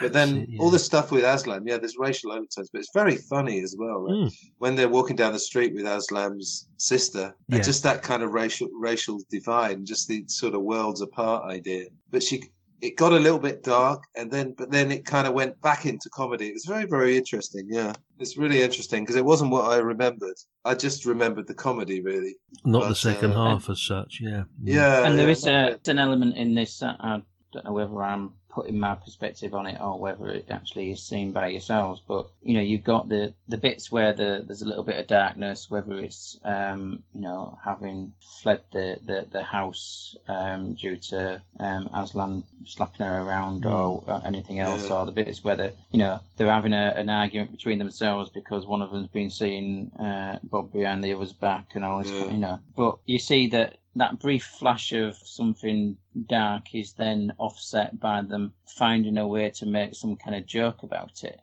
But 0.00 0.12
then 0.12 0.46
it, 0.50 0.58
all 0.58 0.66
yeah. 0.66 0.72
the 0.72 0.78
stuff 0.78 1.10
with 1.10 1.24
Aslam, 1.24 1.62
yeah, 1.66 1.78
there's 1.78 1.96
racial 1.98 2.32
overtones, 2.32 2.68
but 2.70 2.80
it's 2.80 2.90
very 2.92 3.16
funny 3.16 3.60
as 3.60 3.74
well. 3.78 4.04
Like, 4.04 4.14
Mm. 4.14 4.34
When 4.58 4.76
they're 4.76 4.88
walking 4.88 5.16
down 5.16 5.32
the 5.32 5.38
street 5.38 5.74
with 5.74 5.84
Aslam's 5.84 6.68
sister, 6.76 7.34
Yeah. 7.48 7.56
and 7.56 7.64
just 7.64 7.82
that 7.84 8.02
kind 8.02 8.22
of 8.22 8.32
racial 8.32 8.68
racial 8.78 9.18
divide, 9.30 9.78
and 9.78 9.86
just 9.86 10.08
the 10.08 10.24
sort 10.28 10.54
of 10.54 10.62
worlds 10.62 11.00
apart 11.00 11.44
idea. 11.50 11.86
But 12.10 12.22
she, 12.22 12.44
it 12.80 12.96
got 12.96 13.12
a 13.12 13.18
little 13.18 13.38
bit 13.38 13.62
dark, 13.62 14.04
and 14.16 14.30
then 14.30 14.54
but 14.56 14.70
then 14.70 14.90
it 14.92 15.04
kind 15.04 15.26
of 15.26 15.34
went 15.34 15.60
back 15.60 15.86
into 15.86 16.08
comedy. 16.10 16.48
It 16.48 16.54
was 16.54 16.64
very 16.64 16.84
very 16.84 17.16
interesting. 17.16 17.66
Yeah, 17.68 17.92
it's 18.18 18.36
really 18.36 18.62
interesting 18.62 19.02
because 19.02 19.16
it 19.16 19.24
wasn't 19.24 19.50
what 19.50 19.70
I 19.70 19.78
remembered. 19.78 20.36
I 20.64 20.74
just 20.74 21.04
remembered 21.04 21.46
the 21.46 21.54
comedy 21.54 22.00
really. 22.00 22.36
Not 22.64 22.88
the 22.88 22.94
second 22.94 23.32
uh, 23.32 23.44
half 23.44 23.70
as 23.70 23.82
such. 23.82 24.18
Yeah. 24.20 24.44
Yeah, 24.62 25.06
and 25.06 25.18
there 25.18 25.26
yeah, 25.26 25.32
is 25.32 25.46
a, 25.46 25.78
an 25.86 25.98
element 25.98 26.36
in 26.36 26.54
this 26.54 26.78
that 26.78 26.96
I 27.00 27.22
don't 27.52 27.64
know 27.64 27.72
whether 27.72 28.02
I'm 28.02 28.32
putting 28.54 28.78
my 28.78 28.94
perspective 28.94 29.54
on 29.54 29.66
it 29.66 29.80
or 29.80 29.98
whether 29.98 30.28
it 30.28 30.46
actually 30.50 30.90
is 30.92 31.02
seen 31.02 31.32
by 31.32 31.48
yourselves. 31.48 32.00
But 32.06 32.28
you 32.42 32.54
know, 32.54 32.60
you've 32.60 32.84
got 32.84 33.08
the 33.08 33.34
the 33.48 33.56
bits 33.58 33.90
where 33.90 34.12
the, 34.12 34.44
there's 34.46 34.62
a 34.62 34.68
little 34.68 34.84
bit 34.84 34.98
of 34.98 35.06
darkness, 35.06 35.70
whether 35.70 35.98
it's 35.98 36.38
um, 36.44 37.02
you 37.14 37.20
know 37.22 37.58
having 37.64 38.12
fled 38.42 38.60
the 38.72 38.98
the, 39.04 39.26
the 39.32 39.42
house 39.42 40.16
um, 40.28 40.74
due 40.74 40.96
to 40.96 41.42
um, 41.58 41.88
Aslam 41.94 42.44
slapping 42.64 43.06
her 43.06 43.20
around 43.22 43.66
or 43.66 44.04
uh, 44.06 44.20
anything 44.24 44.60
else, 44.60 44.88
Yeah. 44.88 44.96
or 44.96 45.06
the 45.06 45.12
bits 45.12 45.42
where 45.42 45.56
they 45.56 45.72
you 45.90 45.98
know 45.98 46.20
they're 46.36 46.50
having 46.50 46.72
a, 46.72 46.94
an 46.96 47.08
argument 47.10 47.50
between 47.52 47.78
themselves 47.78 48.30
because 48.30 48.66
one 48.66 48.82
of 48.82 48.90
them's 48.92 49.08
been 49.08 49.30
seeing 49.30 49.90
uh, 49.98 50.38
Bob 50.44 50.72
behind 50.72 51.02
the 51.02 51.12
other's 51.12 51.32
back 51.32 51.66
and 51.74 51.84
all 51.84 51.98
this, 51.98 52.10
Yeah. 52.10 52.30
you 52.30 52.38
know. 52.38 52.60
But 52.76 52.98
you 53.06 53.18
see 53.18 53.48
that 53.48 53.76
that 53.96 54.18
brief 54.18 54.44
flash 54.44 54.92
of 54.92 55.16
something 55.16 55.96
dark 56.26 56.74
is 56.74 56.92
then 56.94 57.32
offset 57.38 57.98
by 58.00 58.22
them 58.22 58.52
finding 58.66 59.18
a 59.18 59.26
way 59.26 59.50
to 59.50 59.66
make 59.66 59.94
some 59.94 60.16
kind 60.16 60.36
of 60.36 60.46
joke 60.46 60.82
about 60.82 61.22
it. 61.24 61.40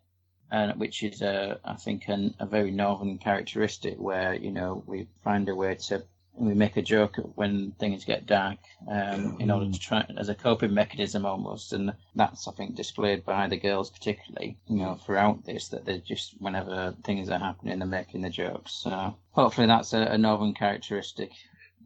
And 0.51 0.77
which 0.79 1.01
is 1.01 1.21
a, 1.21 1.59
I 1.63 1.75
think, 1.75 2.09
an, 2.09 2.35
a 2.39 2.45
very 2.45 2.71
northern 2.71 3.17
characteristic 3.17 3.97
where 3.97 4.33
you 4.35 4.51
know 4.51 4.83
we 4.85 5.07
find 5.23 5.47
a 5.47 5.55
way 5.55 5.75
to 5.75 6.03
we 6.33 6.53
make 6.53 6.77
a 6.77 6.81
joke 6.81 7.17
when 7.35 7.71
things 7.73 8.05
get 8.05 8.25
dark 8.25 8.57
um, 8.87 9.37
in 9.39 9.51
order 9.51 9.69
to 9.69 9.79
try 9.79 10.05
as 10.17 10.29
a 10.29 10.35
coping 10.35 10.73
mechanism 10.73 11.25
almost, 11.25 11.73
and 11.73 11.93
that's 12.15 12.47
I 12.47 12.51
think 12.51 12.75
displayed 12.75 13.25
by 13.25 13.47
the 13.47 13.57
girls 13.57 13.89
particularly, 13.89 14.57
you 14.67 14.77
know, 14.77 14.95
throughout 14.95 15.45
this 15.45 15.67
that 15.69 15.85
they're 15.85 15.97
just 15.99 16.33
whenever 16.39 16.95
things 17.03 17.29
are 17.29 17.39
happening 17.39 17.79
they're 17.79 17.87
making 17.87 18.21
the 18.21 18.29
jokes. 18.29 18.71
So 18.73 19.15
hopefully 19.31 19.67
that's 19.67 19.93
a, 19.93 20.01
a 20.01 20.17
northern 20.17 20.53
characteristic. 20.53 21.31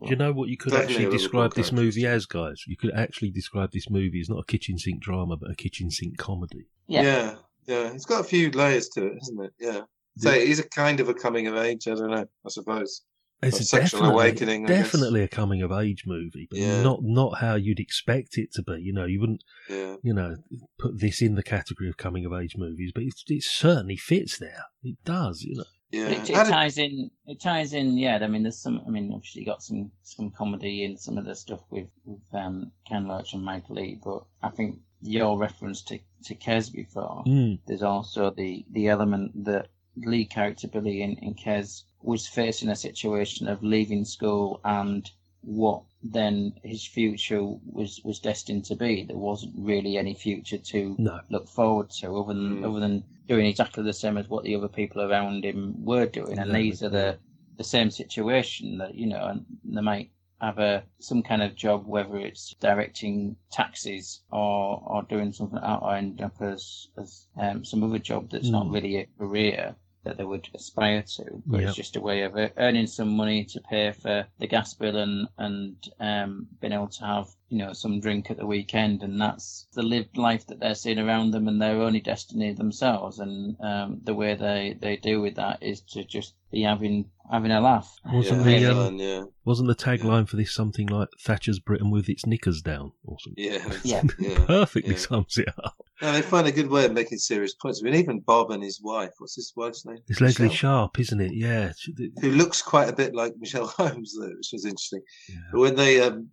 Do 0.03 0.09
you 0.09 0.15
know 0.15 0.31
what 0.33 0.49
you 0.49 0.57
could 0.57 0.71
Definitely 0.71 1.05
actually 1.05 1.17
describe 1.17 1.53
this 1.53 1.71
movie 1.71 2.05
as, 2.05 2.25
guys? 2.25 2.63
You 2.67 2.75
could 2.77 2.93
actually 2.93 3.31
describe 3.31 3.71
this 3.71 3.89
movie 3.89 4.19
as 4.19 4.29
not 4.29 4.39
a 4.39 4.45
kitchen 4.45 4.77
sink 4.77 5.01
drama, 5.01 5.37
but 5.37 5.49
a 5.51 5.55
kitchen 5.55 5.89
sink 5.89 6.17
comedy. 6.17 6.67
Yeah. 6.87 7.01
yeah, 7.01 7.35
yeah. 7.65 7.91
It's 7.93 8.05
got 8.05 8.21
a 8.21 8.23
few 8.23 8.51
layers 8.51 8.89
to 8.89 9.05
it, 9.07 9.13
hasn't 9.19 9.43
it? 9.45 9.53
Yeah. 9.59 9.81
So 10.17 10.31
it 10.31 10.43
is 10.43 10.59
a 10.59 10.69
kind 10.69 10.99
of 10.99 11.09
a 11.09 11.13
coming 11.13 11.47
of 11.47 11.55
age. 11.55 11.87
I 11.87 11.95
don't 11.95 12.11
know. 12.11 12.25
I 12.45 12.49
suppose. 12.49 13.01
It's 13.43 13.57
Or 13.57 13.61
a 13.61 13.63
sexual 13.65 13.99
definitely, 13.99 14.13
awakening, 14.13 14.65
I 14.65 14.67
guess. 14.69 14.83
definitely 14.91 15.21
a 15.23 15.27
coming 15.27 15.61
of 15.61 15.71
age 15.71 16.03
movie, 16.07 16.47
but 16.49 16.57
Yeah. 16.57 16.81
not 16.83 16.99
not 17.03 17.39
how 17.39 17.55
you'd 17.55 17.79
expect 17.81 18.37
it 18.37 18.51
to 18.53 18.63
be. 18.63 18.81
You 18.81 18.93
know, 18.93 19.05
you 19.05 19.19
wouldn't, 19.19 19.43
Yeah. 19.69 19.97
you 20.03 20.13
know, 20.13 20.35
put 20.79 20.99
this 20.99 21.21
in 21.21 21.35
the 21.35 21.43
category 21.43 21.89
of 21.89 21.97
coming 21.97 22.25
of 22.25 22.31
age 22.33 22.55
movies, 22.57 22.91
but 22.95 23.03
it, 23.03 23.13
it 23.27 23.43
certainly 23.43 23.97
fits 23.97 24.37
there. 24.39 24.63
It 24.83 24.95
does, 25.03 25.41
you 25.43 25.57
know. 25.57 25.65
Yeah. 25.95 26.09
But 26.09 26.29
it, 26.29 26.35
How 26.35 26.41
it 26.41 26.45
did- 26.45 26.51
ties 26.51 26.77
in. 26.77 27.11
It 27.25 27.39
ties 27.41 27.73
in. 27.73 27.97
Yeah, 27.97 28.19
I 28.21 28.27
mean, 28.27 28.43
there's 28.43 28.61
some. 28.61 28.81
I 28.85 28.89
mean, 28.89 29.11
obviously, 29.13 29.41
you 29.41 29.45
got 29.47 29.63
some 29.63 29.91
some 30.03 30.29
comedy 30.31 30.83
in 30.83 30.97
some 30.97 31.17
of 31.17 31.25
the 31.25 31.35
stuff 31.35 31.61
with 31.69 31.87
with 32.05 32.19
um, 32.33 32.71
Ken 32.87 33.07
Loach 33.07 33.33
and 33.33 33.43
Mike 33.43 33.69
Leigh. 33.69 33.99
But 34.03 34.23
I 34.43 34.49
think 34.49 34.79
your 35.01 35.37
reference 35.37 35.81
to 35.83 35.99
to 36.25 36.35
Kes 36.35 36.71
before. 36.71 37.23
Mm. 37.25 37.59
There's 37.65 37.83
also 37.83 38.29
the 38.31 38.65
the 38.71 38.89
element 38.89 39.45
that 39.45 39.67
the 39.95 40.09
lead 40.09 40.29
character 40.29 40.67
Billy 40.67 41.01
in, 41.01 41.13
in 41.19 41.33
Kes 41.35 41.83
was 42.01 42.27
facing 42.27 42.69
a 42.69 42.75
situation 42.75 43.47
of 43.47 43.63
leaving 43.63 44.03
school 44.05 44.59
and 44.65 45.09
what 45.45 45.83
then 46.03 46.53
his 46.63 46.85
future 46.85 47.41
was 47.43 48.01
was 48.03 48.19
destined 48.19 48.65
to 48.65 48.75
be. 48.75 49.03
There 49.03 49.17
wasn't 49.17 49.53
really 49.57 49.97
any 49.97 50.13
future 50.13 50.57
to 50.57 50.95
No. 50.97 51.19
look 51.29 51.47
forward 51.47 51.89
to 51.91 52.15
other 52.15 52.33
than 52.33 52.61
Mm. 52.61 52.65
other 52.69 52.79
than 52.79 53.03
doing 53.27 53.45
exactly 53.45 53.83
the 53.83 53.93
same 53.93 54.17
as 54.17 54.27
what 54.29 54.43
the 54.43 54.55
other 54.55 54.67
people 54.67 55.01
around 55.01 55.45
him 55.45 55.83
were 55.83 56.05
doing. 56.05 56.37
And 56.39 56.51
Exactly, 56.51 56.63
these 56.63 56.83
are 56.83 56.89
the 56.89 57.17
the 57.57 57.63
same 57.63 57.89
situation 57.89 58.77
that 58.79 58.95
you 58.95 59.07
know, 59.07 59.25
and 59.25 59.45
they 59.63 59.81
might 59.81 60.11
have 60.41 60.59
a 60.59 60.83
some 60.99 61.23
kind 61.23 61.41
of 61.41 61.55
job, 61.55 61.87
whether 61.87 62.17
it's 62.17 62.53
directing 62.59 63.35
taxis 63.51 64.21
or 64.31 64.81
or 64.85 65.03
doing 65.03 65.31
something 65.31 65.59
out 65.63 65.81
or 65.83 65.95
end 65.95 66.21
up 66.21 66.41
as 66.41 66.87
as 66.97 67.27
um, 67.37 67.63
some 67.63 67.83
other 67.83 67.99
job 67.99 68.29
that's 68.29 68.49
not 68.49 68.65
Mm. 68.67 68.73
really 68.73 68.95
a 68.97 69.05
career 69.17 69.75
that 70.05 70.17
they 70.17 70.23
would 70.23 70.47
aspire 70.55 71.01
to, 71.01 71.25
but 71.45 71.59
Yep. 71.59 71.67
it's 71.67 71.75
just 71.75 71.95
a 71.97 72.01
way 72.01 72.21
of 72.21 72.37
e- 72.37 72.49
earning 72.57 72.87
some 72.87 73.09
money 73.09 73.43
to 73.45 73.59
pay 73.59 73.91
for 73.91 74.25
the 74.39 74.47
gas 74.47 74.73
bill 74.73 74.97
and 74.97 75.27
and 75.37 75.75
um, 75.99 76.47
being 76.61 76.73
able 76.73 76.87
to 76.87 77.03
have 77.05 77.27
you 77.49 77.59
know 77.59 77.73
some 77.73 77.99
drink 77.99 78.31
at 78.31 78.37
the 78.37 78.45
weekend, 78.45 79.03
and 79.03 79.19
that's 79.19 79.67
the 79.73 79.83
lived 79.83 80.17
life 80.17 80.47
that 80.47 80.59
they're 80.59 80.75
seeing 80.75 80.99
around 80.99 81.31
them, 81.31 81.47
and 81.47 81.61
their 81.61 81.81
only 81.81 81.99
destiny 81.99 82.53
themselves. 82.53 83.19
And 83.19 83.55
um, 83.61 84.01
the 84.03 84.13
way 84.13 84.35
they 84.35 84.77
they 84.79 84.97
deal 84.97 85.21
with 85.21 85.35
that 85.35 85.61
is 85.61 85.81
to 85.91 86.03
just 86.03 86.33
be 86.51 86.63
having 86.63 87.09
having 87.31 87.51
a 87.51 87.61
laugh. 87.61 87.93
Wasn't 88.05 88.45
yeah, 88.45 88.59
the 88.59 88.81
um, 88.81 88.97
yeah. 88.97 89.23
wasn't 89.43 89.67
the 89.67 89.75
tagline 89.75 90.27
for 90.27 90.37
this 90.37 90.53
something 90.53 90.87
like 90.87 91.09
Thatcher's 91.21 91.59
Britain 91.59 91.91
with 91.91 92.09
its 92.09 92.25
knickers 92.25 92.61
down 92.61 92.91
or 93.03 93.17
something? 93.19 93.43
Yeah. 93.43 93.73
Yeah. 93.83 94.01
Yeah. 94.19 94.45
Perfectly 94.45 94.93
yeah. 94.93 94.99
sums 94.99 95.37
it 95.37 95.49
up. 95.63 95.75
No, 96.01 96.11
they 96.11 96.21
find 96.21 96.47
a 96.47 96.51
good 96.51 96.69
way 96.69 96.85
of 96.85 96.91
making 96.91 97.19
serious 97.19 97.53
points. 97.53 97.81
I 97.81 97.85
mean, 97.85 97.95
even 97.95 98.19
Bob 98.19 98.51
and 98.51 98.61
his 98.63 98.81
wife. 98.81 99.11
What's 99.19 99.35
his 99.35 99.53
wife's 99.55 99.85
name? 99.85 99.99
It's 100.07 100.19
Lesley 100.19 100.49
Sharp, 100.49 100.99
isn't 100.99 101.21
it? 101.21 101.33
Yeah. 101.33 101.71
She- 101.77 102.11
Who 102.21 102.31
looks 102.31 102.61
quite 102.61 102.89
a 102.89 102.93
bit 102.93 103.15
like 103.15 103.33
Michelle 103.39 103.67
Holmes, 103.77 104.15
though, 104.19 104.27
which 104.35 104.49
was 104.51 104.65
interesting. 104.65 105.01
yeah. 105.29 105.35
But 105.51 105.59
when 105.59 105.75
they 105.75 106.01
um, 106.01 106.29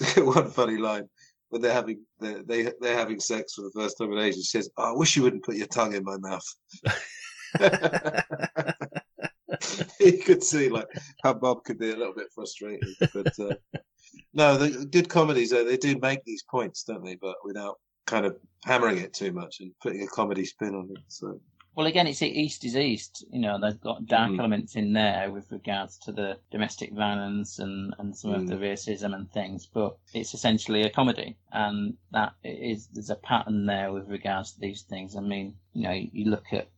one 0.18 0.50
funny 0.50 0.76
line 0.78 1.08
when 1.50 1.62
they're 1.62 1.72
having 1.72 2.00
they're, 2.18 2.42
they 2.42 2.72
they're 2.80 2.98
having 2.98 3.20
sex 3.20 3.54
for 3.54 3.62
the 3.62 3.70
first 3.74 3.96
time 3.96 4.12
in 4.12 4.18
ages, 4.18 4.48
she 4.50 4.58
says, 4.58 4.70
oh, 4.76 4.92
"I 4.92 4.96
wish 4.96 5.16
you 5.16 5.22
wouldn't 5.22 5.44
put 5.44 5.56
your 5.56 5.68
tongue 5.68 5.94
in 5.94 6.02
my 6.04 6.16
mouth." 6.18 6.44
you 10.00 10.18
could 10.18 10.42
see 10.42 10.68
like 10.68 10.88
how 11.22 11.32
Bob 11.32 11.62
could 11.64 11.78
be 11.78 11.92
a 11.92 11.96
little 11.96 12.14
bit 12.14 12.26
frustrated, 12.34 12.88
but 13.12 13.38
uh, 13.38 13.54
no, 14.32 14.56
the 14.56 14.84
good 14.86 15.08
comedies 15.08 15.50
they 15.50 15.76
do 15.76 15.96
make 15.98 16.24
these 16.24 16.42
points, 16.50 16.82
don't 16.82 17.04
they? 17.04 17.14
But 17.14 17.36
without 17.44 17.78
kind 18.06 18.26
of 18.26 18.36
hammering 18.64 18.98
it 18.98 19.14
too 19.14 19.32
much 19.32 19.60
and 19.60 19.72
putting 19.82 20.02
a 20.02 20.08
comedy 20.08 20.44
spin 20.44 20.74
on 20.74 20.88
it. 20.90 21.02
So 21.08 21.40
Well, 21.76 21.86
again, 21.86 22.06
it's 22.06 22.22
East 22.22 22.64
is 22.64 22.76
East. 22.76 23.24
You 23.32 23.40
know, 23.40 23.58
they've 23.60 23.80
got 23.80 24.06
dark 24.06 24.30
Mm. 24.30 24.38
elements 24.38 24.76
in 24.76 24.92
there 24.92 25.30
with 25.32 25.50
regards 25.50 25.98
to 25.98 26.12
the 26.12 26.38
domestic 26.52 26.92
violence 26.92 27.58
and, 27.58 27.94
and 27.98 28.16
some 28.16 28.30
of 28.32 28.42
Mm. 28.44 28.48
the 28.48 28.56
racism 28.56 29.12
and 29.14 29.30
things, 29.32 29.66
but 29.66 29.96
it's 30.12 30.34
essentially 30.34 30.82
a 30.82 30.90
comedy, 30.90 31.36
and 31.50 31.96
that 32.12 32.34
is 32.44 32.86
there's 32.88 33.10
a 33.10 33.16
pattern 33.16 33.66
there 33.66 33.92
with 33.92 34.08
regards 34.08 34.52
to 34.52 34.60
these 34.60 34.82
things. 34.82 35.16
I 35.16 35.20
mean, 35.20 35.56
you 35.72 35.82
know, 35.82 35.92
you 35.92 36.30
look 36.30 36.52
at 36.52 36.68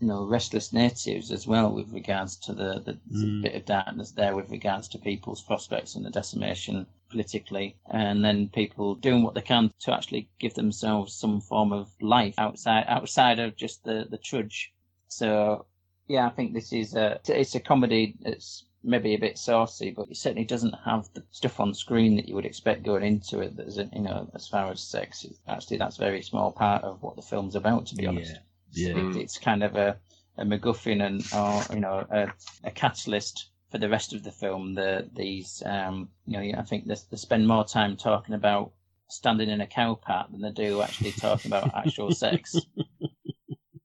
you 0.00 0.06
know 0.06 0.24
restless 0.24 0.72
natives 0.72 1.32
as 1.32 1.46
well 1.46 1.72
with 1.72 1.92
regards 1.92 2.36
to 2.36 2.52
the, 2.52 2.80
the 2.80 2.98
Mm. 3.12 3.42
bit 3.42 3.54
of 3.54 3.64
darkness 3.64 4.12
there 4.12 4.36
with 4.36 4.50
regards 4.50 4.86
to 4.88 4.98
people's 4.98 5.42
prospects 5.42 5.94
and 5.96 6.04
the 6.04 6.10
decimation 6.10 6.86
politically 7.10 7.76
and 7.90 8.24
then 8.24 8.48
people 8.48 8.94
doing 8.94 9.22
what 9.22 9.34
they 9.34 9.40
can 9.40 9.70
to 9.80 9.92
actually 9.94 10.28
give 10.38 10.54
themselves 10.54 11.14
some 11.14 11.40
form 11.40 11.72
of 11.72 11.90
life 12.00 12.34
outside 12.38 12.84
outside 12.86 13.38
of 13.38 13.56
just 13.56 13.82
the 13.84 14.06
the 14.10 14.18
trudge 14.18 14.72
so 15.08 15.64
yeah 16.06 16.26
i 16.26 16.30
think 16.30 16.52
this 16.52 16.72
is 16.72 16.94
a 16.94 17.18
it's 17.26 17.54
a 17.54 17.60
comedy 17.60 18.14
that's 18.20 18.64
maybe 18.84 19.14
a 19.14 19.18
bit 19.18 19.36
saucy 19.38 19.90
but 19.90 20.08
it 20.10 20.16
certainly 20.16 20.44
doesn't 20.44 20.74
have 20.84 21.08
the 21.14 21.22
stuff 21.32 21.58
on 21.58 21.74
screen 21.74 22.14
that 22.14 22.28
you 22.28 22.34
would 22.34 22.46
expect 22.46 22.84
going 22.84 23.02
into 23.02 23.40
it 23.40 23.56
there's 23.56 23.78
a, 23.78 23.88
you 23.92 24.02
know 24.02 24.30
as 24.34 24.46
far 24.46 24.70
as 24.70 24.80
sex 24.80 25.26
actually 25.48 25.76
that's 25.78 25.96
a 25.96 26.00
very 26.00 26.22
small 26.22 26.52
part 26.52 26.84
of 26.84 27.02
what 27.02 27.16
the 27.16 27.22
film's 27.22 27.56
about 27.56 27.86
to 27.86 27.96
be 27.96 28.06
honest 28.06 28.34
Yeah. 28.34 28.38
It, 28.74 29.16
it's 29.16 29.38
kind 29.38 29.62
of 29.62 29.76
a, 29.76 29.96
a 30.36 30.44
MacGuffin 30.44 31.04
and 31.04 31.24
or 31.34 31.74
you 31.74 31.80
know 31.80 32.06
a, 32.10 32.32
a 32.64 32.70
catalyst 32.70 33.50
for 33.70 33.78
the 33.78 33.88
rest 33.88 34.12
of 34.12 34.24
the 34.24 34.32
film. 34.32 34.74
The 34.74 35.08
these 35.14 35.62
um, 35.66 36.08
you 36.26 36.38
know 36.38 36.58
I 36.58 36.62
think 36.62 36.86
they, 36.86 36.96
they 37.10 37.16
spend 37.16 37.46
more 37.46 37.64
time 37.64 37.96
talking 37.96 38.34
about 38.34 38.72
standing 39.08 39.48
in 39.48 39.60
a 39.60 39.66
cow 39.66 39.94
pat 39.94 40.26
than 40.30 40.40
they 40.40 40.50
do 40.50 40.82
actually 40.82 41.12
talking 41.12 41.50
about 41.50 41.74
actual 41.74 42.12
sex. 42.12 42.56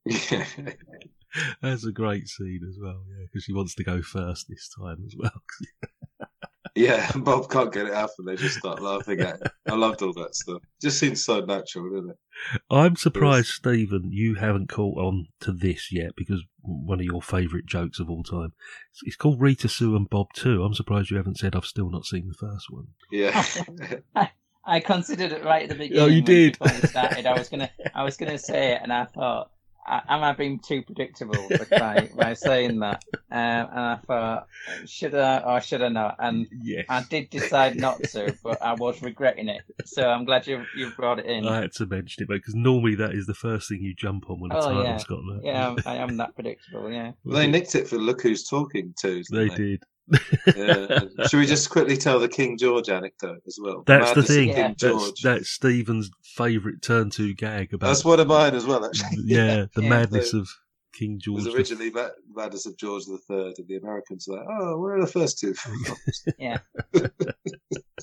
Yeah. 0.06 0.46
That's 1.62 1.86
a 1.86 1.92
great 1.92 2.28
scene 2.28 2.62
as 2.70 2.78
well, 2.80 3.04
yeah, 3.10 3.26
because 3.26 3.44
she 3.44 3.54
wants 3.54 3.74
to 3.76 3.84
go 3.84 4.02
first 4.02 4.48
this 4.50 4.70
time 4.70 5.04
as 5.06 5.16
well. 5.18 5.32
Yeah, 6.76 7.12
Bob 7.16 7.50
can't 7.50 7.72
get 7.72 7.86
it 7.86 7.94
out 7.94 8.10
and 8.18 8.28
they 8.28 8.36
just 8.36 8.58
start 8.58 8.82
laughing 8.82 9.20
at 9.22 9.42
it. 9.42 9.52
I 9.68 9.76
loved 9.76 10.02
all 10.02 10.14
that 10.14 10.36
stuff. 10.36 10.62
Just 10.82 11.00
seems 11.00 11.24
so 11.24 11.40
natural, 11.42 11.90
doesn't 11.92 12.12
it? 12.12 12.62
I'm 12.70 12.96
surprised, 12.96 13.48
Stephen, 13.48 14.12
you 14.12 14.36
haven't 14.36 14.70
caught 14.70 14.98
on 14.98 15.28
to 15.42 15.52
this 15.52 15.92
yet 15.92 16.16
because 16.16 16.44
one 16.62 17.00
of 17.00 17.06
your 17.06 17.22
favourite 17.22 17.66
jokes 17.66 18.00
of 18.00 18.10
all 18.10 18.24
time. 18.24 18.54
It's, 18.92 19.02
it's 19.04 19.16
called 19.16 19.40
Rita 19.40 19.70
Sue 19.70 19.96
and 19.96 20.10
Bob 20.10 20.34
too. 20.34 20.64
I'm 20.64 20.74
surprised 20.74 21.12
you 21.12 21.18
haven't 21.18 21.38
said 21.38 21.56
I've 21.56 21.66
still 21.66 21.90
not 21.90 22.06
seen 22.06 22.28
the 22.28 22.48
first 22.48 22.68
one. 22.72 22.88
Yeah. 23.12 23.46
I 24.66 24.80
considered 24.80 25.34
it 25.34 25.44
right 25.44 25.64
at 25.64 25.70
the 25.70 25.76
beginning. 25.76 26.04
Oh, 26.04 26.08
you 26.08 26.22
did. 26.22 26.58
Before 26.58 26.76
we 26.82 26.88
started, 26.88 27.26
I 27.26 27.38
was 27.38 27.50
gonna, 27.50 27.70
I 27.94 28.04
was 28.04 28.16
gonna 28.16 28.38
say 28.38 28.74
it, 28.74 28.80
and 28.82 28.94
I 28.94 29.06
thought, 29.06 29.52
I- 29.86 30.02
am 30.08 30.24
I 30.24 30.34
being 30.34 30.60
too 30.60 30.82
predictable 30.82 31.50
by, 31.70 32.10
by 32.16 32.34
saying 32.34 32.80
that? 32.80 33.04
Um, 33.32 33.68
and 33.72 33.80
I 33.80 33.96
thought, 34.08 34.48
should 34.86 35.14
I 35.16 35.40
or 35.40 35.60
should 35.62 35.82
I 35.82 35.90
not? 35.90 36.16
And 36.20 36.48
Yes. 36.62 36.86
I 36.90 37.04
did 37.04 37.30
decide 37.30 37.76
not 37.76 38.02
to, 38.12 38.38
but 38.44 38.62
I 38.62 38.74
was 38.74 39.02
regretting 39.02 39.50
it. 39.50 39.62
So 39.86 40.08
I'm 40.10 40.24
glad 40.26 40.48
you 40.48 40.64
you 40.76 40.92
brought 40.92 41.20
it 41.20 41.26
in. 41.26 41.48
I 41.48 41.62
had 41.62 41.74
to 41.74 41.86
mention 41.86 42.24
it 42.24 42.30
because 42.30 42.56
normally 42.56 42.96
that 42.96 43.14
is 43.14 43.26
the 43.26 43.34
first 43.34 43.70
thing 43.70 43.82
you 43.82 43.94
jump 43.94 44.30
on 44.30 44.40
when 44.40 44.52
a 44.52 44.58
Oh, 44.58 44.62
title's 44.62 44.86
yeah. 44.86 44.98
got 45.08 45.22
that. 45.26 45.42
Yeah, 45.44 45.68
I'm- 45.68 45.78
I 45.86 46.16
that 46.18 46.36
predictable. 46.36 46.92
Yeah. 46.92 47.12
Well, 47.24 47.38
they 47.38 47.48
nicked 47.48 47.76
it 47.76 47.88
for 47.88 47.98
Look 47.98 48.22
Who's 48.22 48.48
Talking 48.48 48.94
too. 48.98 49.24
They 49.32 49.50
didn't 49.50 49.58
did. 49.58 49.84
Yeah. 50.56 51.00
Should 51.28 51.40
we 51.40 51.46
just 51.48 51.70
quickly 51.70 51.98
tell 51.98 52.20
the 52.20 52.28
King 52.28 52.58
George 52.58 52.90
anecdote 52.90 53.42
as 53.48 53.58
well? 53.62 53.84
That's 53.86 54.12
the 54.12 54.16
Madness 54.22 54.30
of 54.30 54.36
thing. 54.36 54.48
King 54.50 54.56
That's, 54.64 54.82
George. 54.82 55.22
that's 55.22 55.50
Stephen's 55.50 56.12
favourite 56.24 56.82
turn 56.82 57.10
to 57.12 57.34
gag 57.34 57.74
about. 57.74 57.88
That's 57.88 58.04
one 58.06 58.20
of 58.20 58.28
mine 58.28 58.54
as 58.56 58.66
well, 58.66 58.86
actually. 58.86 59.18
yeah, 59.26 59.66
the 59.76 59.84
Yeah. 59.84 59.90
madness 59.90 60.32
So- 60.32 60.40
of 60.40 60.50
King 60.94 61.14
It 61.16 61.22
George. 61.24 61.36
was 61.38 61.46
the- 61.46 61.54
originally 61.54 61.90
Ma- 61.90 62.10
Madness 62.36 62.66
of 62.68 62.78
George 62.78 63.06
the 63.06 63.18
Third, 63.28 63.54
and 63.58 63.68
the 63.68 63.78
Americans 63.78 64.28
were 64.28 64.38
like, 64.38 64.46
"Oh, 64.62 64.78
where 64.80 64.96
are 64.98 65.02
the 65.02 65.08
first 65.12 65.40
two?" 65.40 65.56
Yeah. 66.38 66.58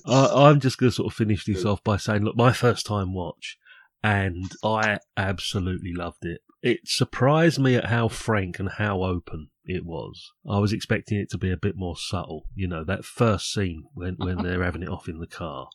I, 0.07 0.49
I'm 0.49 0.61
just 0.61 0.79
going 0.79 0.91
to 0.91 0.95
sort 0.95 1.13
of 1.13 1.17
finish 1.17 1.45
this 1.45 1.65
off 1.65 1.85
by 1.85 1.97
saying, 1.99 2.23
look, 2.25 2.37
my 2.37 2.53
first 2.53 2.87
time 2.87 3.15
watch, 3.15 3.59
and 4.03 4.51
I 4.65 4.99
absolutely 5.17 5.93
loved 5.93 6.25
it. 6.25 6.41
It 6.63 6.81
surprised 6.85 7.59
me 7.59 7.75
at 7.75 7.87
how 7.87 8.09
frank 8.09 8.59
and 8.59 8.69
how 8.69 9.03
open 9.03 9.49
it 9.65 9.85
was. 9.85 10.33
I 10.49 10.59
was 10.59 10.73
expecting 10.73 11.19
it 11.19 11.31
to 11.31 11.39
be 11.39 11.51
a 11.51 11.57
bit 11.57 11.75
more 11.77 11.97
subtle. 11.97 12.45
You 12.55 12.69
know, 12.69 12.85
that 12.85 13.05
first 13.05 13.53
scene 13.53 13.85
when, 13.95 14.17
when 14.19 14.39
they're 14.43 14.65
having 14.65 14.83
it 14.83 14.89
off 14.89 15.09
in 15.09 15.19
the 15.19 15.27
car. 15.27 15.69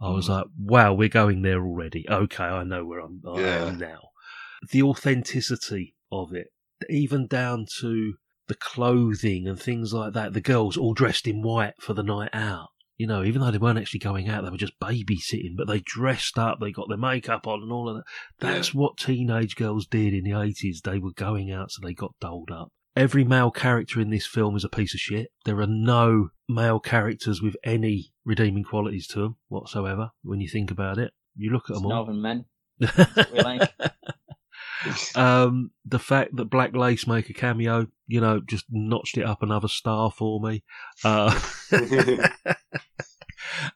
I 0.00 0.10
was 0.10 0.26
mm. 0.26 0.30
like, 0.30 0.46
wow, 0.58 0.94
we're 0.94 1.08
going 1.08 1.42
there 1.42 1.62
already. 1.62 2.06
Okay, 2.08 2.44
I 2.44 2.64
know 2.64 2.84
where 2.84 3.00
I'm, 3.00 3.22
I 3.26 3.40
Yeah. 3.40 3.66
am 3.66 3.78
now. 3.78 4.00
The 4.70 4.82
authenticity 4.82 5.96
of 6.10 6.32
it, 6.32 6.48
even 6.88 7.26
down 7.26 7.66
to 7.80 8.14
the 8.48 8.54
clothing 8.54 9.48
and 9.48 9.60
things 9.60 9.92
like 9.92 10.12
that. 10.14 10.32
The 10.32 10.40
girls 10.40 10.76
all 10.76 10.94
dressed 10.94 11.26
in 11.26 11.42
white 11.42 11.74
for 11.80 11.94
the 11.94 12.02
night 12.02 12.30
out. 12.32 12.68
You 13.02 13.08
know, 13.08 13.24
even 13.24 13.40
though 13.42 13.50
they 13.50 13.58
weren't 13.58 13.80
actually 13.80 13.98
going 13.98 14.28
out, 14.28 14.44
they 14.44 14.50
were 14.50 14.56
just 14.56 14.78
babysitting, 14.78 15.56
but 15.56 15.66
they 15.66 15.80
dressed 15.80 16.38
up, 16.38 16.60
they 16.60 16.70
got 16.70 16.88
their 16.88 16.96
makeup 16.96 17.48
on 17.48 17.60
and 17.60 17.72
all 17.72 17.88
of 17.88 17.96
that. 17.96 18.04
That's 18.38 18.72
what 18.72 18.96
teenage 18.96 19.56
girls 19.56 19.88
did 19.88 20.14
in 20.14 20.22
the 20.22 20.30
80s. 20.30 20.82
They 20.84 21.00
were 21.00 21.10
going 21.10 21.50
out, 21.50 21.72
so 21.72 21.80
they 21.82 21.94
got 21.94 22.14
dolled 22.20 22.52
up. 22.52 22.68
Every 22.94 23.24
male 23.24 23.50
character 23.50 24.00
in 24.00 24.10
this 24.10 24.24
film 24.24 24.54
is 24.54 24.62
a 24.62 24.68
piece 24.68 24.94
of 24.94 25.00
shit. 25.00 25.32
There 25.44 25.58
are 25.58 25.66
no 25.66 26.28
male 26.48 26.78
characters 26.78 27.42
with 27.42 27.56
any 27.64 28.12
redeeming 28.24 28.62
qualities 28.62 29.08
to 29.08 29.18
them 29.18 29.36
whatsoever 29.48 30.10
when 30.22 30.38
you 30.38 30.48
think 30.48 30.70
about 30.70 30.98
it. 30.98 31.12
You 31.34 31.50
look 31.50 31.70
at 31.70 31.72
It's 31.72 31.82
them 31.82 31.90
all. 31.90 32.06
Northern 32.06 32.22
men. 32.22 32.44
That's 32.78 33.16
what 33.16 33.32
we 33.32 33.40
like. 33.42 33.68
um, 35.14 35.70
the 35.84 35.98
fact 35.98 36.36
that 36.36 36.46
Black 36.46 36.74
Lace 36.74 37.06
make 37.06 37.30
a 37.30 37.34
cameo, 37.34 37.86
you 38.06 38.20
know, 38.20 38.40
just 38.40 38.66
notched 38.70 39.18
it 39.18 39.24
up 39.24 39.42
another 39.42 39.68
star 39.68 40.10
for 40.10 40.40
me. 40.40 40.62
Uh, 41.04 41.38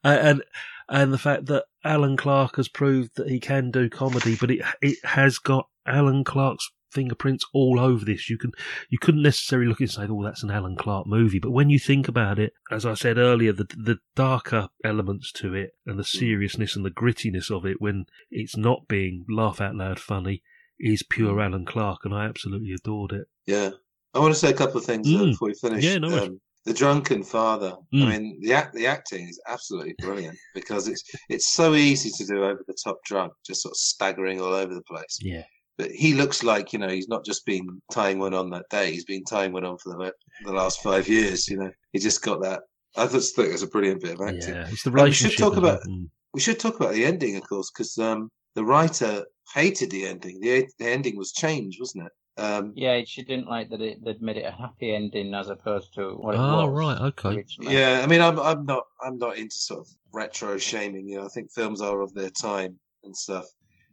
and 0.04 0.42
and 0.88 1.12
the 1.12 1.18
fact 1.18 1.46
that 1.46 1.64
Alan 1.84 2.16
Clarke 2.16 2.56
has 2.56 2.68
proved 2.68 3.16
that 3.16 3.28
he 3.28 3.40
can 3.40 3.70
do 3.70 3.88
comedy, 3.88 4.36
but 4.38 4.50
it 4.50 4.62
it 4.80 4.98
has 5.04 5.38
got 5.38 5.68
Alan 5.86 6.24
Clarke's 6.24 6.70
fingerprints 6.90 7.44
all 7.52 7.78
over 7.78 8.04
this. 8.04 8.30
You 8.30 8.38
can 8.38 8.52
you 8.88 8.98
couldn't 8.98 9.22
necessarily 9.22 9.68
look 9.68 9.80
and 9.80 9.90
say, 9.90 10.06
"Oh, 10.08 10.22
that's 10.22 10.42
an 10.42 10.50
Alan 10.50 10.76
Clarke 10.76 11.06
movie," 11.06 11.38
but 11.38 11.50
when 11.50 11.70
you 11.70 11.78
think 11.78 12.08
about 12.08 12.38
it, 12.38 12.54
as 12.70 12.86
I 12.86 12.94
said 12.94 13.18
earlier, 13.18 13.52
the 13.52 13.66
the 13.76 13.98
darker 14.14 14.68
elements 14.84 15.32
to 15.32 15.54
it 15.54 15.74
and 15.84 15.98
the 15.98 16.04
seriousness 16.04 16.76
and 16.76 16.84
the 16.84 16.90
grittiness 16.90 17.50
of 17.50 17.66
it, 17.66 17.80
when 17.80 18.06
it's 18.30 18.56
not 18.56 18.88
being 18.88 19.24
laugh 19.28 19.60
out 19.60 19.74
loud 19.74 19.98
funny, 19.98 20.42
is 20.78 21.02
pure 21.02 21.40
Alan 21.40 21.64
Clarke, 21.64 22.04
and 22.04 22.14
I 22.14 22.24
absolutely 22.26 22.72
adored 22.72 23.12
it. 23.12 23.26
Yeah, 23.46 23.70
I 24.14 24.18
want 24.18 24.32
to 24.34 24.38
say 24.38 24.50
a 24.50 24.54
couple 24.54 24.78
of 24.78 24.84
things 24.84 25.06
uh, 25.08 25.10
Mm. 25.18 25.30
before 25.32 25.48
we 25.48 25.54
finish. 25.54 25.84
Yeah, 25.84 25.98
no 25.98 26.24
um, 26.24 26.40
the 26.64 26.74
drunken 26.74 27.22
father. 27.22 27.74
Mm. 27.94 28.02
I 28.04 28.08
mean, 28.18 28.38
the 28.40 28.52
act, 28.52 28.74
the 28.74 28.86
acting 28.86 29.28
is 29.28 29.40
absolutely 29.48 29.94
brilliant 29.98 30.36
because 30.54 30.88
it's 30.88 31.02
it's 31.28 31.46
so 31.48 31.74
easy 31.74 32.10
to 32.10 32.26
do 32.26 32.44
over 32.44 32.62
the 32.66 32.76
top 32.84 32.98
drunk, 33.04 33.32
just 33.46 33.62
sort 33.62 33.72
of 33.72 33.76
staggering 33.78 34.40
all 34.40 34.52
over 34.52 34.74
the 34.74 34.82
place. 34.82 35.18
Yeah. 35.20 35.44
But 35.78 35.90
he 35.90 36.14
looks 36.14 36.42
like 36.42 36.72
you 36.72 36.78
know 36.78 36.88
he's 36.88 37.08
not 37.08 37.24
just 37.24 37.44
been 37.44 37.82
tying 37.92 38.18
one 38.18 38.32
on 38.34 38.48
that 38.50 38.64
day; 38.70 38.90
he's 38.92 39.04
been 39.04 39.24
tying 39.24 39.52
one 39.52 39.64
on 39.64 39.76
for 39.78 39.90
the 39.90 40.12
the 40.44 40.52
last 40.52 40.82
five 40.82 41.06
years. 41.06 41.48
You 41.48 41.58
know, 41.58 41.70
he 41.92 41.98
just 41.98 42.22
got 42.22 42.40
that. 42.42 42.62
I 42.96 43.06
just 43.06 43.36
think 43.36 43.52
it's 43.52 43.62
a 43.62 43.66
brilliant 43.66 44.00
bit 44.00 44.14
of 44.14 44.22
acting. 44.26 44.54
Yeah, 44.54 44.68
it's 44.70 44.82
the 44.82 44.90
And 44.90 45.02
we 45.02 45.12
should 45.12 45.36
talk 45.36 45.56
about 45.58 45.80
Mm. 45.82 46.08
we 46.32 46.40
should 46.40 46.58
talk 46.58 46.76
about 46.80 46.94
the 46.94 47.04
ending, 47.04 47.36
of 47.36 47.46
course, 47.46 47.70
because 47.70 47.98
um, 47.98 48.30
the 48.54 48.64
writer 48.64 49.26
hated 49.54 49.90
the 49.90 50.06
ending. 50.06 50.40
The, 50.40 50.66
the 50.78 50.88
ending 50.88 51.16
was 51.16 51.32
changed, 51.32 51.78
wasn't 51.80 52.06
it? 52.06 52.12
Um, 52.40 52.72
Yeah, 52.76 53.02
she 53.06 53.22
didn't 53.22 53.48
like 53.48 53.70
that 53.70 53.80
it, 53.80 54.04
they'd 54.04 54.20
made 54.20 54.36
it 54.36 54.44
a 54.44 54.50
happy 54.50 54.94
ending 54.94 55.34
as 55.34 55.48
opposed 55.48 55.94
to 55.94 56.14
what 56.16 56.34
it 56.34 56.38
Oh, 56.38 56.66
was. 56.66 56.76
right, 56.76 57.00
okay. 57.00 57.30
originally. 57.34 57.74
Yeah, 57.74 58.02
I 58.02 58.06
mean, 58.06 58.20
I'm 58.20 58.38
I'm 58.38 58.66
not 58.66 58.84
I'm 59.02 59.18
not 59.18 59.38
into 59.38 59.56
sort 59.56 59.80
of 59.80 59.88
retro 60.12 60.58
shaming. 60.58 61.08
You 61.08 61.18
know, 61.18 61.24
I 61.24 61.28
think 61.28 61.50
films 61.52 61.80
are 61.80 62.00
of 62.02 62.12
their 62.14 62.30
time 62.30 62.78
and 63.04 63.16
stuff. 63.16 63.46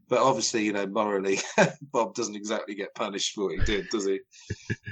But 0.10 0.20
obviously, 0.20 0.66
you 0.66 0.74
know, 0.74 0.86
morally, 0.86 1.40
Bob 1.94 2.14
doesn't 2.16 2.36
exactly 2.36 2.76
get 2.76 2.94
punished 2.96 3.34
for 3.34 3.46
what 3.46 3.56
he 3.56 3.62
did, 3.62 3.90
does 3.90 4.06
he? 4.06 4.20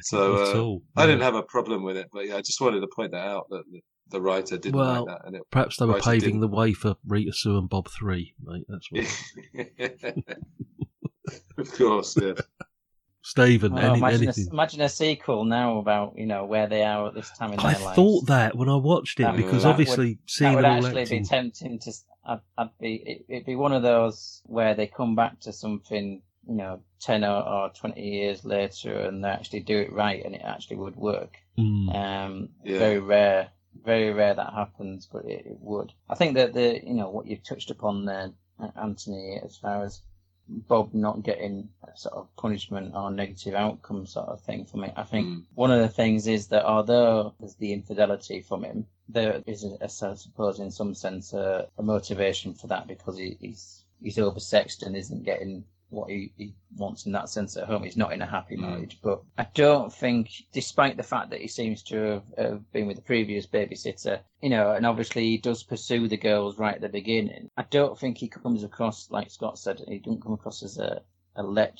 So 0.01 0.36
uh, 0.38 0.59
all, 0.59 0.84
I 0.95 1.05
didn't 1.05 1.22
have 1.22 1.36
a 1.36 1.43
problem 1.43 1.84
with 1.84 1.97
it, 1.97 2.07
but 2.12 2.26
yeah, 2.28 2.38
I 2.38 2.41
just 2.41 2.62
wanted 2.62 2.80
to 2.82 2.88
point 2.88 3.12
that 3.12 3.28
out 3.28 3.47
that 3.49 3.64
the, 3.72 3.82
the 4.12 4.22
writer 4.22 4.57
didn't 4.57 4.78
Well, 4.80 5.05
like 5.05 5.18
that, 5.20 5.28
and 5.28 5.36
it, 5.38 5.41
perhaps 5.51 5.78
they 5.78 5.86
were 5.86 5.93
writer 5.93 6.03
paving 6.12 6.39
didn't- 6.39 6.41
the 6.41 6.47
way 6.55 6.74
for 6.74 6.95
Rita 7.07 7.32
Sue 7.34 7.57
and 7.57 7.68
Bob 7.70 7.89
Three, 7.89 8.34
mate. 8.43 8.66
That's 8.70 8.88
what. 8.91 9.07
of 11.57 11.72
course, 11.78 12.18
yeah. 12.22 12.34
Stephen, 13.24 13.74
Well, 13.74 13.91
any, 13.91 13.99
imagine, 13.99 14.24
anything? 14.24 14.47
A, 14.47 14.53
imagine 14.53 14.82
a 14.82 14.89
sequel 14.89 15.45
now 15.45 15.78
about 15.78 16.14
you 16.18 16.26
know 16.26 16.45
where 16.45 16.68
they 16.68 16.84
are 16.84 17.07
at 17.07 17.14
this 17.14 17.30
time 17.38 17.53
in 17.53 17.59
I 17.59 17.74
their 17.74 17.82
lives. 17.86 17.86
I 17.91 17.95
thought 17.95 18.28
that 18.28 18.55
when 18.57 18.68
I 18.68 18.76
watched 18.76 19.20
it 19.20 19.24
That- 19.24 19.36
because 19.38 19.64
that 19.64 19.70
obviously 19.70 20.07
would, 20.07 20.18
seeing 20.26 20.53
that 20.53 20.82
would 20.82 20.86
actually 20.86 21.01
acting. 21.03 21.22
be 21.24 21.28
tempting 21.28 21.80
to. 21.80 21.93
I'd, 22.26 22.39
I'd 22.57 22.70
be 22.80 22.95
it, 23.05 23.26
it'd 23.30 23.45
be 23.45 23.55
one 23.55 23.74
of 23.74 23.84
those 23.84 24.41
where 24.45 24.74
they 24.76 24.88
come 24.88 25.16
back 25.16 25.39
to 25.41 25.53
something 25.53 26.22
you 26.47 26.55
know 26.55 26.82
ten 26.99 27.24
or, 27.24 27.47
or 27.47 27.70
twenty 27.70 28.01
years 28.09 28.43
later 28.43 28.93
and 29.01 29.24
they 29.24 29.30
actually 29.30 29.59
do 29.62 29.78
it 29.80 29.91
right 29.93 30.24
and 30.26 30.34
it 30.36 30.41
actually 30.43 30.78
would 30.78 30.95
work. 30.95 31.36
Mm. 31.59 31.95
Um, 31.95 32.49
Yeah. 32.64 32.80
very 32.80 32.99
rare, 32.99 33.49
very 33.84 34.11
rare 34.11 34.34
that 34.34 34.53
happens, 34.53 35.07
but 35.11 35.26
it, 35.26 35.45
it 35.45 35.57
would. 35.59 35.91
I 36.09 36.15
think 36.15 36.36
that 36.36 36.53
the 36.53 36.80
you 36.84 36.93
know 36.93 37.09
what 37.09 37.28
you've 37.28 37.43
touched 37.43 37.72
upon 37.72 38.05
there, 38.05 38.32
uh, 38.59 38.69
Anthony, 38.76 39.39
as 39.43 39.57
far 39.57 39.84
as 39.84 40.01
Bob 40.47 40.93
not 40.93 41.24
getting 41.24 41.69
a 41.84 41.97
sort 41.97 42.15
of 42.15 42.36
punishment 42.36 42.93
or 42.93 43.09
negative 43.11 43.53
outcome 43.53 44.05
sort 44.05 44.28
of 44.28 44.41
thing 44.41 44.65
from 44.65 44.84
it. 44.84 44.93
I 44.97 45.03
think 45.03 45.28
Mm. 45.28 45.43
one 45.55 45.72
of 45.72 45.80
the 45.80 45.88
things 45.88 46.28
is 46.28 46.47
that 46.47 46.65
although 46.65 47.34
there's 47.39 47.55
the 47.55 47.72
infidelity 47.72 48.41
from 48.41 48.63
him, 48.63 48.86
there 49.07 49.41
is, 49.45 49.63
a, 49.63 49.78
a, 49.80 49.86
I 49.86 50.15
suppose, 50.15 50.59
in 50.59 50.72
some 50.72 50.93
sense, 50.93 51.34
a, 51.34 51.67
a 51.78 51.84
motivation 51.84 52.53
for 52.53 52.67
that 52.67 52.88
because 52.88 53.17
he, 53.17 53.38
he's 53.39 53.86
he's 54.01 54.17
oversexed 54.17 54.84
and 54.86 54.95
isn't 54.95 55.24
getting 55.24 55.63
what 55.91 56.09
he, 56.09 56.33
he 56.37 56.53
wants 56.77 57.05
in 57.05 57.11
that 57.11 57.29
sense 57.29 57.57
at 57.57 57.65
home. 57.67 57.83
He's 57.83 57.97
not 57.97 58.13
in 58.13 58.21
a 58.21 58.25
happy 58.25 58.55
Mm. 58.55 58.61
marriage. 58.61 58.99
But 59.01 59.21
I 59.37 59.47
don't 59.53 59.93
think, 59.93 60.29
despite 60.51 60.97
the 60.97 61.03
fact 61.03 61.29
that 61.29 61.41
he 61.41 61.47
seems 61.47 61.83
to 61.83 61.95
have, 61.97 62.23
have 62.37 62.71
been 62.71 62.87
with 62.87 62.95
the 62.95 63.03
previous 63.03 63.45
babysitter, 63.45 64.19
you 64.41 64.49
know, 64.49 64.71
and 64.71 64.85
obviously 64.85 65.23
he 65.23 65.37
does 65.37 65.63
pursue 65.63 66.07
the 66.07 66.17
girls 66.17 66.57
right 66.57 66.75
at 66.75 66.81
the 66.81 66.89
beginning, 66.89 67.49
I 67.57 67.63
don't 67.69 67.97
think 67.99 68.17
he 68.17 68.27
comes 68.27 68.63
across, 68.63 69.11
like 69.11 69.29
Scott 69.29 69.59
said, 69.59 69.81
he 69.87 69.99
doesn't 69.99 70.23
come 70.23 70.33
across 70.33 70.63
as 70.63 70.77
a, 70.77 71.01
a 71.35 71.43
lech, 71.43 71.79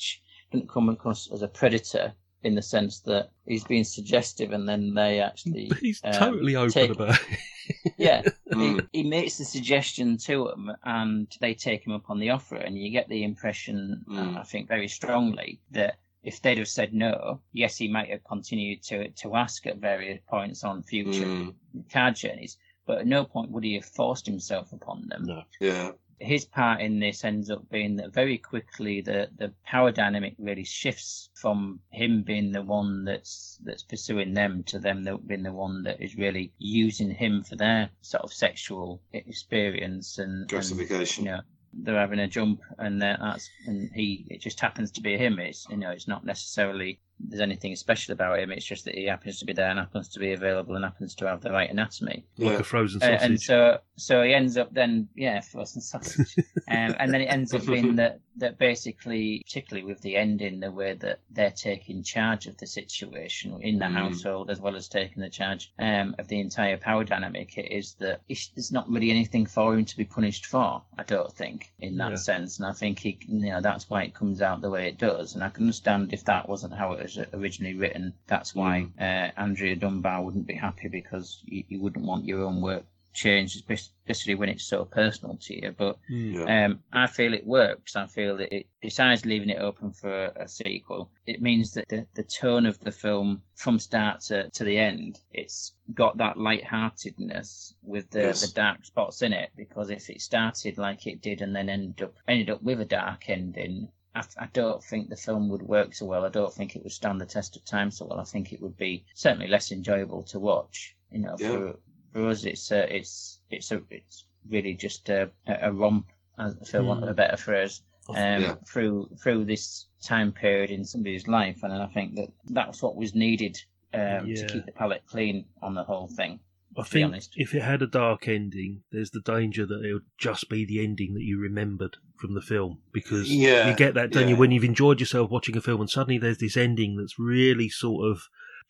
doesn't 0.52 0.70
come 0.70 0.90
across 0.90 1.32
as 1.32 1.42
a 1.42 1.48
predator 1.48 2.14
in 2.44 2.56
the 2.56 2.62
sense 2.62 3.00
that 3.02 3.30
he's 3.46 3.64
being 3.64 3.84
suggestive 3.84 4.52
and 4.52 4.68
then 4.68 4.94
they 4.94 5.20
actually 5.20 5.72
he's 5.82 6.02
um, 6.04 6.14
totally 6.14 6.56
open 6.56 6.72
take- 6.72 6.92
about 6.92 7.20
it. 7.30 7.94
yeah, 7.98 8.22
Mm. 8.52 8.86
he, 8.92 9.02
he 9.04 9.10
makes 9.10 9.38
the 9.38 9.46
suggestion 9.46 10.18
to 10.18 10.46
them, 10.50 10.72
and 10.84 11.28
they 11.40 11.54
take 11.54 11.86
him 11.88 11.94
up 11.94 12.10
on 12.10 12.20
the 12.20 12.30
offer, 12.32 12.58
and 12.58 12.78
you 12.78 12.92
get 12.92 13.08
the 13.08 13.24
impression, 13.24 14.04
uh, 14.12 14.14
Mm. 14.14 14.38
I 14.40 14.44
think, 14.44 14.68
very 14.68 14.90
strongly 14.90 15.62
that 15.72 15.96
if 16.24 16.42
they'd 16.42 16.58
have 16.58 16.68
said 16.68 16.94
no, 16.94 17.40
yes, 17.54 17.78
he 17.78 17.88
might 17.88 18.10
have 18.10 18.24
continued 18.26 18.84
to 18.84 19.08
to 19.10 19.36
ask 19.36 19.66
at 19.68 19.78
various 19.78 20.20
points 20.28 20.64
on 20.66 20.84
future 20.84 21.26
Mm. 21.26 21.54
card 21.94 22.16
journeys, 22.18 22.58
but 22.86 22.98
at 23.00 23.08
no 23.08 23.24
point 23.24 23.52
would 23.52 23.64
he 23.64 23.76
have 23.76 23.86
forced 23.86 24.26
himself 24.26 24.74
upon 24.74 25.08
them 25.08 25.24
No. 25.26 25.44
Yeah. 25.62 25.92
His 26.22 26.46
part 26.46 26.82
in 26.82 27.00
this 27.00 27.24
ends 27.24 27.50
up 27.50 27.68
being 27.70 27.96
that 27.96 28.14
very 28.14 28.38
quickly 28.38 29.02
the, 29.02 29.28
the 29.38 29.52
power 29.66 29.92
dynamic 29.92 30.36
really 30.38 30.64
shifts 30.64 31.30
from 31.34 31.80
him 31.90 32.22
being 32.22 32.52
the 32.52 32.62
one 32.62 33.04
that's 33.04 33.60
that's 33.64 33.84
pursuing 33.84 34.34
them 34.34 34.64
to 34.64 34.80
them 34.80 35.08
being 35.26 35.44
the 35.44 35.52
one 35.52 35.84
that 35.84 36.02
is 36.02 36.16
really 36.16 36.52
using 36.60 37.10
him 37.10 37.44
for 37.44 37.56
their 37.56 37.90
sort 38.02 38.24
of 38.24 38.32
sexual 38.32 39.02
experience 39.14 40.20
and, 40.20 40.42
and 40.42 40.50
Gratification. 40.50 41.26
you 41.26 41.32
know 41.32 41.42
they're 41.74 42.00
having 42.00 42.20
a 42.20 42.28
jump 42.28 42.62
and 42.80 43.02
that's 43.02 43.50
and 43.66 43.90
he 43.94 44.26
it 44.30 44.42
just 44.42 44.60
happens 44.60 44.92
to 44.92 45.02
be 45.02 45.18
him 45.18 45.40
it's 45.40 45.66
you 45.70 45.78
know 45.78 45.90
it's 45.90 46.08
not 46.08 46.26
necessarily 46.26 47.00
there's 47.28 47.42
anything 47.42 47.76
special 47.76 48.14
about 48.14 48.40
him 48.40 48.52
it's 48.52 48.66
just 48.66 48.86
that 48.86 48.96
he 48.96 49.06
happens 49.06 49.40
to 49.40 49.46
be 49.46 49.54
there 49.54 49.70
and 49.70 49.80
happens 49.80 50.08
to 50.10 50.20
be 50.20 50.34
available 50.34 50.76
and 50.76 50.84
happens 50.84 51.14
to 51.16 51.28
have 51.28 51.42
the 51.42 51.52
right 51.52 51.70
anatomy 51.70 52.24
Like 52.38 52.54
Yeah. 52.54 52.60
a 52.60 52.64
frozen 52.64 53.02
uh, 53.02 53.06
sausage. 53.06 53.22
and 53.30 53.42
so 53.42 53.78
so 53.96 54.24
he 54.24 54.34
ends 54.34 54.58
up 54.58 54.74
then 54.74 55.08
yeah 55.16 55.40
frozen 55.42 55.82
sausage 55.82 56.36
um, 56.70 56.96
and 57.00 57.14
then 57.14 57.22
it 57.22 57.26
ends 57.26 57.54
up 57.54 57.66
being 57.66 57.96
that 57.98 58.20
that 58.38 58.58
basically 58.58 59.42
particularly 59.46 59.86
with 59.86 60.02
the 60.02 60.16
ending 60.16 60.60
the 60.60 60.72
way 60.72 60.94
that 60.94 61.20
they're 61.30 61.52
taking 61.52 62.02
charge 62.04 62.48
of 62.48 62.58
the 62.58 62.68
situation 62.68 63.58
in 63.62 63.78
the 63.80 63.86
Mm. 63.86 63.94
household 63.94 64.50
as 64.50 64.60
well 64.60 64.76
as 64.76 64.88
taking 64.88 65.22
the 65.22 65.30
charge 65.30 65.72
um, 65.80 66.16
of 66.18 66.28
the 66.28 66.40
entire 66.40 66.78
power 66.78 67.04
dynamic 67.04 67.58
it 67.58 67.72
is 67.72 67.94
that 67.96 68.22
it's, 68.30 68.48
there's 68.50 68.72
not 68.72 68.90
really 68.90 69.10
anything 69.12 69.46
for 69.46 69.76
him 69.76 69.86
to 69.86 69.98
be 69.98 70.06
punished 70.06 70.46
for 70.46 70.82
i 70.98 71.04
don't 71.04 71.34
think 71.34 71.72
in 71.80 71.98
that 71.98 72.12
Yeah. 72.12 72.16
sense 72.16 72.58
and 72.60 72.68
i 72.68 72.72
think 72.74 73.00
he 73.00 73.18
you 73.28 73.52
know 73.52 73.62
that's 73.62 73.90
why 73.90 74.04
it 74.04 74.14
comes 74.14 74.42
out 74.42 74.62
the 74.62 74.70
way 74.70 74.88
it 74.88 74.98
does 74.98 75.36
and 75.36 75.44
i 75.44 75.50
can 75.50 75.64
understand 75.64 76.14
if 76.14 76.24
that 76.26 76.48
wasn't 76.48 76.74
how 76.74 76.94
it 76.94 77.04
was 77.04 77.20
originally 77.34 77.76
written 77.76 78.14
that's 78.28 78.56
why 78.56 78.88
uh, 79.00 79.30
andrea 79.38 79.76
dunbar 79.76 80.24
wouldn't 80.24 80.48
be 80.48 80.56
happy 80.56 80.88
because 80.88 81.42
you, 81.46 81.64
you 81.68 81.80
wouldn't 81.82 82.06
want 82.06 82.26
your 82.26 82.44
own 82.44 82.62
work 82.62 82.86
changed 83.14 83.58
especially 83.70 84.36
when 84.36 84.50
it's 84.50 84.64
so 84.66 84.86
personal 84.86 85.38
to 85.38 85.54
you 85.62 85.74
but 85.78 85.98
Mm. 86.10 86.34
Yeah. 86.34 86.66
um, 86.66 86.80
I 86.94 87.08
feel 87.08 87.34
it 87.34 87.46
works. 87.46 87.96
I 87.96 88.06
feel 88.08 88.38
that 88.38 88.54
it, 88.56 88.68
besides 88.82 89.26
leaving 89.26 89.50
it 89.50 89.60
open 89.62 89.92
for 89.92 90.26
a, 90.26 90.44
a 90.44 90.48
sequel, 90.48 91.10
it 91.26 91.42
means 91.42 91.74
that 91.74 91.88
the, 91.90 92.06
the 92.16 92.24
tone 92.24 92.66
of 92.66 92.80
the 92.80 92.92
film 92.92 93.42
from 93.56 93.80
start 93.80 94.22
to, 94.22 94.50
to 94.50 94.64
the 94.64 94.78
end, 94.78 95.20
it's 95.32 95.74
got 95.94 96.18
that 96.18 96.38
light-heartedness 96.38 97.76
with 97.84 98.10
the, 98.12 98.20
Yes. 98.22 98.42
the 98.42 98.54
dark 98.54 98.86
spots 98.86 99.22
in 99.22 99.34
it. 99.34 99.50
Because 99.56 99.90
if 99.90 100.10
it 100.10 100.22
started 100.22 100.78
like 100.78 101.08
it 101.08 101.22
did 101.22 101.42
and 101.42 101.56
then 101.56 101.70
ended 101.70 102.02
up 102.04 102.14
ended 102.28 102.50
up 102.50 102.62
with 102.64 102.82
a 102.82 102.86
dark 102.86 103.30
ending, 103.30 103.90
I, 104.16 104.24
I 104.38 104.48
don't 104.54 104.84
think 104.84 105.10
the 105.10 105.16
film 105.16 105.50
would 105.50 105.62
work 105.64 105.94
so 105.94 106.06
well. 106.06 106.26
I 106.26 106.30
don't 106.30 106.54
think 106.54 106.76
it 106.76 106.84
would 106.84 106.92
stand 106.92 107.22
the 107.22 107.26
test 107.26 107.56
of 107.56 107.64
time 107.66 107.92
so 107.92 108.06
well. 108.06 108.20
I 108.20 108.24
think 108.26 108.52
it 108.52 108.62
would 108.62 108.78
be 108.78 109.06
certainly 109.14 109.48
less 109.48 109.72
enjoyable 109.72 110.24
to 110.24 110.40
watch. 110.40 110.96
You 111.12 111.20
know, 111.20 111.36
Yeah. 111.40 111.50
for 111.50 111.76
for 112.12 112.28
us, 112.28 112.44
it's 112.46 112.72
a, 112.72 112.94
it's 112.96 113.40
it's 113.50 113.72
a 113.72 113.82
it's 113.90 114.26
really 114.50 114.74
just 114.74 115.10
a, 115.10 115.30
a 115.48 115.72
romp, 115.72 116.08
uh, 116.38 116.52
for 116.70 116.84
want 116.84 117.04
of 117.04 117.10
a 117.10 117.14
better 117.14 117.38
phrase, 117.38 117.82
um, 118.10 118.16
Yeah. 118.16 118.56
through 118.68 119.10
through 119.22 119.46
this 119.46 119.86
time 120.02 120.32
period 120.32 120.72
in 120.72 120.86
somebody's 120.86 121.28
life, 121.28 121.64
and 121.64 121.74
I 121.74 121.88
think 121.88 122.16
that 122.16 122.30
that's 122.50 122.82
what 122.82 122.96
was 122.96 123.14
needed 123.16 123.62
um, 123.94 124.28
Yeah. 124.28 124.36
to 124.36 124.46
keep 124.48 124.66
the 124.66 124.72
palate 124.72 125.04
clean 125.08 125.46
on 125.62 125.76
the 125.76 125.84
whole 125.84 126.08
thing. 126.08 126.40
I 126.78 126.84
think 126.84 127.08
honest. 127.08 127.34
if 127.36 127.54
it 127.54 127.64
had 127.64 127.82
a 127.82 127.88
dark 127.88 128.30
ending, 128.30 128.84
there's 128.94 129.12
the 129.12 129.20
danger 129.20 129.66
that 129.66 129.84
it 129.84 129.94
would 129.94 130.06
just 130.18 130.50
be 130.50 130.64
the 130.66 130.82
ending 130.82 131.14
that 131.16 131.24
you 131.24 131.38
remembered 131.38 131.98
from 132.16 132.34
the 132.34 132.42
film 132.42 132.80
because 132.94 133.30
Yeah, 133.30 133.68
you 133.68 133.76
get 133.76 133.94
that, 133.96 134.12
don't 134.12 134.30
you? 134.30 134.38
When 134.38 134.52
you've 134.52 134.64
enjoyed 134.64 135.02
yourself 135.02 135.30
watching 135.30 135.58
a 135.58 135.62
film 135.62 135.82
and 135.82 135.90
suddenly 135.90 136.18
there's 136.18 136.38
this 136.38 136.56
ending 136.56 136.96
that's 136.96 137.20
really 137.20 137.68
sort 137.68 138.10
of 138.10 138.22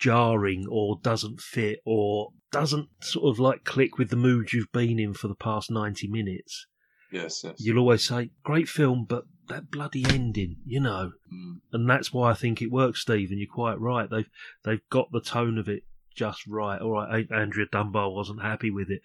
jarring 0.02 0.66
or 0.70 0.99
doesn't 1.04 1.39
fit 1.39 1.80
or 1.86 2.30
doesn't 2.52 2.89
sort 3.02 3.32
of 3.34 3.39
like 3.39 3.64
click 3.64 3.97
with 3.97 4.10
the 4.10 4.16
mood 4.18 4.52
you've 4.52 4.72
been 4.74 4.99
in 4.99 5.14
for 5.14 5.28
the 5.30 5.36
past 5.36 5.72
90 5.72 6.08
minutes. 6.10 6.66
Yes, 7.12 7.41
yes. 7.43 7.56
You'll 7.60 7.78
always 7.80 8.04
say, 8.06 8.32
great 8.43 8.68
film, 8.68 9.06
but 9.08 9.26
that 9.47 9.70
bloody 9.70 10.04
ending, 10.10 10.58
you 10.66 10.80
know. 10.80 11.12
Mm. 11.32 11.60
And 11.72 11.89
that's 11.89 12.12
why 12.12 12.32
I 12.32 12.34
think 12.34 12.62
it 12.62 12.72
works, 12.72 13.02
Steve, 13.02 13.30
and 13.32 13.39
you're 13.39 13.54
quite 13.54 13.80
right. 13.80 14.10
They've 14.10 14.30
they've 14.64 14.82
got 14.89 15.12
the 15.12 15.22
tone 15.22 15.58
of 15.58 15.68
it 15.70 15.84
just 16.16 16.47
right. 16.47 16.82
All 16.82 16.91
right, 16.91 17.30
Andrea 17.32 17.68
Dunbar 17.72 18.12
wasn't 18.12 18.41
happy 18.41 18.72
with 18.72 18.89
it, 18.89 19.02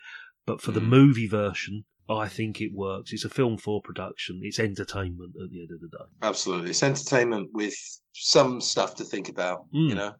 but 0.46 0.60
for 0.60 0.72
the 0.72 0.80
Mm. 0.80 0.88
movie 0.88 1.26
version, 1.28 1.84
I 2.08 2.28
think 2.28 2.60
it 2.60 2.70
works. 2.72 3.12
It's 3.12 3.24
a 3.24 3.28
film 3.28 3.58
for 3.58 3.82
production. 3.82 4.40
It's 4.44 4.60
entertainment 4.60 5.34
at 5.42 5.50
the 5.50 5.60
end 5.62 5.70
of 5.72 5.80
the 5.80 5.88
day. 5.88 6.04
Absolutely. 6.22 6.70
It's 6.70 6.82
entertainment 6.84 7.50
with 7.52 7.74
some 8.14 8.60
stuff 8.60 8.94
to 8.96 9.04
think 9.04 9.28
about, 9.28 9.66
you 9.72 9.94
Mm. 9.94 9.96
know, 9.96 10.14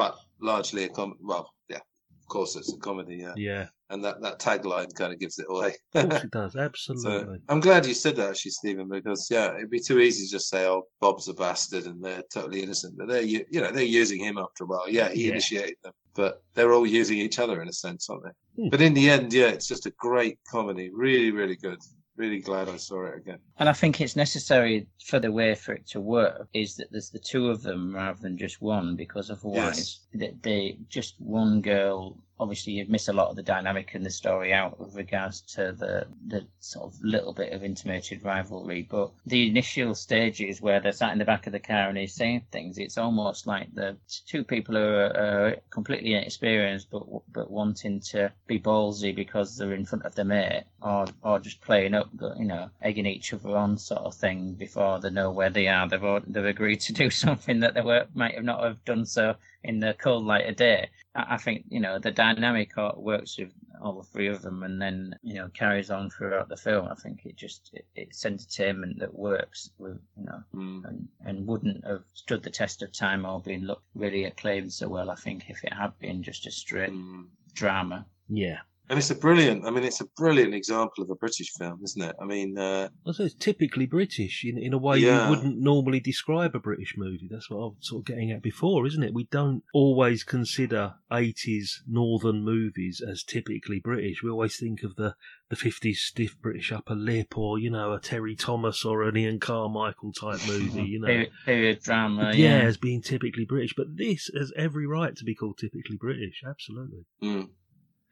but 0.00 0.16
largely 0.40 0.84
a 0.84 0.88
com. 0.88 1.14
Well, 1.20 1.52
yeah, 1.68 1.76
of 2.22 2.26
course 2.28 2.56
it's 2.56 2.72
a 2.72 2.78
comedy, 2.78 3.16
yeah. 3.16 3.34
Yeah, 3.36 3.66
And 3.90 4.02
that, 4.04 4.22
that 4.22 4.38
tagline 4.38 4.94
kind 4.94 5.12
of 5.12 5.18
gives 5.20 5.38
it 5.38 5.44
away. 5.50 5.74
of 5.94 6.08
course 6.08 6.24
it 6.28 6.30
does. 6.30 6.52
so 6.54 6.60
Absolutely. 6.60 7.38
I'm 7.50 7.60
glad 7.60 7.84
you 7.84 7.92
said 7.92 8.16
that, 8.16 8.30
actually, 8.30 8.52
Stephen, 8.52 8.88
because 8.88 9.28
yeah, 9.30 9.54
it'd 9.56 9.68
be 9.68 9.78
too 9.80 9.98
easy 10.00 10.24
to 10.24 10.30
just 10.32 10.48
say, 10.48 10.66
"Oh, 10.66 10.84
Bob's 11.02 11.28
a 11.28 11.34
bastard," 11.34 11.84
and 11.84 12.02
they're 12.02 12.22
totally 12.32 12.62
innocent. 12.62 12.96
But 12.96 13.08
they're 13.08 13.22
you 13.22 13.44
know 13.60 13.70
they're 13.72 13.82
using 14.02 14.20
him 14.24 14.38
after 14.38 14.64
a 14.64 14.66
while. 14.68 14.88
Yeah, 14.88 15.10
he 15.10 15.24
Yeah. 15.24 15.32
initiated 15.32 15.76
them, 15.84 15.92
but 16.14 16.42
they're 16.54 16.72
all 16.72 16.86
using 16.86 17.18
each 17.18 17.38
other 17.38 17.60
in 17.60 17.68
a 17.68 17.72
sense, 17.84 18.08
aren't 18.08 18.24
they? 18.24 18.62
Hmm. 18.62 18.68
But 18.70 18.80
in 18.80 18.94
the 18.94 19.10
end, 19.10 19.32
yeah, 19.34 19.48
it's 19.48 19.68
just 19.68 19.84
a 19.86 19.90
great 19.98 20.38
comedy. 20.50 20.88
Really, 20.92 21.30
really 21.30 21.56
good. 21.56 21.80
Really 22.20 22.40
glad 22.40 22.68
I 22.68 22.76
saw 22.76 23.06
it 23.06 23.16
again. 23.16 23.38
And 23.58 23.66
I 23.66 23.72
think 23.72 23.98
it's 23.98 24.14
necessary 24.14 24.86
for 25.02 25.18
the 25.18 25.32
way 25.32 25.54
for 25.54 25.72
it 25.72 25.86
to 25.86 26.00
work 26.02 26.48
is 26.52 26.76
that 26.76 26.92
there's 26.92 27.08
the 27.08 27.18
two 27.18 27.48
of 27.48 27.62
them 27.62 27.94
rather 27.94 28.20
than 28.20 28.36
just 28.36 28.60
one, 28.60 28.94
because 28.94 29.30
otherwise, 29.30 30.00
they, 30.12 30.34
they 30.42 30.76
just 30.90 31.14
one 31.18 31.62
girl. 31.62 32.18
Obviously, 32.40 32.72
you'd 32.72 32.88
miss 32.88 33.08
a 33.08 33.12
lot 33.12 33.28
of 33.28 33.36
the 33.36 33.42
dynamic 33.42 33.94
in 33.94 34.02
the 34.02 34.10
story 34.10 34.52
out 34.52 34.80
with 34.80 34.94
regards 34.94 35.42
to 35.42 35.72
the 35.72 36.06
the 36.26 36.46
sort 36.58 36.86
of 36.86 37.04
little 37.04 37.34
bit 37.34 37.52
of 37.52 37.62
intimated 37.62 38.24
rivalry. 38.24 38.88
But 38.90 39.10
the 39.26 39.46
initial 39.46 39.94
stages 39.94 40.62
where 40.62 40.80
they're 40.80 40.92
sat 40.92 41.12
in 41.12 41.18
the 41.18 41.24
back 41.26 41.46
of 41.46 41.52
the 41.52 41.58
car 41.60 41.90
and 41.90 41.98
he's 41.98 42.14
saying 42.14 42.46
things, 42.50 42.78
it's 42.78 42.96
almost 42.96 43.46
like 43.46 43.74
the 43.74 43.96
two 44.26 44.42
people 44.42 44.74
who 44.74 44.82
are, 44.82 45.16
are 45.16 45.56
completely 45.68 46.14
inexperienced 46.14 46.90
but 46.90 47.02
but 47.30 47.50
wanting 47.50 48.00
to 48.00 48.32
be 48.46 48.58
ballsy 48.58 49.14
because 49.14 49.56
they're 49.56 49.74
in 49.74 49.84
front 49.84 50.06
of 50.06 50.14
their 50.14 50.24
mate, 50.24 50.64
or 50.82 51.06
or 51.22 51.38
just 51.40 51.60
playing 51.60 51.92
up, 51.94 52.08
you 52.38 52.46
know, 52.46 52.70
egging 52.80 53.06
each 53.06 53.34
other 53.34 53.54
on 53.56 53.76
sort 53.76 54.00
of 54.00 54.14
thing 54.14 54.54
before 54.54 54.98
they 54.98 55.10
know 55.10 55.30
where 55.30 55.50
they 55.50 55.68
are. 55.68 55.86
They've 55.86 56.22
they've 56.26 56.44
agreed 56.44 56.80
to 56.80 56.94
do 56.94 57.10
something 57.24 57.60
that 57.60 57.74
they 57.74 57.82
were 57.82 58.06
might 58.14 58.34
have 58.34 58.44
not 58.44 58.64
have 58.64 58.82
done 58.84 59.04
so 59.04 59.36
in 59.62 59.80
the 59.80 59.94
cold 59.94 60.24
light 60.24 60.48
of 60.48 60.56
day. 60.56 60.88
I 61.14 61.34
I 61.34 61.36
think 61.36 61.64
you 61.68 61.80
know 61.80 61.98
the 61.98 62.10
dynamic 62.10 62.72
works 62.96 63.38
with 63.38 63.52
all 63.82 64.02
three 64.02 64.28
of 64.28 64.42
them, 64.42 64.62
and 64.62 64.80
then 64.80 65.14
you 65.22 65.34
know 65.34 65.48
carries 65.48 65.90
on 65.90 66.10
throughout 66.10 66.48
the 66.48 66.56
film. 66.56 66.88
I 66.88 66.94
think 66.94 67.24
it 67.26 67.36
just 67.36 67.70
it, 67.72 67.86
it's 67.94 68.24
entertainment 68.24 68.98
that 69.00 69.14
works 69.14 69.70
with 69.78 69.98
you 70.16 70.24
know 70.24 70.42
Mm. 70.54 70.84
and, 70.84 71.08
and 71.24 71.46
wouldn't 71.46 71.84
have 71.86 72.04
stood 72.14 72.42
the 72.42 72.50
test 72.50 72.82
of 72.82 72.92
time 72.92 73.24
or 73.24 73.40
been 73.40 73.66
looked 73.66 73.86
really 73.94 74.24
acclaimed 74.24 74.72
so 74.72 74.88
well. 74.88 75.10
I 75.10 75.14
think 75.16 75.48
if 75.48 75.64
it 75.64 75.72
had 75.72 75.98
been 75.98 76.22
just 76.22 76.46
a 76.46 76.50
straight 76.50 76.90
Mm. 76.90 77.26
drama. 77.54 78.06
Yeah. 78.28 78.60
And 78.90 78.98
it's 78.98 79.10
a 79.10 79.14
brilliant. 79.14 79.64
I 79.64 79.70
mean, 79.70 79.84
it's 79.84 80.00
a 80.00 80.06
brilliant 80.16 80.52
example 80.52 81.04
of 81.04 81.10
a 81.10 81.14
British 81.14 81.52
film, 81.56 81.78
isn't 81.84 82.02
it? 82.02 82.16
I 82.20 82.24
mean, 82.24 82.58
uh, 82.58 82.88
I 83.06 83.12
say 83.12 83.24
it's 83.26 83.34
typically 83.36 83.86
British 83.86 84.44
in, 84.44 84.58
in 84.58 84.72
a 84.74 84.78
way 84.78 84.98
Yeah. 84.98 85.24
you 85.24 85.30
wouldn't 85.30 85.58
normally 85.60 86.00
describe 86.00 86.56
a 86.56 86.58
British 86.58 86.94
movie. 86.96 87.28
That's 87.30 87.48
what 87.48 87.58
I 87.58 87.60
was 87.66 87.76
sort 87.82 88.00
of 88.00 88.06
getting 88.06 88.32
at 88.32 88.42
before, 88.42 88.88
isn't 88.88 89.02
it? 89.02 89.14
We 89.14 89.28
don't 89.30 89.62
always 89.72 90.24
consider 90.24 90.94
80s 91.12 91.68
northern 91.88 92.42
movies 92.42 93.00
as 93.00 93.22
typically 93.22 93.78
British. 93.78 94.24
We 94.24 94.30
always 94.30 94.56
think 94.58 94.82
of 94.82 94.96
the, 94.96 95.14
the 95.50 95.56
50s 95.56 95.94
stiff 95.96 96.36
British 96.42 96.72
upper 96.72 96.96
lip 96.96 97.38
or, 97.38 97.60
you 97.60 97.70
know, 97.70 97.92
a 97.92 98.00
Terry 98.00 98.34
Thomas 98.34 98.84
or 98.84 99.04
an 99.04 99.16
Ian 99.16 99.38
Carmichael 99.38 100.12
type 100.12 100.40
movie, 100.48 100.82
you 100.82 100.98
know. 101.00 101.06
Period, 101.06 101.30
period 101.46 101.80
drama. 101.84 102.32
yeah, 102.34 102.58
Yeah. 102.58 102.66
as 102.66 102.76
being 102.76 103.02
typically 103.02 103.44
British. 103.44 103.74
But 103.76 103.96
this 103.96 104.28
has 104.36 104.52
every 104.56 104.88
right 104.88 105.14
to 105.14 105.24
be 105.24 105.36
called 105.36 105.58
typically 105.58 105.96
British. 105.96 106.42
Absolutely. 106.44 107.04
mm. 107.22 107.48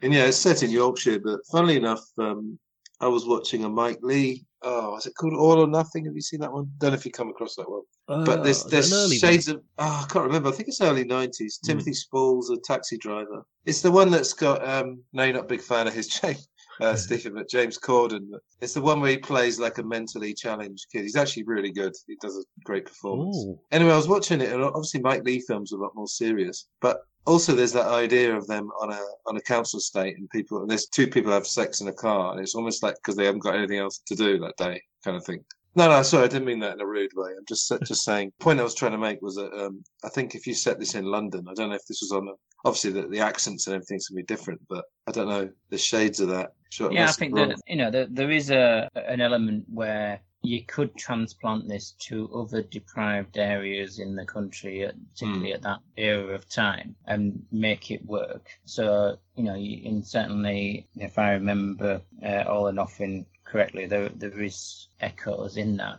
And 0.02 0.12
yeah, 0.12 0.26
it's 0.26 0.36
set 0.36 0.62
in 0.62 0.70
Yorkshire. 0.70 1.20
But 1.20 1.40
funnily 1.50 1.76
enough, 1.76 2.04
um, 2.18 2.58
I 3.00 3.08
was 3.08 3.26
watching 3.26 3.64
a 3.64 3.68
Mike 3.68 3.98
Leigh. 4.02 4.44
Oh, 4.62 4.96
is 4.96 5.06
it 5.06 5.14
called 5.14 5.34
All 5.34 5.60
or 5.60 5.68
Nothing? 5.68 6.04
Have 6.06 6.14
you 6.14 6.20
seen 6.20 6.40
that 6.40 6.52
one? 6.52 6.70
Don't 6.78 6.90
know 6.90 6.96
if 6.96 7.04
you 7.04 7.12
come 7.12 7.28
across 7.28 7.54
that 7.56 7.70
one. 7.70 7.82
but 8.24 8.42
there's 8.42 8.46
Uh, 8.46 8.48
is 8.48 8.62
that 8.64 8.70
there's 8.70 8.92
early 8.92 9.18
shades 9.18 9.48
of 9.48 9.62
oh, 9.78 10.04
I 10.04 10.12
can't 10.12 10.26
remember. 10.26 10.48
I 10.48 10.52
think 10.52 10.68
it's 10.68 10.80
early 10.80 11.04
nineties. 11.04 11.58
Timothy 11.64 11.92
Spall's 11.92 12.50
a 12.50 12.56
taxi 12.56 12.98
driver. 12.98 13.44
It's 13.66 13.82
the 13.82 13.90
one 13.92 14.10
that's 14.10 14.32
got 14.32 14.66
um 14.66 15.00
no 15.12 15.24
you're 15.24 15.34
not 15.34 15.44
a 15.44 15.48
big 15.48 15.60
fan 15.62 15.86
of 15.86 15.94
his 15.94 16.08
James 16.20 16.48
uh, 16.80 16.96
Stephen, 16.96 17.34
but 17.34 17.48
James 17.48 17.78
Corden. 17.78 18.28
It's 18.60 18.74
the 18.74 18.82
one 18.82 19.00
where 19.00 19.10
he 19.10 19.18
plays 19.18 19.58
like 19.58 19.78
a 19.78 19.82
mentally 19.82 20.34
challenged 20.34 20.86
kid. 20.92 21.02
He's 21.02 21.16
actually 21.16 21.44
really 21.44 21.72
good. 21.72 21.94
He 22.06 22.16
does 22.20 22.36
a 22.36 22.44
great 22.64 22.86
performance. 22.86 23.36
Ooh. 23.36 23.58
Anyway, 23.72 23.92
I 23.92 23.96
was 23.96 24.08
watching 24.08 24.40
it, 24.40 24.52
and 24.52 24.62
obviously 24.62 25.00
Mike 25.00 25.24
Leigh 25.24 25.40
films 25.40 25.72
are 25.72 25.76
a 25.76 25.82
lot 25.82 25.94
more 25.94 26.08
serious, 26.08 26.68
but 26.80 27.02
also 27.26 27.54
there's 27.54 27.72
that 27.72 27.86
idea 27.86 28.34
of 28.34 28.46
them 28.46 28.70
on 28.80 28.92
a 28.92 29.00
on 29.26 29.36
a 29.36 29.40
council 29.42 29.78
estate 29.78 30.16
and 30.16 30.28
people 30.30 30.60
and 30.60 30.70
there's 30.70 30.86
two 30.86 31.06
people 31.06 31.32
have 31.32 31.46
sex 31.46 31.80
in 31.80 31.88
a 31.88 31.92
car 31.92 32.32
and 32.32 32.40
it's 32.40 32.54
almost 32.54 32.82
like 32.82 32.94
because 32.96 33.16
they 33.16 33.24
haven't 33.24 33.42
got 33.42 33.54
anything 33.54 33.78
else 33.78 33.98
to 34.06 34.14
do 34.14 34.38
that 34.38 34.56
day 34.56 34.80
kind 35.04 35.16
of 35.16 35.24
thing. 35.24 35.44
No 35.74 35.88
no 35.88 36.02
sorry 36.02 36.24
i 36.24 36.28
didn't 36.28 36.46
mean 36.46 36.60
that 36.60 36.74
in 36.74 36.80
a 36.80 36.86
rude 36.86 37.12
way. 37.14 37.30
I'm 37.36 37.44
just 37.46 37.72
just 37.84 38.04
saying 38.04 38.32
point 38.40 38.60
i 38.60 38.62
was 38.62 38.74
trying 38.74 38.92
to 38.92 38.98
make 38.98 39.20
was 39.22 39.36
that 39.36 39.52
um, 39.52 39.82
i 40.04 40.08
think 40.08 40.34
if 40.34 40.46
you 40.46 40.54
set 40.54 40.78
this 40.78 40.94
in 40.94 41.04
london 41.04 41.46
i 41.48 41.54
don't 41.54 41.68
know 41.68 41.76
if 41.76 41.86
this 41.86 42.00
was 42.02 42.12
on 42.12 42.28
a, 42.28 42.32
obviously 42.64 42.90
the, 42.90 43.06
the 43.08 43.20
accents 43.20 43.66
and 43.66 43.74
everything's 43.74 44.08
going 44.08 44.16
to 44.16 44.22
be 44.22 44.34
different 44.34 44.60
but 44.68 44.84
i 45.06 45.12
don't 45.12 45.28
know 45.28 45.48
the 45.70 45.78
shades 45.78 46.20
of 46.20 46.28
that. 46.28 46.52
Sure, 46.70 46.92
yeah, 46.92 47.08
I 47.08 47.12
think 47.12 47.34
that 47.34 47.58
you 47.66 47.76
know 47.76 47.90
there, 47.90 48.06
there 48.10 48.30
is 48.30 48.50
a 48.50 48.90
an 48.94 49.22
element 49.22 49.64
where 49.72 50.20
you 50.48 50.62
could 50.64 50.96
transplant 50.96 51.68
this 51.68 51.92
to 52.06 52.30
other 52.34 52.62
deprived 52.62 53.36
areas 53.36 53.98
in 53.98 54.16
the 54.16 54.24
country, 54.24 54.84
at, 54.84 54.94
particularly 55.12 55.52
at 55.52 55.62
that 55.62 55.80
era 55.96 56.34
of 56.34 56.48
time, 56.48 56.96
and 57.06 57.44
make 57.52 57.90
it 57.90 58.04
work. 58.06 58.48
So 58.64 59.18
you 59.36 59.44
know, 59.44 59.54
you, 59.54 59.88
and 59.88 60.06
certainly 60.06 60.88
if 60.96 61.18
I 61.18 61.32
remember 61.32 62.00
uh, 62.24 62.44
all 62.48 62.66
and 62.66 62.76
nothing 62.76 63.26
correctly, 63.44 63.86
there 63.86 64.08
there 64.08 64.40
is 64.40 64.88
echoes 65.00 65.56
in 65.56 65.76
that 65.76 65.98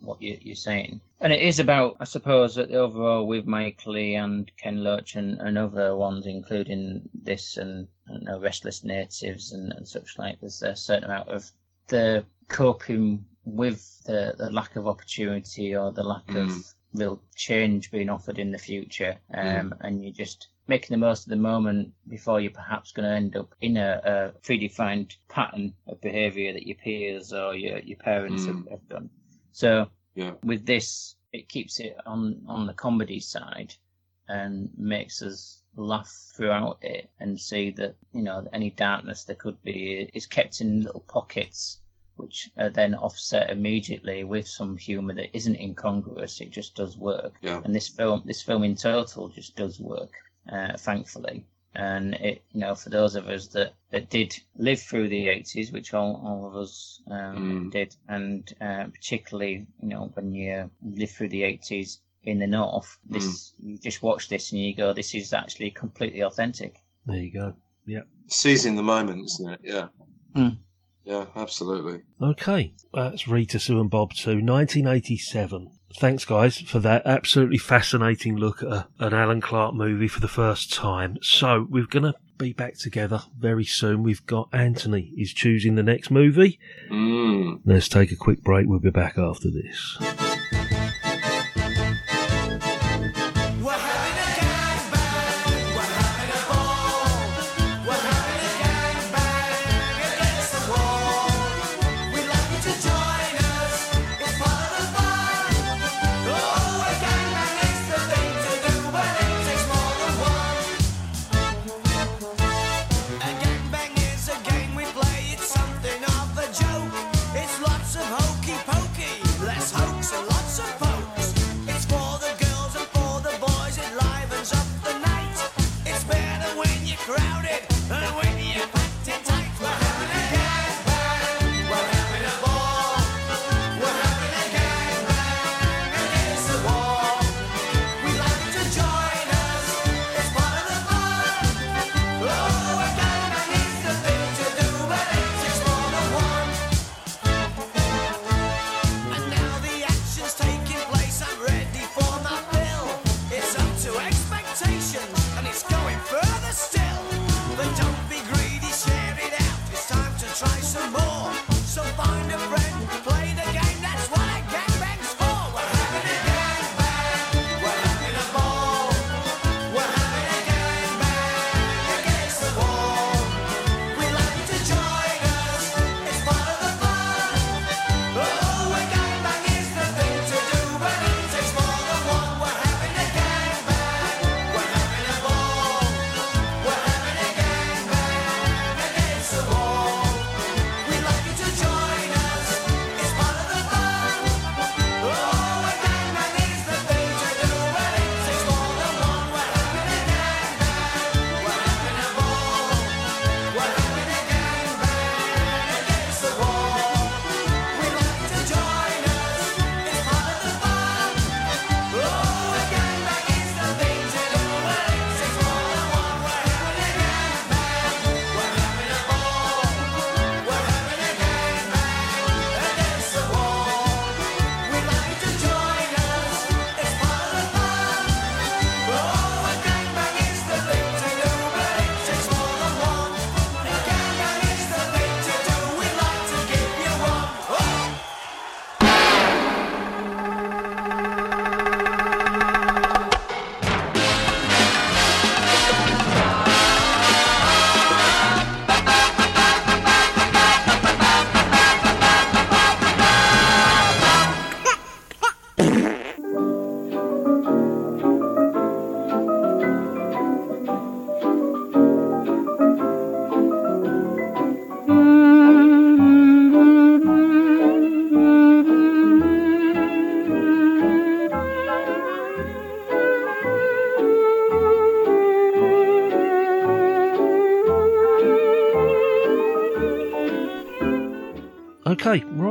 what 0.00 0.22
you, 0.22 0.38
you're 0.40 0.54
saying. 0.54 1.00
And 1.20 1.32
it 1.32 1.42
is 1.42 1.58
about, 1.58 1.96
I 1.98 2.04
suppose, 2.04 2.54
that 2.54 2.70
overall 2.70 3.26
with 3.26 3.46
Mike 3.46 3.84
Leigh 3.86 4.14
and 4.14 4.50
Ken 4.56 4.84
Loach 4.84 5.16
and, 5.16 5.40
and 5.40 5.58
other 5.58 5.96
ones, 5.96 6.26
including 6.26 7.08
this 7.12 7.56
and, 7.56 7.88
uh, 8.28 8.38
Restless 8.38 8.84
Natives 8.84 9.52
and, 9.52 9.72
and 9.72 9.86
such 9.86 10.16
like, 10.16 10.38
there's 10.40 10.62
a 10.62 10.76
certain 10.76 11.04
amount 11.04 11.28
of 11.28 11.50
the 11.88 12.24
coping 12.46 13.24
with 13.54 14.02
the, 14.04 14.34
the 14.38 14.50
lack 14.50 14.76
of 14.76 14.86
opportunity 14.86 15.74
or 15.74 15.92
the 15.92 16.02
lack 16.04 16.28
of 16.34 16.48
Mm. 16.48 16.74
real 16.94 17.22
change 17.34 17.90
being 17.90 18.08
offered 18.08 18.38
in 18.38 18.50
the 18.50 18.58
future. 18.58 19.18
Um, 19.34 19.74
And 19.80 20.02
you're 20.02 20.12
just 20.12 20.48
making 20.66 20.94
the 20.94 21.06
most 21.06 21.24
of 21.24 21.30
the 21.30 21.36
moment 21.36 21.92
before 22.08 22.40
you're 22.40 22.50
perhaps 22.50 22.92
going 22.92 23.08
to 23.08 23.14
end 23.14 23.36
up 23.36 23.54
in 23.60 23.76
a, 23.76 24.00
a 24.04 24.40
predefined 24.40 25.16
pattern 25.28 25.74
of 25.86 26.00
behaviour 26.00 26.52
that 26.52 26.66
your 26.66 26.76
peers 26.76 27.32
or 27.32 27.54
your, 27.54 27.78
your 27.80 27.98
parents 27.98 28.46
have, 28.46 28.56
Mm. 28.56 28.70
have 28.70 28.88
done. 28.88 29.10
So 29.52 29.88
yeah 30.14 30.32
with 30.42 30.66
this, 30.66 31.16
it 31.32 31.48
keeps 31.48 31.78
it 31.80 31.96
on 32.06 32.42
on 32.46 32.66
the 32.66 32.74
comedy 32.74 33.20
side 33.20 33.74
and 34.28 34.70
makes 34.76 35.22
us 35.22 35.62
laugh 35.76 36.10
throughout 36.34 36.78
it 36.82 37.08
and 37.20 37.38
see 37.40 37.70
that 37.72 37.94
you 38.12 38.22
know 38.22 38.46
any 38.52 38.70
darkness 38.70 39.24
there 39.24 39.36
could 39.36 39.62
be 39.62 40.08
is 40.14 40.26
kept 40.26 40.60
in 40.60 40.82
little 40.82 41.04
pockets 41.08 41.80
which 42.18 42.50
are 42.58 42.70
then 42.70 42.94
offset 42.94 43.50
immediately 43.50 44.24
with 44.24 44.46
some 44.46 44.76
humor 44.76 45.14
that 45.14 45.34
isn't 45.36 45.56
incongruous 45.60 46.40
it 46.40 46.50
just 46.50 46.74
does 46.74 46.96
work 46.96 47.34
Yeah. 47.42 47.60
and 47.64 47.74
this 47.74 47.88
film 47.88 48.22
this 48.26 48.42
film 48.42 48.62
in 48.64 48.74
total 48.76 49.28
just 49.28 49.56
does 49.56 49.80
work 49.80 50.10
uh, 50.52 50.76
thankfully 50.76 51.44
and 51.74 52.14
it 52.14 52.42
you 52.52 52.60
know 52.60 52.74
for 52.74 52.90
those 52.90 53.14
of 53.14 53.28
us 53.28 53.46
that 53.48 53.74
that 53.90 54.08
did 54.10 54.36
live 54.56 54.80
through 54.80 55.08
the 55.08 55.26
80s 55.26 55.72
which 55.72 55.94
all, 55.94 56.20
all 56.24 56.46
of 56.48 56.56
us 56.56 57.00
um, 57.10 57.68
Mm. 57.68 57.72
did 57.72 57.94
and 58.08 58.52
uh, 58.60 58.84
particularly 58.86 59.66
you 59.82 59.88
know 59.88 60.10
when 60.14 60.34
you 60.34 60.70
live 60.82 61.10
through 61.10 61.28
the 61.28 61.42
80s 61.42 61.98
in 62.24 62.38
the 62.38 62.46
north 62.46 62.98
this 63.08 63.52
you 63.62 63.78
just 63.78 64.02
watch 64.02 64.28
this 64.28 64.52
and 64.52 64.60
you 64.60 64.74
go 64.74 64.92
this 64.92 65.14
is 65.14 65.32
actually 65.32 65.70
completely 65.70 66.20
authentic 66.22 66.82
There 67.06 67.16
you 67.16 67.30
go. 67.30 67.54
Yeah. 67.86 68.02
seizing 68.26 68.74
the 68.76 68.82
moment 68.82 69.24
isn't 69.26 69.52
it 69.54 69.60
yeah 69.62 69.88
Mm. 70.36 70.58
Yeah 71.08 71.24
absolutely 71.34 72.02
Okay, 72.20 72.74
that's 72.92 73.26
Rita 73.26 73.58
Sue 73.58 73.80
and 73.80 73.88
Bob 73.88 74.12
Too, 74.12 74.42
1987. 74.42 75.70
Thanks, 75.96 76.26
guys, 76.26 76.60
for 76.60 76.80
that 76.80 77.06
absolutely 77.06 77.56
fascinating 77.56 78.36
look 78.36 78.62
at 78.62 78.68
a, 78.68 78.88
an 78.98 79.14
Alan 79.14 79.40
Clarke 79.40 79.74
movie 79.74 80.08
for 80.08 80.20
the 80.20 80.28
first 80.28 80.70
time. 80.72 81.16
So, 81.22 81.66
we're 81.70 81.86
going 81.86 82.02
to 82.02 82.14
be 82.36 82.52
back 82.52 82.76
together 82.76 83.22
very 83.38 83.64
soon. 83.64 84.02
We've 84.02 84.24
got 84.26 84.50
Anthony 84.52 85.14
is 85.16 85.32
choosing 85.32 85.76
the 85.76 85.82
next 85.82 86.10
movie. 86.10 86.58
mm. 86.90 87.60
Let's 87.64 87.88
take 87.88 88.12
a 88.12 88.16
quick 88.16 88.42
break. 88.42 88.66
We'll 88.68 88.78
be 88.78 88.90
back 88.90 89.16
after 89.16 89.48
this. 89.50 90.27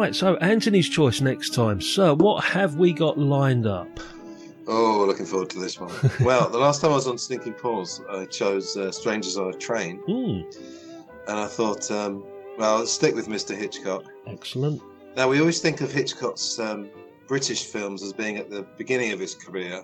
Right. 0.07 0.15
So 0.15 0.35
Anthony's 0.37 0.89
choice 0.89 1.21
next 1.21 1.53
time. 1.53 1.81
Sir, 1.81 2.13
what 2.13 2.43
have 2.43 2.75
we 2.75 2.93
got 2.93 3.17
lined 3.17 3.67
up? 3.67 3.99
Oh, 4.67 5.05
looking 5.07 5.25
forward 5.25 5.49
to 5.51 5.59
this 5.59 5.79
one. 5.79 5.93
well, 6.21 6.49
the 6.49 6.57
last 6.57 6.81
time 6.81 6.91
I 6.91 6.95
was 6.95 7.07
on 7.07 7.17
Sneaking 7.17 7.53
Paws, 7.53 8.01
I 8.09 8.25
chose 8.25 8.75
uh, 8.75 8.91
Strangers 8.91 9.37
on 9.37 9.53
a 9.53 9.53
Train, 9.53 9.97
Hmm, 10.05 10.41
and 11.29 11.39
I 11.39 11.47
thought, 11.47 11.89
um, 11.89 12.23
well, 12.57 12.85
stick 12.85 13.15
with 13.15 13.27
Mr. 13.27 13.55
Hitchcock. 13.55 14.03
excellent. 14.25 14.81
Now, 15.15 15.29
we 15.29 15.39
always 15.39 15.59
think 15.61 15.81
of 15.81 15.91
Hitchcock's 15.91 16.59
um, 16.59 16.89
British 17.27 17.63
films 17.65 18.03
as 18.03 18.13
being 18.13 18.37
at 18.37 18.49
the 18.49 18.63
beginning 18.77 19.11
of 19.13 19.19
his 19.19 19.33
career. 19.35 19.83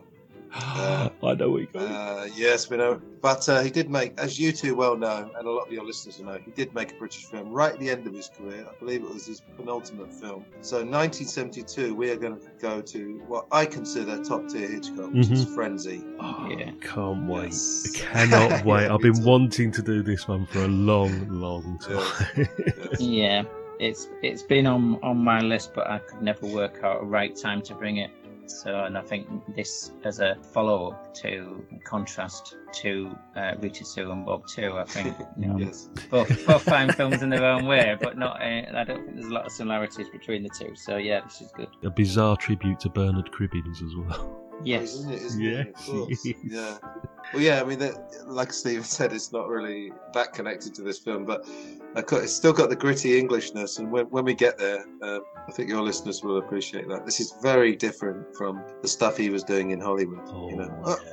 Uh, 0.55 1.09
I 1.23 1.33
know 1.33 1.49
what 1.51 1.61
you 1.61 1.67
got. 1.73 1.81
Uh, 1.83 2.25
yes, 2.35 2.69
we 2.69 2.77
know. 2.77 3.01
But 3.21 3.47
uh, 3.47 3.61
he 3.61 3.69
did 3.69 3.89
make, 3.89 4.19
as 4.19 4.37
you 4.39 4.51
two 4.51 4.75
well 4.75 4.97
know, 4.97 5.31
and 5.37 5.47
a 5.47 5.51
lot 5.51 5.65
of 5.67 5.71
your 5.71 5.85
listeners 5.85 6.17
will 6.19 6.25
know, 6.25 6.37
he 6.43 6.51
did 6.51 6.73
make 6.73 6.91
a 6.91 6.95
British 6.95 7.25
film 7.25 7.51
right 7.51 7.73
at 7.73 7.79
the 7.79 7.89
end 7.89 8.05
of 8.05 8.13
his 8.13 8.29
career. 8.29 8.65
I 8.69 8.73
believe 8.79 9.01
it 9.03 9.09
was 9.13 9.25
his 9.25 9.41
penultimate 9.57 10.13
film. 10.13 10.45
So, 10.61 10.83
1972, 10.83 11.95
we 11.95 12.09
are 12.11 12.17
going 12.17 12.37
to 12.39 12.47
go 12.59 12.81
to 12.81 13.23
what 13.27 13.45
I 13.51 13.65
consider 13.65 14.21
top 14.23 14.47
tier 14.49 14.67
Hitchcock, 14.67 15.13
which 15.13 15.29
is 15.31 15.45
Mhm. 15.45 15.55
Frenzy. 15.55 16.03
Oh, 16.19 16.49
Yeah. 16.57 16.71
Can't 16.81 17.27
wait. 17.27 17.45
Yes. 17.45 17.85
I 17.95 17.97
cannot 17.99 18.65
wait. 18.65 18.87
I've 18.89 18.99
been 18.99 19.15
too. 19.15 19.23
wanting 19.25 19.71
to 19.71 19.81
do 19.81 20.03
this 20.03 20.27
one 20.27 20.45
for 20.47 20.59
a 20.59 20.67
long, 20.67 21.27
long 21.29 21.79
time. 21.79 22.03
Yes. 22.35 22.99
Yeah, 22.99 23.43
it's 23.79 24.09
it's 24.21 24.43
been 24.43 24.67
on 24.67 24.99
on 25.01 25.17
my 25.17 25.39
list, 25.39 25.71
but 25.73 25.87
I 25.89 25.99
could 25.99 26.21
never 26.21 26.45
work 26.45 26.83
out 26.83 27.01
a 27.01 27.05
right 27.05 27.35
time 27.35 27.61
to 27.63 27.73
bring 27.73 27.97
it. 27.97 28.11
So, 28.45 28.83
and 28.83 28.97
I 28.97 29.01
think 29.01 29.27
this 29.55 29.91
as 30.03 30.19
a 30.19 30.35
follow 30.51 30.91
up 30.91 31.13
to 31.15 31.65
contrast 31.83 32.55
to 32.73 33.17
uh, 33.35 33.53
Rita 33.59 33.85
Sue 33.85 34.11
and 34.11 34.25
Bob 34.25 34.47
too. 34.47 34.77
I 34.77 34.83
think 34.83 35.15
you 35.37 35.47
know, 35.47 35.57
yes. 35.57 35.89
both 36.09 36.45
both 36.45 36.63
fine 36.63 36.91
films 36.93 37.21
in 37.21 37.29
their 37.29 37.45
own 37.45 37.65
way, 37.65 37.97
but 37.99 38.17
not. 38.17 38.41
Uh, 38.41 38.63
I 38.75 38.83
don't 38.83 39.05
think 39.05 39.15
there's 39.15 39.27
a 39.27 39.33
lot 39.33 39.45
of 39.45 39.51
similarities 39.51 40.09
between 40.09 40.43
the 40.43 40.49
two. 40.49 40.75
So 40.75 40.97
yeah, 40.97 41.21
this 41.21 41.41
is 41.41 41.51
good. 41.51 41.69
a 41.83 41.89
bizarre 41.89 42.37
tribute 42.37 42.79
to 42.81 42.89
Bernard 42.89 43.31
Cribbins 43.31 43.83
as 43.83 43.95
well. 43.95 44.42
Yes. 44.63 44.93
Isn't 44.95 45.11
it? 45.11 45.21
Isn't 45.21 45.41
Yes, 45.41 45.65
it? 45.67 45.75
Of 45.75 45.85
course. 45.85 46.27
Yeah. 46.43 46.77
Well, 47.33 47.41
yeah. 47.41 47.61
I 47.61 47.63
mean, 47.65 47.79
that, 47.79 47.95
like 48.27 48.51
Stephen 48.53 48.83
said, 48.83 49.13
it's 49.13 49.31
not 49.31 49.47
really 49.47 49.91
that 50.13 50.33
connected 50.33 50.73
to 50.75 50.81
this 50.81 50.99
film, 50.99 51.25
but 51.25 51.45
I 51.95 52.01
got, 52.01 52.23
it's 52.23 52.33
still 52.33 52.53
got 52.53 52.69
the 52.69 52.75
gritty 52.75 53.17
Englishness. 53.19 53.77
And 53.79 53.91
when, 53.91 54.05
when 54.07 54.25
we 54.25 54.33
get 54.33 54.57
there, 54.57 54.85
um, 55.01 55.21
I 55.47 55.51
think 55.51 55.69
your 55.69 55.81
listeners 55.81 56.23
will 56.23 56.37
appreciate 56.37 56.87
that. 56.89 57.05
This 57.05 57.19
is 57.19 57.33
very 57.41 57.75
different 57.75 58.35
from 58.35 58.61
the 58.81 58.87
stuff 58.87 59.17
he 59.17 59.29
was 59.29 59.43
doing 59.43 59.71
in 59.71 59.79
Hollywood. 59.79 60.21
Oh, 60.27 60.49
you 60.49 60.55
know. 60.57 60.81
Uh, 60.85 60.95
yeah. 61.05 61.11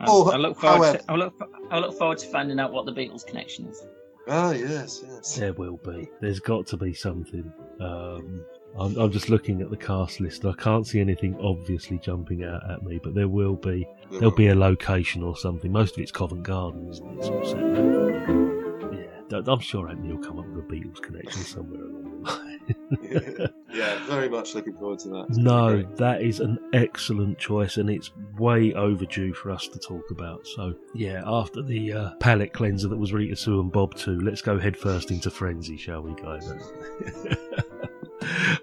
I, 0.00 0.04
Oh, 0.08 0.30
I 0.30 0.36
look 0.36 0.58
forward. 0.58 0.78
however- 0.78 0.98
To, 0.98 1.04
I 1.12 1.14
look. 1.16 1.50
I 1.70 1.78
look 1.78 1.96
forward 1.98 2.18
to 2.18 2.26
finding 2.26 2.58
out 2.58 2.72
what 2.72 2.86
the 2.86 2.92
Beatles 2.92 3.24
connection 3.26 3.66
is. 3.66 3.84
oh 4.28 4.50
yes, 4.52 5.02
yes. 5.06 5.36
There 5.36 5.52
will 5.52 5.76
be. 5.78 6.08
There's 6.20 6.40
got 6.40 6.66
to 6.68 6.76
be 6.76 6.92
something. 6.92 7.52
Um, 7.80 8.44
I'm, 8.78 8.96
I'm 8.96 9.10
just 9.12 9.28
looking 9.28 9.60
at 9.60 9.70
the 9.70 9.76
cast 9.76 10.20
list. 10.20 10.44
I 10.44 10.52
can't 10.54 10.86
see 10.86 11.00
anything 11.00 11.36
obviously 11.42 11.98
jumping 11.98 12.44
out 12.44 12.68
at 12.70 12.82
me, 12.82 12.98
but 13.02 13.14
there 13.14 13.28
will 13.28 13.56
be. 13.56 13.86
There'll 14.10 14.30
be 14.34 14.48
a 14.48 14.54
location 14.54 15.22
or 15.22 15.36
something. 15.36 15.70
Most 15.72 15.96
of 15.96 16.02
it's 16.02 16.12
Covent 16.12 16.42
Garden, 16.42 16.88
isn't 16.90 17.18
it? 17.18 17.24
Sort 17.24 17.58
of. 17.58 18.92
Yeah, 19.30 19.40
I'm 19.46 19.60
sure 19.60 19.88
Anthony 19.88 20.12
will 20.12 20.22
come 20.22 20.38
up 20.38 20.46
with 20.46 20.64
a 20.64 20.68
Beatles 20.68 21.00
connection 21.00 21.42
somewhere 21.42 21.80
along 21.80 22.22
the 22.22 22.30
line. 22.30 23.48
yeah, 23.72 24.06
very 24.06 24.28
much 24.28 24.54
looking 24.54 24.74
forward 24.74 24.98
to 25.00 25.08
that. 25.08 25.26
It's 25.30 25.38
No, 25.38 25.50
gonna 25.50 25.76
be 25.78 25.82
great. 25.84 25.96
that 25.96 26.22
is 26.22 26.40
an 26.40 26.58
excellent 26.74 27.38
choice, 27.38 27.78
and 27.78 27.88
it's 27.88 28.10
way 28.38 28.74
overdue 28.74 29.32
for 29.32 29.50
us 29.50 29.68
to 29.68 29.78
talk 29.78 30.10
about. 30.10 30.46
So, 30.46 30.74
yeah, 30.94 31.22
after 31.26 31.62
the 31.62 31.92
uh, 31.92 32.10
palate 32.20 32.52
cleanser 32.52 32.88
that 32.88 32.98
was 32.98 33.12
Rita 33.14 33.34
Sue 33.36 33.60
and 33.60 33.72
Bob 33.72 33.94
too, 33.94 34.20
let's 34.20 34.42
go 34.42 34.58
headfirst 34.58 35.10
into 35.10 35.30
frenzy, 35.30 35.76
shall 35.78 36.02
we, 36.02 36.14
guys? 36.22 36.50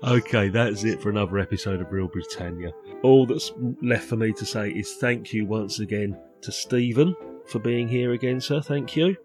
okay, 0.04 0.50
that's 0.50 0.84
it 0.84 1.02
for 1.02 1.10
another 1.10 1.40
episode 1.40 1.82
of 1.82 1.92
Reel 1.92 2.08
Britannia. 2.08 2.72
All 3.04 3.26
that's 3.26 3.52
left 3.82 4.06
for 4.06 4.16
me 4.16 4.34
to 4.34 4.46
say 4.46 4.70
is 4.70 4.94
thank 4.94 5.34
you 5.34 5.46
once 5.46 5.80
again 5.80 6.18
to 6.42 6.52
Stephen 6.52 7.16
for 7.46 7.60
being 7.60 7.88
here 7.88 8.14
again, 8.14 8.40
sir. 8.40 8.62
Thank 8.62 8.96
you. 8.96 9.16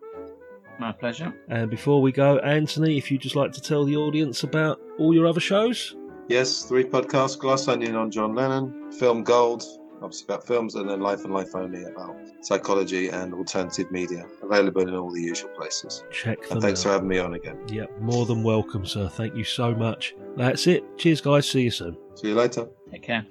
My 0.78 0.93
pleasure. 0.93 1.32
And 1.49 1.70
before 1.70 2.03
we 2.03 2.11
go, 2.11 2.39
Anthony, 2.39 2.99
if 2.99 3.11
you'd 3.11 3.20
just 3.20 3.37
like 3.37 3.53
to 3.53 3.61
tell 3.61 3.85
the 3.85 3.97
audience 3.97 4.43
about 4.43 4.80
all 4.99 5.14
your 5.14 5.26
other 5.26 5.41
shows. 5.41 5.95
Yes, 6.28 6.64
three 6.64 6.85
podcasts: 6.85 7.39
Glass 7.39 7.68
Onion 7.68 7.95
on 7.95 8.11
John 8.11 8.35
Lennon, 8.35 8.91
Film 8.93 9.22
Gold, 9.22 9.62
obviously 10.05 10.26
about 10.26 10.46
films, 10.46 10.74
and 10.76 10.88
then 10.88 11.00
Life 11.00 11.24
and 11.24 11.32
Life 11.34 11.55
Only 11.55 11.84
about 11.84 12.14
psychology 12.42 13.09
and 13.09 13.34
alternative 13.34 13.90
media. 13.90 14.26
Available 14.42 14.82
in 14.82 14.94
all 14.94 15.11
the 15.11 15.20
usual 15.22 15.50
places. 15.50 16.05
Check 16.12 16.42
them 16.42 16.52
And 16.52 16.62
thanks 16.62 16.80
out. 16.80 16.82
for 16.84 16.88
having 16.90 17.09
me 17.09 17.18
on 17.18 17.34
again. 17.34 17.59
Yep, 17.68 18.00
more 18.00 18.26
than 18.26 18.42
welcome, 18.42 18.84
sir. 18.86 19.09
Thank 19.09 19.34
you 19.34 19.44
so 19.44 19.74
much. 19.74 20.14
That's 20.36 20.66
it. 20.66 20.84
Cheers, 20.98 21.20
guys. 21.20 21.48
See 21.48 21.62
you 21.62 21.70
soon. 21.70 21.96
See 22.14 22.28
you 22.28 22.34
later. 22.34 22.68
Take 22.90 23.02
care. 23.02 23.26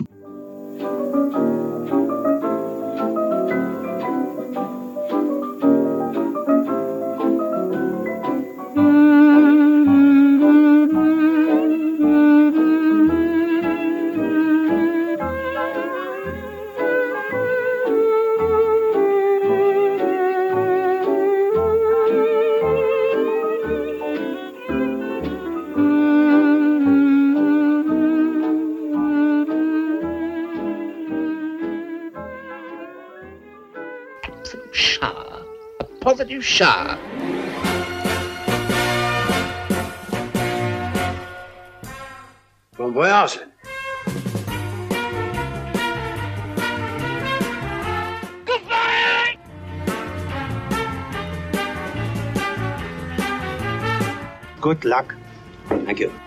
Positive 36.53 36.97
shower. 36.97 36.97
Bon 42.77 42.91
voyage. 42.93 43.39
Good 54.61 54.85
luck. 54.85 55.15
Thank 55.67 55.99
you. 55.99 56.22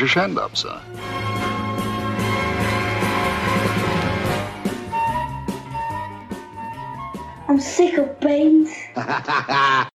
Keeping 0.00 0.08
the 0.08 0.14
British 0.14 0.14
hand 0.14 0.38
up, 0.38 0.56
sir. 0.56 0.80
I'm 7.48 7.60
sick 7.60 7.98
of 7.98 8.18
beans. 8.20 8.70